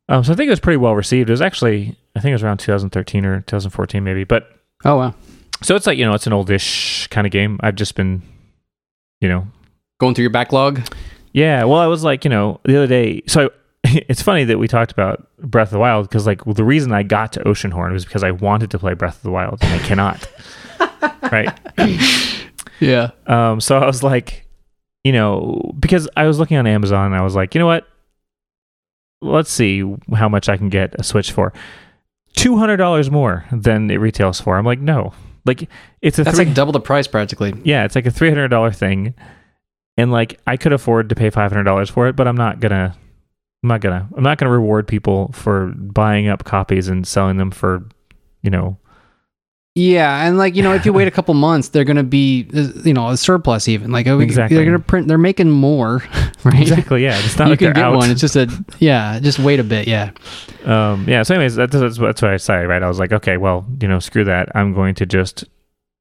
[0.09, 2.35] um, so i think it was pretty well received it was actually i think it
[2.35, 4.51] was around 2013 or 2014 maybe but
[4.85, 5.15] Oh wow.
[5.63, 8.23] so it's like you know it's an oldish kind of game i've just been
[9.21, 9.47] you know
[10.01, 10.81] Going through your backlog.
[11.33, 13.21] Yeah, well, I was like, you know, the other day.
[13.27, 13.51] So
[13.85, 16.93] it's funny that we talked about Breath of the Wild because, like, well, the reason
[16.93, 19.73] I got to Oceanhorn was because I wanted to play Breath of the Wild and
[19.81, 20.29] I cannot.
[21.33, 21.59] right.
[22.81, 23.11] Yeah.
[23.27, 23.61] Um.
[23.61, 24.47] So I was like,
[25.05, 27.87] you know, because I was looking on Amazon and I was like, you know what?
[29.21, 29.83] Let's see
[30.15, 31.53] how much I can get a Switch for.
[32.35, 34.57] Two hundred dollars more than it retails for.
[34.57, 35.13] I'm like, no,
[35.45, 35.69] like
[36.03, 37.53] it's a That's three- like double the price practically.
[37.65, 39.15] yeah, it's like a three hundred dollar thing,
[39.97, 42.61] and like I could afford to pay five hundred dollars for it, but I'm not
[42.61, 42.97] gonna.
[43.63, 44.09] I'm not gonna.
[44.17, 47.85] I'm not gonna reward people for buying up copies and selling them for,
[48.43, 48.79] you know.
[49.75, 52.69] Yeah, and like you know, if you wait a couple months, they're gonna be uh,
[52.85, 53.93] you know a surplus even.
[53.93, 54.57] Like oh, Exactly.
[54.57, 55.07] they're gonna print.
[55.07, 56.03] They're making more,
[56.45, 56.61] right?
[56.61, 57.05] Exactly.
[57.05, 57.19] Yeah.
[57.25, 57.97] It's not you like can get out.
[57.97, 58.11] one.
[58.11, 58.49] It's just a
[58.81, 59.21] yeah.
[59.21, 59.87] Just wait a bit.
[59.87, 60.11] Yeah.
[60.65, 61.05] Um.
[61.09, 61.23] Yeah.
[61.23, 62.69] So, anyways, that's that's, that's what I decided.
[62.69, 62.83] Right.
[62.83, 64.49] I was like, okay, well, you know, screw that.
[64.57, 65.45] I'm going to just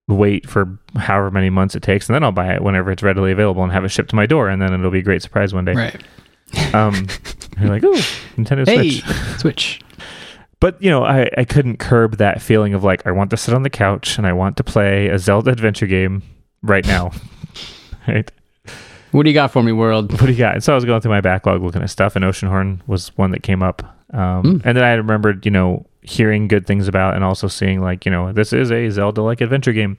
[0.08, 3.32] wait for however many months it takes, and then I'll buy it whenever it's readily
[3.32, 5.54] available and have it shipped to my door, and then it'll be a great surprise
[5.54, 5.74] one day.
[5.74, 6.04] Right.
[6.74, 7.08] Um,
[7.60, 7.94] you're like, oh,
[8.36, 9.40] Nintendo Hey, Switch.
[9.40, 9.82] Switch.
[10.60, 13.54] But you know, I, I couldn't curb that feeling of like I want to sit
[13.54, 16.24] on the couch and I want to play a Zelda adventure game
[16.64, 17.12] right now.
[18.08, 18.32] right?
[19.12, 20.12] What do you got for me, world?
[20.12, 20.56] What do you got?
[20.56, 23.32] And so I was going through my backlog looking at stuff, and Oceanhorn was one
[23.32, 23.84] that came up.
[24.14, 24.62] Um, Mm.
[24.66, 28.12] And then I remembered, you know, hearing good things about and also seeing like, you
[28.12, 29.98] know, this is a Zelda like adventure game.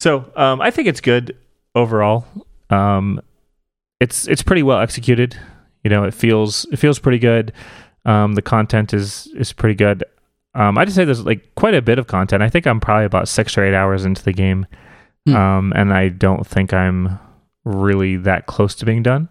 [0.00, 1.36] So um, I think it's good
[1.74, 2.26] overall.
[2.70, 3.20] Um,
[4.00, 5.36] it's it's pretty well executed.
[5.82, 7.52] You know, it feels it feels pretty good.
[8.04, 10.04] Um, the content is is pretty good.
[10.54, 12.42] Um, I just say there's like quite a bit of content.
[12.42, 14.66] I think I'm probably about six or eight hours into the game,
[15.26, 15.34] Hmm.
[15.36, 17.18] um, and I don't think I'm
[17.64, 19.28] really that close to being done.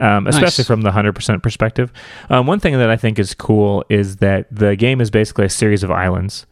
[0.00, 0.66] Um, especially Nice.
[0.66, 1.92] from the hundred percent perspective.
[2.28, 5.50] Um, one thing that I think is cool is that the game is basically a
[5.50, 6.46] series of islands,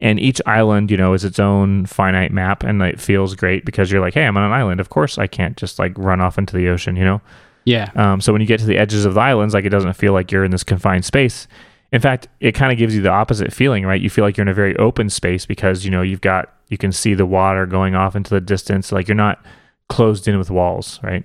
[0.00, 3.90] and each island, you know, is its own finite map, and it feels great because
[3.90, 4.80] you're like, hey, I'm on an island.
[4.80, 7.20] Of course, I can't just like run off into the ocean, you know.
[7.64, 7.90] Yeah.
[7.94, 10.12] Um, so when you get to the edges of the islands, like it doesn't feel
[10.12, 11.46] like you're in this confined space.
[11.92, 14.00] In fact, it kind of gives you the opposite feeling, right?
[14.00, 16.76] You feel like you're in a very open space because you know you've got you
[16.76, 18.90] can see the water going off into the distance.
[18.92, 19.44] Like you're not
[19.88, 21.24] closed in with walls, right?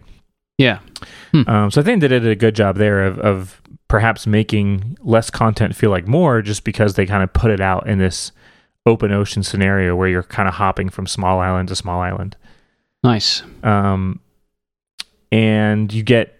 [0.57, 0.79] Yeah.
[1.47, 5.29] Um, so I think they did a good job there of, of perhaps making less
[5.29, 8.31] content feel like more, just because they kind of put it out in this
[8.89, 12.35] open ocean scenario where you're kind of hopping from small island to small island
[13.03, 13.43] Nice.
[13.63, 14.19] um,
[15.31, 16.35] and you get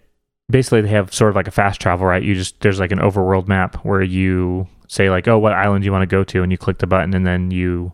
[0.50, 2.98] basically they have sort of like a fast travel right you just there's like an
[2.98, 6.50] overworld map where you say like oh what island you want to go to and
[6.50, 7.92] you click the button and then you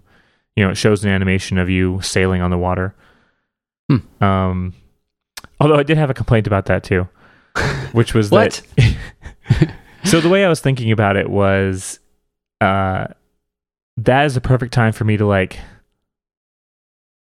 [0.57, 2.95] you know it shows an animation of you sailing on the water
[3.91, 4.25] Hmm.
[4.25, 4.75] um
[5.61, 7.07] although i did have a complaint about that too
[7.93, 8.63] which was What?
[8.77, 8.97] that
[10.05, 12.01] so the way i was thinking about it was
[12.61, 13.07] uh
[13.99, 15.59] that is the perfect time for me to like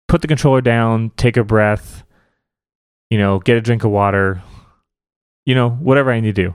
[0.09, 2.05] put the controller down take a breath
[3.11, 4.43] you know get a drink of water
[5.45, 6.55] you know whatever i need to do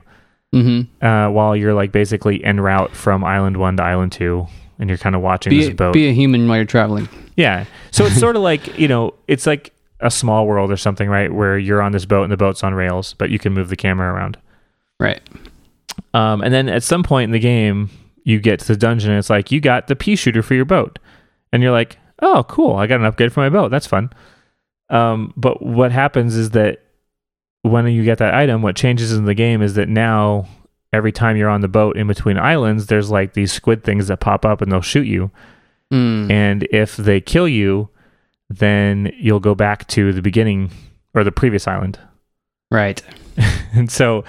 [0.54, 1.02] Mm-hmm.
[1.02, 4.46] uh, while you're like basically en route from island one to island two
[4.78, 7.08] and you're kind of watching Be, this boat be a human while you're traveling.
[7.36, 11.08] yeah so it's sort of like you know it's like a small world or something
[11.08, 13.70] right where you're on this boat and the boat's on rails but you can move
[13.70, 14.36] the camera around
[15.00, 15.20] Right.
[16.14, 17.88] Um, and then at some point in the game,
[18.24, 20.64] you get to the dungeon and it's like, you got the pea shooter for your
[20.64, 20.98] boat.
[21.52, 22.76] And you're like, oh, cool.
[22.76, 23.70] I got an upgrade for my boat.
[23.70, 24.10] That's fun.
[24.90, 26.82] Um, but what happens is that
[27.62, 30.46] when you get that item, what changes in the game is that now
[30.92, 34.20] every time you're on the boat in between islands, there's like these squid things that
[34.20, 35.30] pop up and they'll shoot you.
[35.92, 36.30] Mm.
[36.30, 37.88] And if they kill you,
[38.48, 40.70] then you'll go back to the beginning
[41.14, 41.98] or the previous island.
[42.70, 43.02] Right.
[43.72, 44.24] and so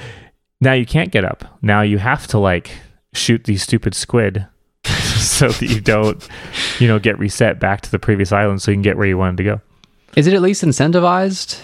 [0.61, 1.59] now you can't get up.
[1.61, 2.71] Now you have to like
[3.13, 4.45] shoot these stupid squid
[4.85, 6.27] so that you don't,
[6.79, 9.17] you know, get reset back to the previous island so you can get where you
[9.17, 9.61] wanted to go.
[10.15, 11.59] Is it at least incentivized?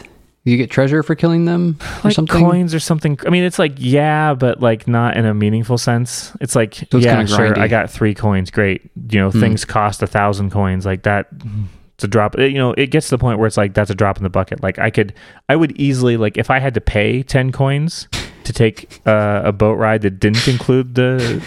[0.45, 2.41] You get treasure for killing them or Like something?
[2.43, 3.19] coins or something.
[3.25, 6.31] I mean, it's like yeah, but like not in a meaningful sense.
[6.41, 7.57] It's like it's yeah, sure, grindy.
[7.57, 8.49] I got three coins.
[8.49, 8.89] Great.
[9.11, 9.39] You know, Hmm.
[9.41, 10.85] things cost a thousand coins.
[10.85, 11.27] Like that.
[11.95, 12.39] It's a drop.
[12.39, 14.29] You know, it gets to the point where it's like that's a drop in the
[14.29, 14.63] bucket.
[14.63, 15.13] Like I could,
[15.49, 18.07] I would easily like if I had to pay ten coins
[18.49, 21.43] to take uh, a boat ride that didn't include the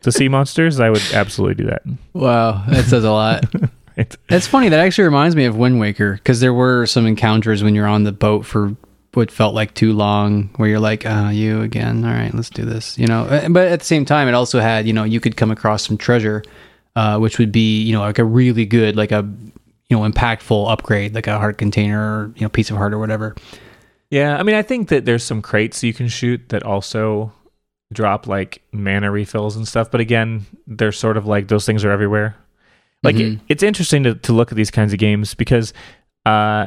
[0.00, 1.82] the sea monsters, I would absolutely do that.
[2.14, 3.44] Wow, that says a lot.
[3.96, 4.68] It's- funny.
[4.68, 8.04] That actually reminds me of Wind Waker because there were some encounters when you're on
[8.04, 8.76] the boat for
[9.14, 12.04] what felt like too long, where you're like, "Ah, you again?
[12.04, 13.24] All right, let's do this." You know.
[13.24, 15.84] Uh, But at the same time, it also had you know you could come across
[15.84, 16.44] some treasure,
[16.94, 19.28] uh, which would be you know like a really good like a
[19.90, 23.00] you know impactful upgrade, like a heart container or you know piece of heart or
[23.00, 23.34] whatever.
[24.10, 27.32] Yeah, I mean, I think that there's some crates you can shoot that also
[27.92, 29.90] drop like mana refills and stuff.
[29.90, 32.36] But again, they're sort of like those things are everywhere.
[33.02, 33.34] Like Mhm.
[33.36, 35.72] it, it's interesting to, to look at these kinds of games because
[36.26, 36.66] uh,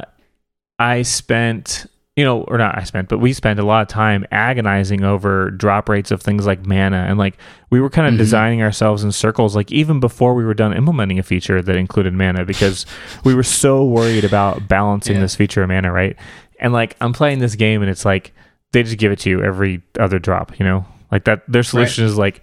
[0.78, 1.86] I spent,
[2.16, 5.50] you know, or not I spent, but we spent a lot of time agonizing over
[5.50, 7.06] drop rates of things like mana.
[7.08, 7.36] And like
[7.70, 8.18] we were kind of Mhm.
[8.18, 12.14] designing ourselves in circles, like even before we were done implementing a feature that included
[12.14, 12.86] mana because
[13.24, 15.22] we were so worried about balancing Yeah.
[15.22, 16.16] this feature of mana, right?
[16.62, 18.32] And like I'm playing this game and it's like
[18.72, 20.86] they just give it to you every other drop, you know?
[21.10, 22.42] Like that their solution is like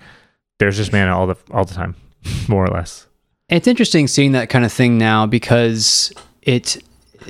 [0.60, 1.96] there's just mana all the all the time,
[2.48, 3.08] more or less.
[3.48, 6.14] It's interesting seeing that kind of thing now because
[6.44, 6.78] it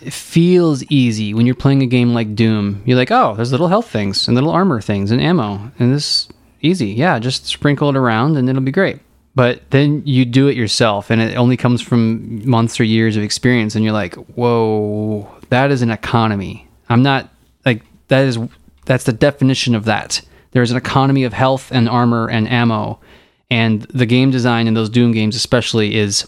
[0.10, 2.84] feels easy when you're playing a game like Doom.
[2.86, 6.28] You're like, oh, there's little health things and little armor things and ammo, and this
[6.62, 6.88] easy.
[6.88, 9.00] Yeah, just sprinkle it around and it'll be great.
[9.36, 13.24] But then you do it yourself, and it only comes from months or years of
[13.24, 16.68] experience, and you're like, whoa, that is an economy.
[16.90, 17.30] I'm not
[17.66, 18.38] like that is
[18.86, 20.22] that's the definition of that.
[20.52, 23.00] There's an economy of health and armor and ammo
[23.52, 26.24] and the game design in those Doom games especially is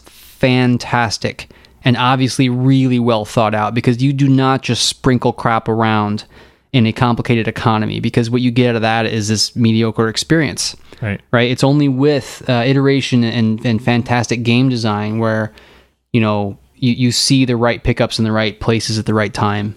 [0.51, 1.49] fantastic.
[1.83, 6.25] and obviously really well thought out because you do not just sprinkle crap around
[6.73, 10.75] in a complicated economy because what you get out of that is this mediocre experience
[11.01, 11.19] Right.
[11.31, 11.49] right?
[11.49, 15.51] It's only with uh, iteration and, and fantastic game design where,
[16.13, 19.33] you know, you, you see the right pickups in the right places at the right
[19.33, 19.75] time.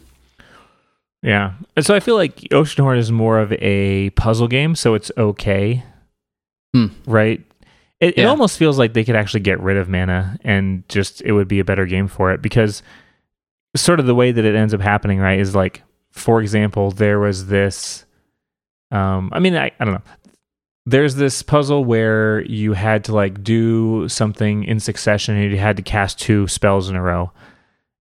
[1.25, 1.55] Yeah.
[1.75, 5.83] And so I feel like Oceanhorn is more of a puzzle game, so it's okay.
[6.75, 6.89] Hmm.
[7.07, 7.43] Right?
[7.99, 11.33] It, it almost feels like they could actually get rid of mana and just it
[11.33, 12.83] would be a better game for it because
[13.75, 17.19] sort of the way that it ends up happening, right, is like, for example, there
[17.19, 18.05] was this
[18.91, 20.03] um I mean I, I don't know.
[20.85, 25.79] There's this puzzle where you had to like do something in succession and you had
[25.79, 27.33] to cast two spells in a row.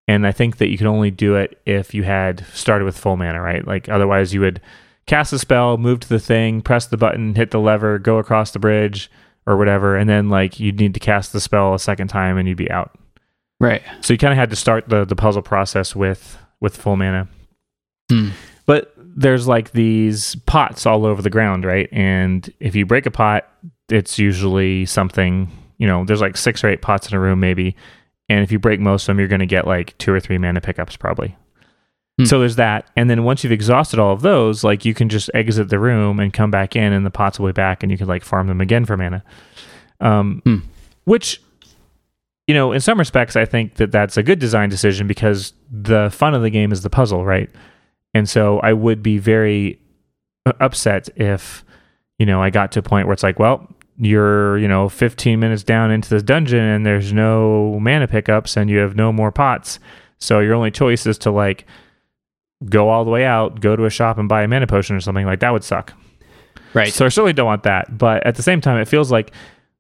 [0.08, 3.16] And I think that you could only do it if you had started with full
[3.16, 3.66] mana, right?
[3.66, 4.60] Like otherwise you would
[5.06, 8.52] cast a spell, move to the thing, press the button, hit the lever, go across
[8.52, 9.10] the bridge
[9.46, 12.48] or whatever, and then like you'd need to cast the spell a second time and
[12.48, 12.98] you'd be out.
[13.60, 13.82] Right.
[14.02, 17.28] So you kind of had to start the the puzzle process with with full mana.
[18.10, 18.30] Hmm.
[18.66, 21.88] But there's like these pots all over the ground, right?
[21.92, 23.48] And if you break a pot,
[23.90, 27.76] it's usually something, you know, there's like six or eight pots in a room maybe.
[28.30, 30.38] And if you break most of them, you're going to get like two or three
[30.38, 31.36] mana pickups probably.
[32.18, 32.26] Hmm.
[32.26, 32.90] So there's that.
[32.96, 36.20] And then once you've exhausted all of those, like you can just exit the room
[36.20, 38.48] and come back in and the pots will be back and you can like farm
[38.48, 39.24] them again for mana.
[40.00, 40.58] Um, Hmm.
[41.06, 41.42] which
[42.48, 46.10] you know, in some respects, I think that that's a good design decision because the
[46.12, 47.50] fun of the game is the puzzle, right?
[48.14, 49.80] And so I would be very
[50.46, 51.64] uh, upset if,
[52.20, 55.40] you know, I got to a point where it's like, well, you're, you know, 15
[55.40, 59.32] minutes down into this dungeon and there's no mana pickups and you have no more
[59.32, 59.80] pots.
[60.20, 61.66] So your only choice is to like
[62.66, 65.02] go all the way out, go to a shop and buy a mana potion or
[65.02, 65.94] something like that would suck.
[66.74, 66.92] Right.
[66.94, 67.98] So I certainly don't want that.
[67.98, 69.32] But at the same time, it feels like,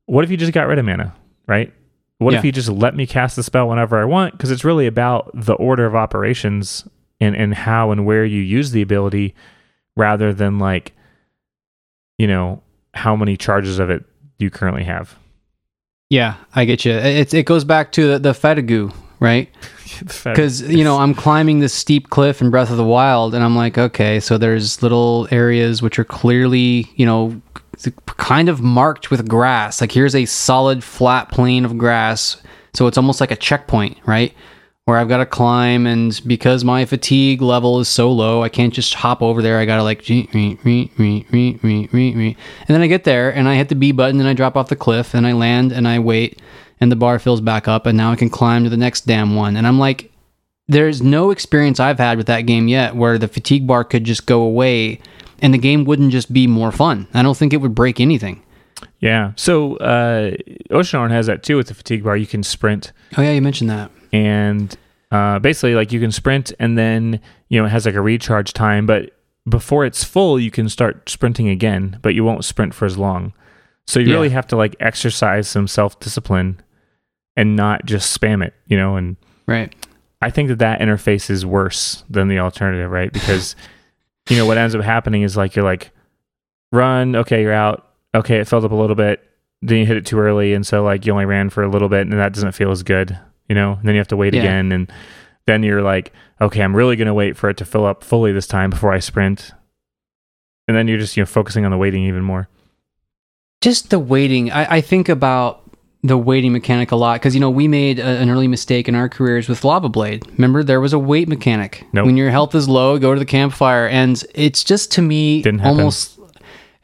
[0.06, 1.16] what if you just got rid of mana,
[1.48, 1.74] right?
[2.20, 2.48] What if Yeah.
[2.48, 4.34] you just let me cast the spell whenever I want?
[4.34, 6.88] Because it's really about the order of operations
[7.20, 9.34] and, and how and where you use the ability
[9.98, 10.92] rather than like,
[12.18, 12.62] you know,
[12.94, 14.04] how many charges of it
[14.38, 15.18] do you currently have.
[16.10, 16.92] yeah, I get you.
[16.92, 19.50] It, it goes back to the, the right?
[20.24, 23.56] Because, you know, I'm climbing this steep cliff in Breath of the Wild, and I'm
[23.56, 27.40] like, okay, so there's little areas which are clearly, you know,
[28.06, 29.82] kind of marked with grass.
[29.82, 32.42] Like, here's a solid flat plane of grass.
[32.74, 34.34] So it's almost like a checkpoint, right?
[34.86, 38.74] Where I've got to climb, and because my fatigue level is so low, I can't
[38.74, 39.58] just hop over there.
[39.58, 40.30] I got to like, and
[42.68, 44.76] then I get there, and I hit the B button, and I drop off the
[44.76, 46.42] cliff, and I land, and I wait,
[46.82, 49.36] and the bar fills back up, and now I can climb to the next damn
[49.36, 49.56] one.
[49.56, 50.12] And I'm like,
[50.68, 54.26] there's no experience I've had with that game yet where the fatigue bar could just
[54.26, 55.00] go away
[55.42, 57.08] and the game wouldn't just be more fun.
[57.14, 58.42] I don't think it would break anything.
[59.00, 59.34] Yeah.
[59.36, 60.32] So uh,
[60.72, 62.16] Oceanhorn has that too with the fatigue bar.
[62.16, 63.92] You can sprint Oh yeah, you mentioned that.
[64.14, 64.78] And
[65.12, 67.20] uh, basically like you can sprint and then
[67.50, 69.12] you know it has like a recharge time but
[69.50, 73.34] before it's full you can start sprinting again but you won't sprint for as long
[73.86, 74.14] so you Yeah.
[74.16, 76.62] really have to like exercise some self-discipline
[77.36, 79.18] and not just spam it you know and
[79.48, 79.76] Right.
[80.22, 83.56] i think that that interface is worse than the alternative right because
[84.30, 85.92] you know what ends up happening is like you're like
[86.72, 89.22] run okay you're out okay it filled up a little bit
[89.62, 91.90] then you hit it too early and so like you only ran for a little
[91.90, 93.18] bit and that doesn't feel as good
[93.50, 94.42] you know and then you have to wait Yeah.
[94.42, 94.92] again and
[95.46, 98.32] then you're like okay i'm really going to wait for it to fill up fully
[98.32, 99.52] this time before i sprint
[100.68, 102.48] and then you're just you know focusing on the waiting even more
[103.62, 104.52] Just the waiting.
[104.52, 105.62] I, I think about
[106.06, 108.96] the waiting mechanic a lot because you know we made a, an early mistake in
[108.96, 110.26] our careers with Lava Blade.
[110.34, 111.86] Remember, there was a wait mechanic.
[111.94, 112.06] Nope.
[112.08, 115.60] When your health is low, go to the campfire, and it's just to me Didn't
[115.62, 115.80] happen.
[115.80, 116.20] almost.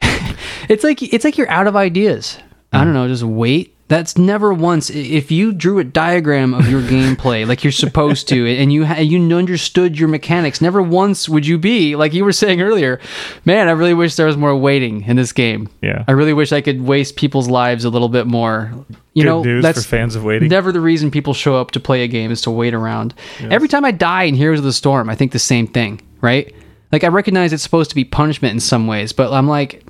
[0.70, 2.38] it's like it's like you're out of ideas.
[2.72, 2.84] I Mm-hmm.
[2.86, 3.08] don't know.
[3.08, 3.76] Just wait.
[3.90, 4.88] That's never once.
[4.88, 9.00] If you drew a diagram of your gameplay like you're supposed to, and you ha-
[9.00, 13.00] you understood your mechanics, never once would you be like you were saying earlier.
[13.44, 15.68] Man, I really wish there was more waiting in this game.
[15.82, 18.70] yeah I really wish I could waste people's lives a little bit more.
[19.14, 21.80] You Good know, that's for fans of waiting never the reason people show up to
[21.80, 23.12] play a game is to wait around.
[23.40, 26.54] Every time I die in Heroes of the Storm, I think the same thing, right?
[26.92, 29.84] Like I recognize it's supposed to be punishment in some ways, but I'm like,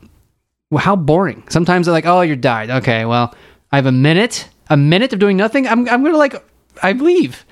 [0.70, 1.43] well, how boring.
[1.51, 2.70] Sometimes they're like, oh, you died.
[2.70, 3.35] Okay, well,
[3.72, 5.66] I have a minute, a minute of doing nothing.
[5.66, 6.34] I'm, I'm gonna like,
[6.82, 7.44] I leave.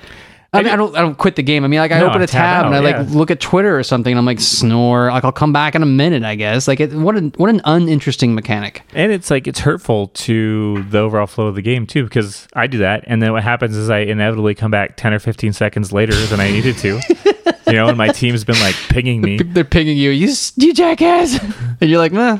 [0.50, 1.62] I mean, I don't, I don't quit the game.
[1.62, 3.04] I mean, like, I No, open a tab and I out, like yeah.
[3.10, 5.10] look at Twitter or something, and I'm like, snore.
[5.10, 6.66] Like, I'll come back in a minute, I guess.
[6.66, 8.82] Like, it, what an, what an uninteresting mechanic.
[8.94, 12.66] and it's like it's hurtful to the overall flow of the game too because i
[12.66, 15.92] do that and then what happens is i inevitably come back 10 or 15 seconds
[15.92, 16.98] later than i needed to
[17.66, 21.38] you know and my team's been like pinging me They're pinging you, you, you jackass,
[21.80, 22.38] and you're like, nah.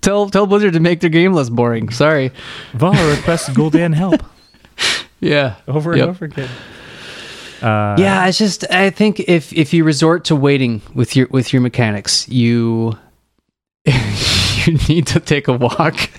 [0.00, 1.90] Tell tell Blizzard to make their game less boring.
[1.90, 2.30] Sorry.
[2.74, 4.22] valla requests gul'dan help
[5.20, 5.54] Yeah.
[5.68, 6.08] over and Yep.
[6.08, 6.48] over again
[7.62, 11.52] Uh, yeah, it's just I think if if you resort to waiting with your with
[11.52, 12.98] your mechanics, you
[13.86, 16.10] you need to take a walk.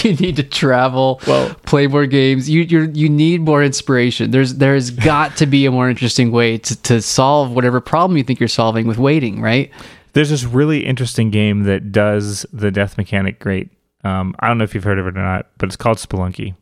[0.04, 2.48] you need to travel, Well- play more games.
[2.48, 4.30] You you you need more inspiration.
[4.30, 8.24] There's there's got to be a more interesting way to, to solve whatever problem you
[8.24, 9.70] think you're solving with waiting, right?
[10.12, 13.70] There's this really interesting game that does the death mechanic great.
[14.02, 16.54] Um, I don't know if you've heard of it or not, but it's called Spelunky.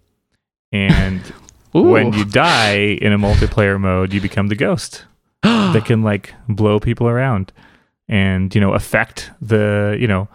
[0.70, 1.20] And
[1.73, 5.05] when you die in a multiplayer mode, you become the ghost
[5.43, 7.52] that can like blow people around
[8.09, 10.28] and you know affect the you know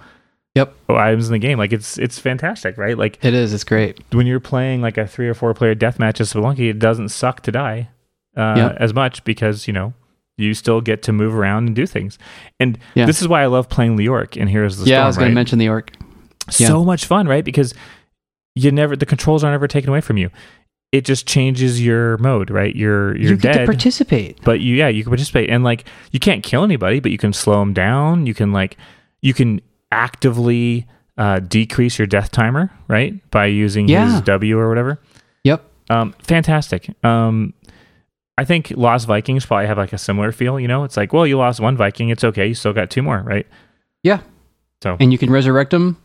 [0.55, 0.73] Yep.
[0.89, 1.57] items in the game.
[1.57, 2.97] Like it's it's fantastic, right?
[2.97, 3.53] Like It is.
[3.53, 3.99] It's great.
[4.11, 7.41] when you're playing like a three or four player deathmatch as Spelunky, it doesn't suck
[7.41, 7.89] to die
[8.37, 8.77] uh, Yep.
[8.79, 9.93] as much because you know
[10.37, 12.17] you still get to move around and do things.
[12.59, 13.05] And Yeah.
[13.07, 15.03] this is why I love playing Leoric and here's the yeah, Storm.
[15.03, 15.29] I was going right?
[15.29, 15.91] to mention the orc.
[16.59, 16.67] yeah.
[16.67, 17.43] so much fun, right?
[17.45, 17.73] Because
[18.55, 20.29] you never the controls aren't ever taken away from you.
[20.91, 22.75] It just changes your mode, right?
[22.75, 24.39] You're you're you get to participate.
[24.43, 27.33] but you yeah you can participate and like you can't kill anybody, but you can
[27.33, 28.27] slow them down.
[28.27, 28.77] You can like
[29.23, 29.59] you can
[29.93, 30.87] actively
[31.17, 33.13] uh, decrease your death timer, right?
[33.31, 34.11] By using Yeah.
[34.13, 34.99] his W or whatever.
[35.43, 35.63] Yep.
[35.89, 36.89] Um, fantastic.
[37.05, 37.53] Um,
[38.37, 40.59] I think Lost Vikings probably have like a similar feel.
[40.59, 42.47] You know, it's like, well, you lost one Viking, it's okay.
[42.47, 43.45] You still got two more, right?
[44.01, 44.21] Yeah.
[44.81, 45.97] So And you can resurrect them.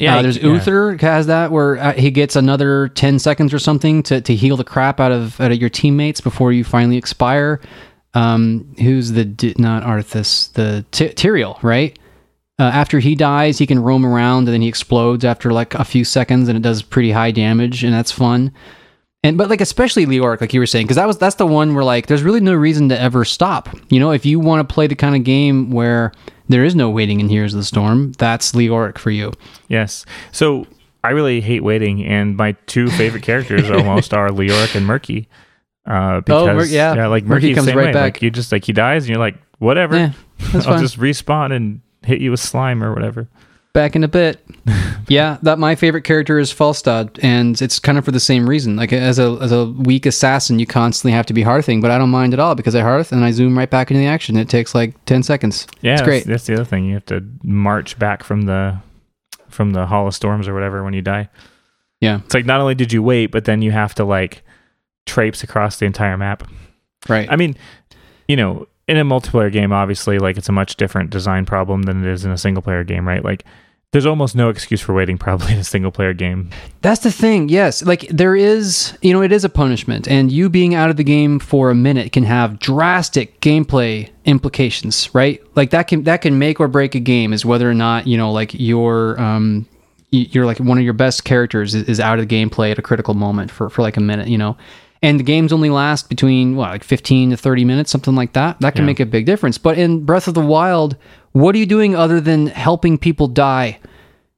[0.00, 4.20] Uh, there's Uther has that where uh, he gets another 10 seconds or something to,
[4.20, 7.60] to heal the crap out of, out of your teammates before you finally expire.
[8.14, 11.98] Um, who's the, not Arthas, the T- Tyrael, right?
[12.60, 15.84] Uh, after he dies, he can roam around and then he explodes after like a
[15.84, 18.52] few seconds and it does pretty high damage and that's fun.
[19.22, 21.74] And but like especially Leoric, like you were saying, because that was that's the one
[21.74, 23.68] where like there's really no reason to ever stop.
[23.90, 26.12] You know, if you want to play the kind of game where
[26.48, 29.32] there is no waiting in Heroes of the Storm, that's Leoric for you.
[29.68, 30.04] Yes.
[30.32, 30.66] So
[31.02, 35.28] I really hate waiting, and my two favorite characters almost are Leoric and Murky.
[35.86, 37.06] Uh, because Mer- yeah.
[37.06, 37.92] like Murky Murky comes right way.
[37.92, 38.14] back.
[38.14, 39.96] Like you just like he dies, and you're like, whatever.
[39.96, 40.12] Yeah,
[40.54, 40.80] I'll fine.
[40.80, 41.80] just respawn and
[42.10, 43.28] hit you with slime or whatever.
[43.72, 44.44] Back in a bit.
[45.08, 48.74] yeah, that my favorite character is Falstad, and it's kind of for the same reason.
[48.74, 51.98] Like as a as a weak assassin, you constantly have to be hearthing, but I
[51.98, 54.36] don't mind at all because I hearth and I zoom right back into the action.
[54.36, 55.68] It takes like ten seconds.
[55.82, 56.24] Yeah, it's that's, great.
[56.24, 56.84] That's the other thing.
[56.84, 58.76] You have to march back from the
[59.48, 61.28] from the Hall of Storms or whatever when you die.
[62.00, 64.42] Yeah, It's like not only did you wait, but then you have to like
[65.06, 66.48] traipse across the entire map.
[67.08, 67.30] right.
[67.30, 67.56] I mean,
[68.26, 72.04] you know, in a multiplayer game, obviously, like it's a much different design problem than
[72.04, 73.24] it is in a single player game, right?
[73.24, 73.44] Like,
[73.92, 76.50] there's almost no excuse for waiting, probably in a single player game.
[76.82, 77.48] That's the thing.
[77.48, 80.96] Yes, like there is, you know, it is a punishment, and you being out of
[80.96, 85.40] the game for a minute can have drastic gameplay implications, right?
[85.54, 88.18] Like that can that can make or break a game is whether or not you
[88.18, 89.66] know, like your um,
[90.10, 93.14] you're like one of your best characters is, out of the gameplay at a critical
[93.14, 94.56] moment for for like a minute, you know.
[95.02, 98.60] And the games only last between what, like 15 to 30 minutes, something like that.
[98.60, 98.86] That can Yeah.
[98.88, 99.56] make a big difference.
[99.56, 100.96] But in Breath of the Wild,
[101.32, 103.78] what are you doing other than helping people die?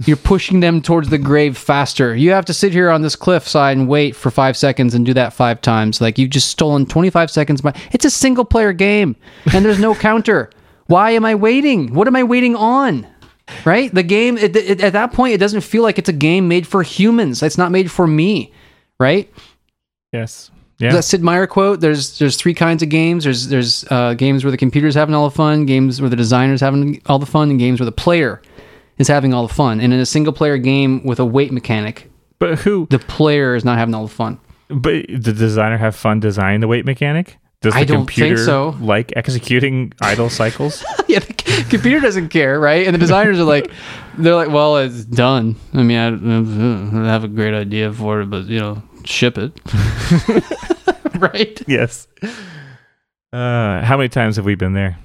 [0.05, 2.15] You're pushing them towards the grave faster.
[2.15, 5.15] You have to sit here on this cliffside and wait for five seconds and do
[5.15, 6.01] that five times.
[6.01, 7.61] Like you've just stolen 25 seconds.
[7.61, 9.15] By it's a single player game
[9.53, 10.51] and there's no counter.
[10.87, 11.95] Why am I waiting?
[11.95, 13.07] What am I waiting on?
[13.65, 13.93] Right?
[13.95, 16.67] The game it, it, at that point it doesn't feel like it's a game made
[16.67, 17.43] for humans.
[17.43, 18.53] It's not made for me.
[18.99, 19.33] Right?
[20.13, 20.51] Yes.
[20.79, 20.93] Yeah.
[20.93, 21.81] That Sid Meier quote.
[21.81, 23.25] There's there's three kinds of games.
[23.25, 26.61] There's there's uh, games where the computer's having all the fun, games where the designer's
[26.61, 28.43] having all the fun, and games where the player
[28.99, 29.81] is having all the fun.
[29.81, 32.87] And in a single player game with a wait mechanic, but who?
[32.91, 34.41] the player is not having all the fun.
[34.69, 37.39] But the designer have fun designing the wait mechanic?
[37.61, 38.77] Does the I don't think computer so.
[38.81, 40.85] like executing idle cycles?
[41.07, 42.85] yeah, the c- computer doesn't care, right?
[42.87, 43.71] And the designers are like,
[44.19, 45.55] they're like, well, it's done.
[45.73, 49.53] I mean, I, I have a great idea for it, but you know, ship it,
[51.21, 51.63] right?
[51.67, 52.07] yes.
[53.33, 54.99] Uh, how many times have we been there?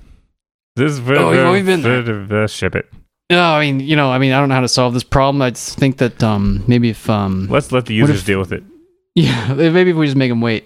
[0.76, 2.48] This Oh, we've- been there.
[2.48, 2.90] Ship it.
[3.30, 5.42] No, I mean, you know, I mean, I don't know how to solve this problem.
[5.42, 8.52] I just think that um, maybe if um, Let's let the users if- deal with
[8.54, 8.64] it.
[9.16, 10.66] Yeah, maybe if we just make them wait.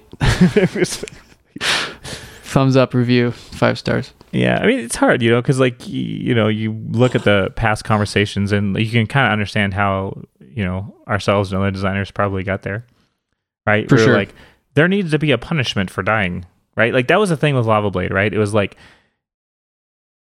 [2.44, 4.14] Thumbs up review, five stars.
[4.34, 7.52] Yeah, I mean it's hard, you know, because like you know, you look at the
[7.56, 12.12] past conversations and you can kind of understand how you know ourselves and other designers
[12.12, 12.86] probably got there,
[13.66, 13.88] right?
[13.90, 14.16] For sure.
[14.16, 14.34] Like
[14.74, 16.94] there needs to be a punishment for dying, right?
[16.94, 18.34] Like that was the thing with Lava Blade, right?
[18.34, 18.78] It was like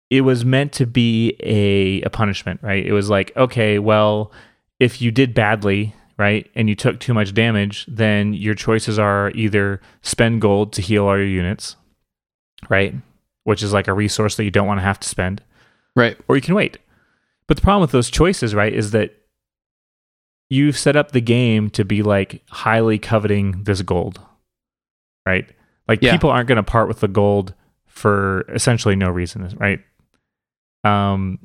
[0.09, 2.85] it was meant to be a a punishment, right?
[2.85, 4.31] It was like okay, well,
[4.80, 5.95] if you did badly.
[6.18, 10.81] Right, and you took too much damage, then your choices are either spend gold to
[10.81, 11.77] heal all your units,
[12.69, 12.93] right?
[13.43, 15.41] Which is like a resource that you don't want to have to spend,
[15.95, 16.15] Right.
[16.27, 16.77] or you can wait.
[17.47, 19.15] But the problem with those choices, right, is that
[20.52, 24.19] you've set up the game to be like highly coveting this gold,
[25.26, 25.49] right?
[25.88, 26.11] Like Yeah.
[26.11, 27.53] people aren't going to part with the gold
[27.88, 29.80] for essentially no reason, right?
[30.84, 31.40] Um,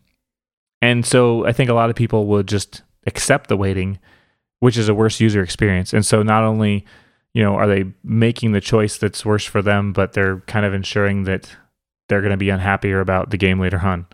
[0.83, 4.01] and so I think a lot of people will just accept the waiting,
[4.59, 5.93] which is a worse user experience.
[5.93, 6.85] And so not only,
[7.33, 10.75] you know, are they making the choice that's worse for them, but they're kind of
[10.75, 11.49] ensuring that
[12.09, 14.07] they're going to be unhappier about the game later on.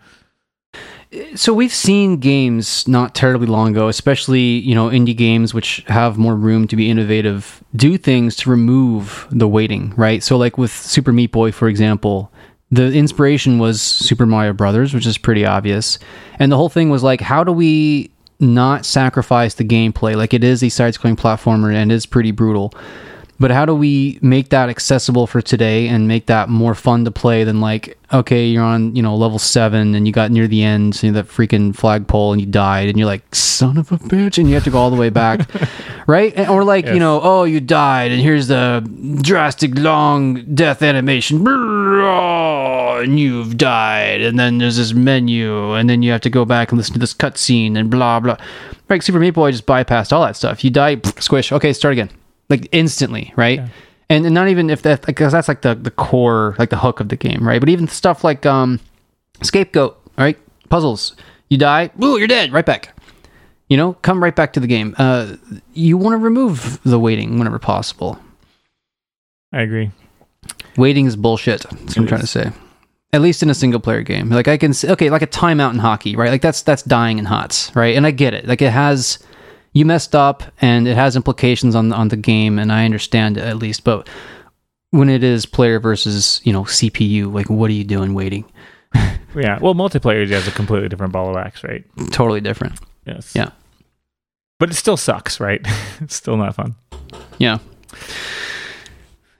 [1.34, 6.16] So we've seen games not terribly long ago, especially you know indie games which have
[6.16, 10.22] more room to be innovative, do things to remove the waiting, right?
[10.22, 12.32] So like with Super Meat Boy, for example,
[12.70, 15.98] the inspiration was Super Mario Brothers, which is pretty obvious,
[16.38, 18.10] and the whole thing was like, how do we
[18.40, 20.16] not sacrifice the gameplay?
[20.16, 22.72] Like it is a side-scrolling platformer and is pretty brutal.
[23.42, 27.10] But how do we make that accessible for today and make that more fun to
[27.10, 30.62] play than like, okay, you're on, you know, level seven and you got near the
[30.62, 33.98] end, you know, that freaking flagpole and you died and you're like, son of a
[33.98, 35.50] bitch, and you have to go all the way back.
[36.06, 36.32] right?
[36.36, 38.88] And- Or like, you know, oh, you died and here's the
[39.22, 41.44] drastic long death animation.
[41.44, 44.20] And you've died.
[44.20, 47.00] And then there's this menu and then you have to go back and listen to
[47.00, 48.36] this cutscene and blah blah.
[48.88, 50.62] Like Super Meat Boy just bypassed all that stuff.
[50.62, 52.10] You die, squish, okay, start again
[52.52, 53.60] like instantly, right?
[54.10, 57.00] And, and not even if that because that's like the the core, like the hook
[57.00, 57.58] of the game, right?
[57.58, 58.78] But even stuff like um,
[59.40, 60.38] Escape Goat, right?
[60.68, 61.16] Puzzles,
[61.48, 62.94] you die, ooh, you're dead, right back.
[63.68, 64.94] You know, come right back to the game.
[64.98, 65.36] Uh,
[65.72, 68.18] you want to remove the waiting whenever possible.
[69.50, 69.90] I agree.
[70.76, 71.62] Waiting is bullshit.
[71.62, 72.52] That's what I'm It trying to say.
[73.14, 74.28] At least in a single player game.
[74.28, 76.30] Like I can say, okay, like a timeout in hockey, right?
[76.30, 77.96] Like that's that's dying in hots, right?
[77.96, 78.46] And I get it.
[78.46, 79.18] Like it has
[79.72, 83.56] you messed up and it has implications on on the game and I understand at
[83.56, 84.08] least, but
[84.90, 88.44] when it is player versus, you know, CPU, like what are you doing waiting?
[89.34, 89.58] Yeah.
[89.62, 91.82] Well, multiplayer has a completely different ball of wax, right?
[92.10, 92.78] Totally different.
[93.06, 93.34] Yes.
[93.34, 93.52] Yeah.
[94.58, 95.60] But it still sucks, right?
[96.02, 96.74] it's still not fun.
[97.38, 97.56] Yeah.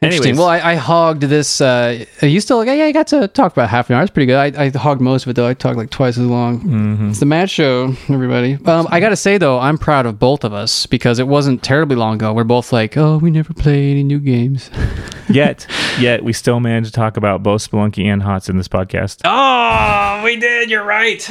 [0.03, 0.31] Interesting.
[0.31, 0.39] Anyways.
[0.39, 1.61] Well, I, I hogged this.
[1.61, 2.57] Uh, you still?
[2.57, 4.03] Like, yeah, I got to talk about half an hour.
[4.03, 4.57] It's pretty good.
[4.57, 5.47] I, I hogged most of it though.
[5.47, 6.59] I talked like twice as long.
[6.61, 7.11] Mm-hmm.
[7.11, 8.59] It's the Matt Show, everybody.
[8.65, 11.63] Um, I got to say though, I'm proud of both of us because it wasn't
[11.63, 12.33] terribly long ago.
[12.33, 14.71] We're both like, oh, we never play any new games.
[15.31, 15.69] yet,
[16.01, 19.21] yet we still managed to talk about both Spelunky and Hots in this podcast.
[19.25, 20.69] Oh, we did.
[20.69, 21.31] You're right.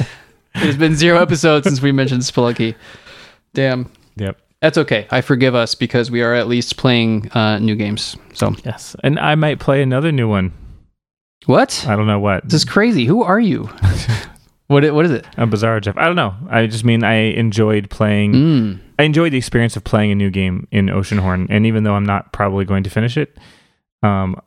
[0.54, 2.74] There's been zero episodes since we mentioned Spelunky.
[3.52, 3.90] Damn.
[4.16, 4.38] Yep.
[4.62, 5.08] That's okay.
[5.10, 8.16] I forgive us because we are at least playing uh, new games.
[8.32, 8.94] So Yes.
[9.02, 10.52] And I might play another new one.
[11.46, 11.84] what?
[11.88, 12.44] I don't know what.
[12.44, 13.04] This is crazy.
[13.04, 13.64] Who are you?
[14.68, 14.88] what?
[14.94, 15.26] What is it?
[15.36, 15.96] a bizarre Jeff.
[15.96, 16.36] I don't know.
[16.48, 18.32] I just mean I enjoyed playing.
[18.34, 18.80] Mm.
[19.00, 22.06] I enjoyed the experience of playing a new game in Oceanhorn, and even though I'm
[22.06, 23.36] not probably going to finish it,
[24.04, 24.40] um,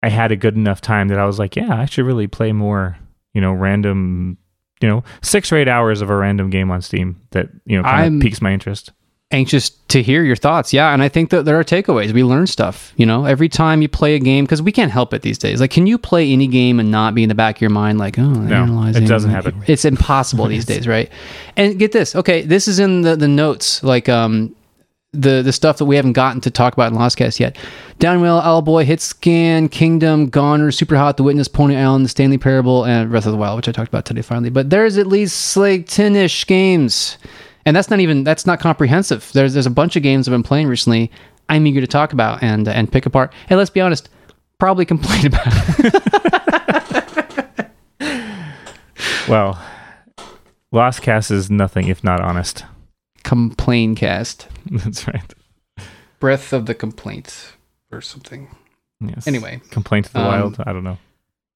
[0.00, 2.52] I had a good enough time that I was like, yeah, I should really play
[2.52, 2.96] more.
[3.34, 4.38] You know, random.
[4.80, 7.82] You know, six or eight hours of a random game on Steam that you know
[7.82, 8.92] kind of piques my interest.
[9.32, 10.72] Anxious to hear your thoughts.
[10.72, 12.12] Yeah, and I think that there are takeaways.
[12.12, 15.14] We learn stuff, you know, every time you play a game because we can't help
[15.14, 15.60] it these days.
[15.60, 17.98] Like, can you play any game and not be in the back of your mind
[17.98, 19.04] like, oh, analyzing?
[19.04, 19.62] it doesn't happen.
[19.66, 21.10] It's impossible these days, right?
[21.56, 24.54] And get this, okay, this is in the the notes, like um.
[25.12, 27.58] The, the stuff that we haven't gotten to talk about in Lostcast yet.
[27.98, 32.84] Downwell, Owlboy, Hit Scan, Kingdom, Goner, Super Hot, The Witness, Pony Island, The Stanley Parable,
[32.84, 34.50] and Breath of the Wild, which I talked about today finally.
[34.50, 37.18] But there's at least like 10 ish games
[37.64, 39.30] and that's not even that's not comprehensive.
[39.32, 41.10] There's there's a bunch of games I've been playing recently.
[41.48, 43.32] I'm eager to talk about and and pick apart.
[43.48, 44.08] And let's be honest,
[44.58, 45.46] probably complain about.
[49.28, 49.60] Well,
[50.72, 52.64] Lost Cast is nothing if not honest.
[53.22, 55.34] Complain cast, That's right.
[56.18, 57.52] breath of the complaint
[57.92, 58.48] or something.
[59.00, 59.26] Yes.
[59.28, 60.56] Anyway, Complaint to the um, Wild.
[60.66, 60.98] I don't know.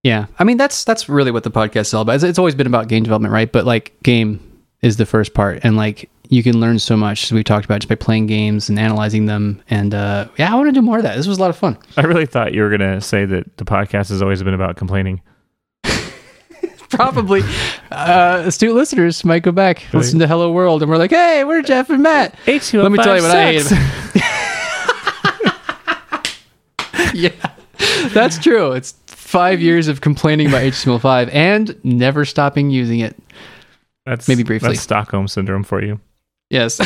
[0.02, 0.26] yeah.
[0.38, 2.14] I mean that's that's really what the podcast is all about.
[2.16, 3.50] It's, it's always been about game development, right?
[3.50, 4.40] But like game
[4.84, 7.80] is the first part, and like you can learn so much as we talked about
[7.80, 9.62] just by playing games and analyzing them.
[9.70, 11.16] And uh, yeah, I want to do more of that.
[11.16, 11.78] This was a lot of fun.
[11.96, 15.22] I really thought you were gonna say that the podcast has always been about complaining.
[16.90, 17.42] probably
[17.90, 21.60] uh, astute listeners might go back listen to hello world and we're like hey we're
[21.60, 23.72] jeff and matt let me tell you what i hate
[27.14, 27.30] yeah
[28.10, 33.16] that's true it's five years of complaining about html5 and never stopping using it
[34.06, 34.68] That's Maybe briefly.
[34.70, 36.00] That's Stockholm syndrome for you.
[36.50, 36.78] yes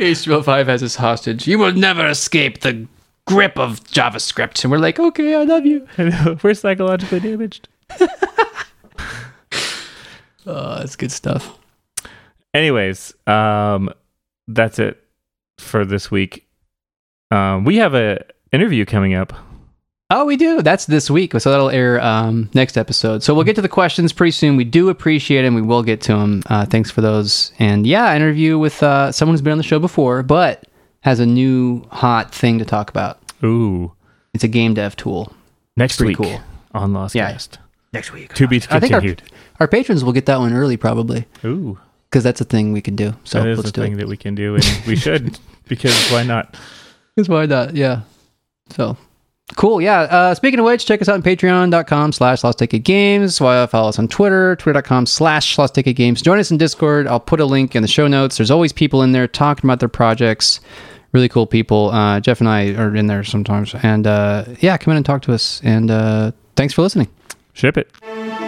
[0.00, 2.86] html5 has us hostage you will never escape the
[3.26, 5.86] grip of javascript and we're like okay i love you
[6.42, 7.68] we're psychologically damaged.
[10.46, 11.56] oh that's good stuff
[12.52, 13.90] Anyways, um,
[14.48, 15.00] that's it
[15.58, 16.48] for this week.
[17.30, 19.32] Um, we have a interview coming up.
[20.12, 20.60] Oh, we do.
[20.60, 23.22] That's this week, so that'll air um, next episode.
[23.22, 24.56] So we'll get to the questions pretty soon.
[24.56, 25.54] We do appreciate them.
[25.54, 26.42] We will get to them.
[26.46, 27.52] Uh, thanks for those.
[27.60, 30.64] And yeah, interview with uh, someone who's been on the show before, but
[31.02, 33.20] has a new hot thing to talk about.
[33.44, 33.92] Ooh.
[34.34, 35.32] It's a game dev tool.
[35.76, 36.40] Next Pretty week cool.
[36.74, 37.30] on Lost Yeah.
[37.30, 37.58] Cast.
[37.92, 38.34] Next week.
[38.34, 39.22] To be I think our, continued.
[39.60, 41.78] our patrons will get that one early probably Ooh.
[42.08, 43.14] because that's a thing we can do.
[43.24, 43.96] So that is let's the do thing it.
[43.98, 45.38] that we can do, and we should
[45.68, 46.56] because why not?
[47.16, 47.74] Because why not?
[47.74, 48.02] Yeah.
[48.70, 48.96] So
[49.56, 49.80] cool.
[49.80, 50.00] Yeah.
[50.00, 53.40] Uh, speaking of which, check us out on patreon.com slash lost decade games.
[53.40, 56.22] Why follow us on Twitter, twitter.com slash lost decade games.
[56.22, 57.06] Join us in Discord.
[57.06, 58.36] I'll put a link in the show notes.
[58.36, 60.60] There's always people in there talking about their projects.
[61.12, 61.90] Really cool people.
[61.90, 63.74] Uh, Jeff and I are in there sometimes.
[63.82, 65.60] And uh, yeah, come in and talk to us.
[65.64, 67.08] And uh, thanks for listening.
[67.52, 68.39] Ship it.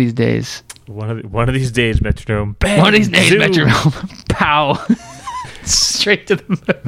[0.00, 0.62] These days.
[0.86, 2.56] One of the, one of these days, Metronome.
[2.58, 3.38] Bang, One of these days, zoom.
[3.38, 3.92] Metronome.
[4.28, 4.74] Pow.
[5.64, 6.79] Straight to the moon.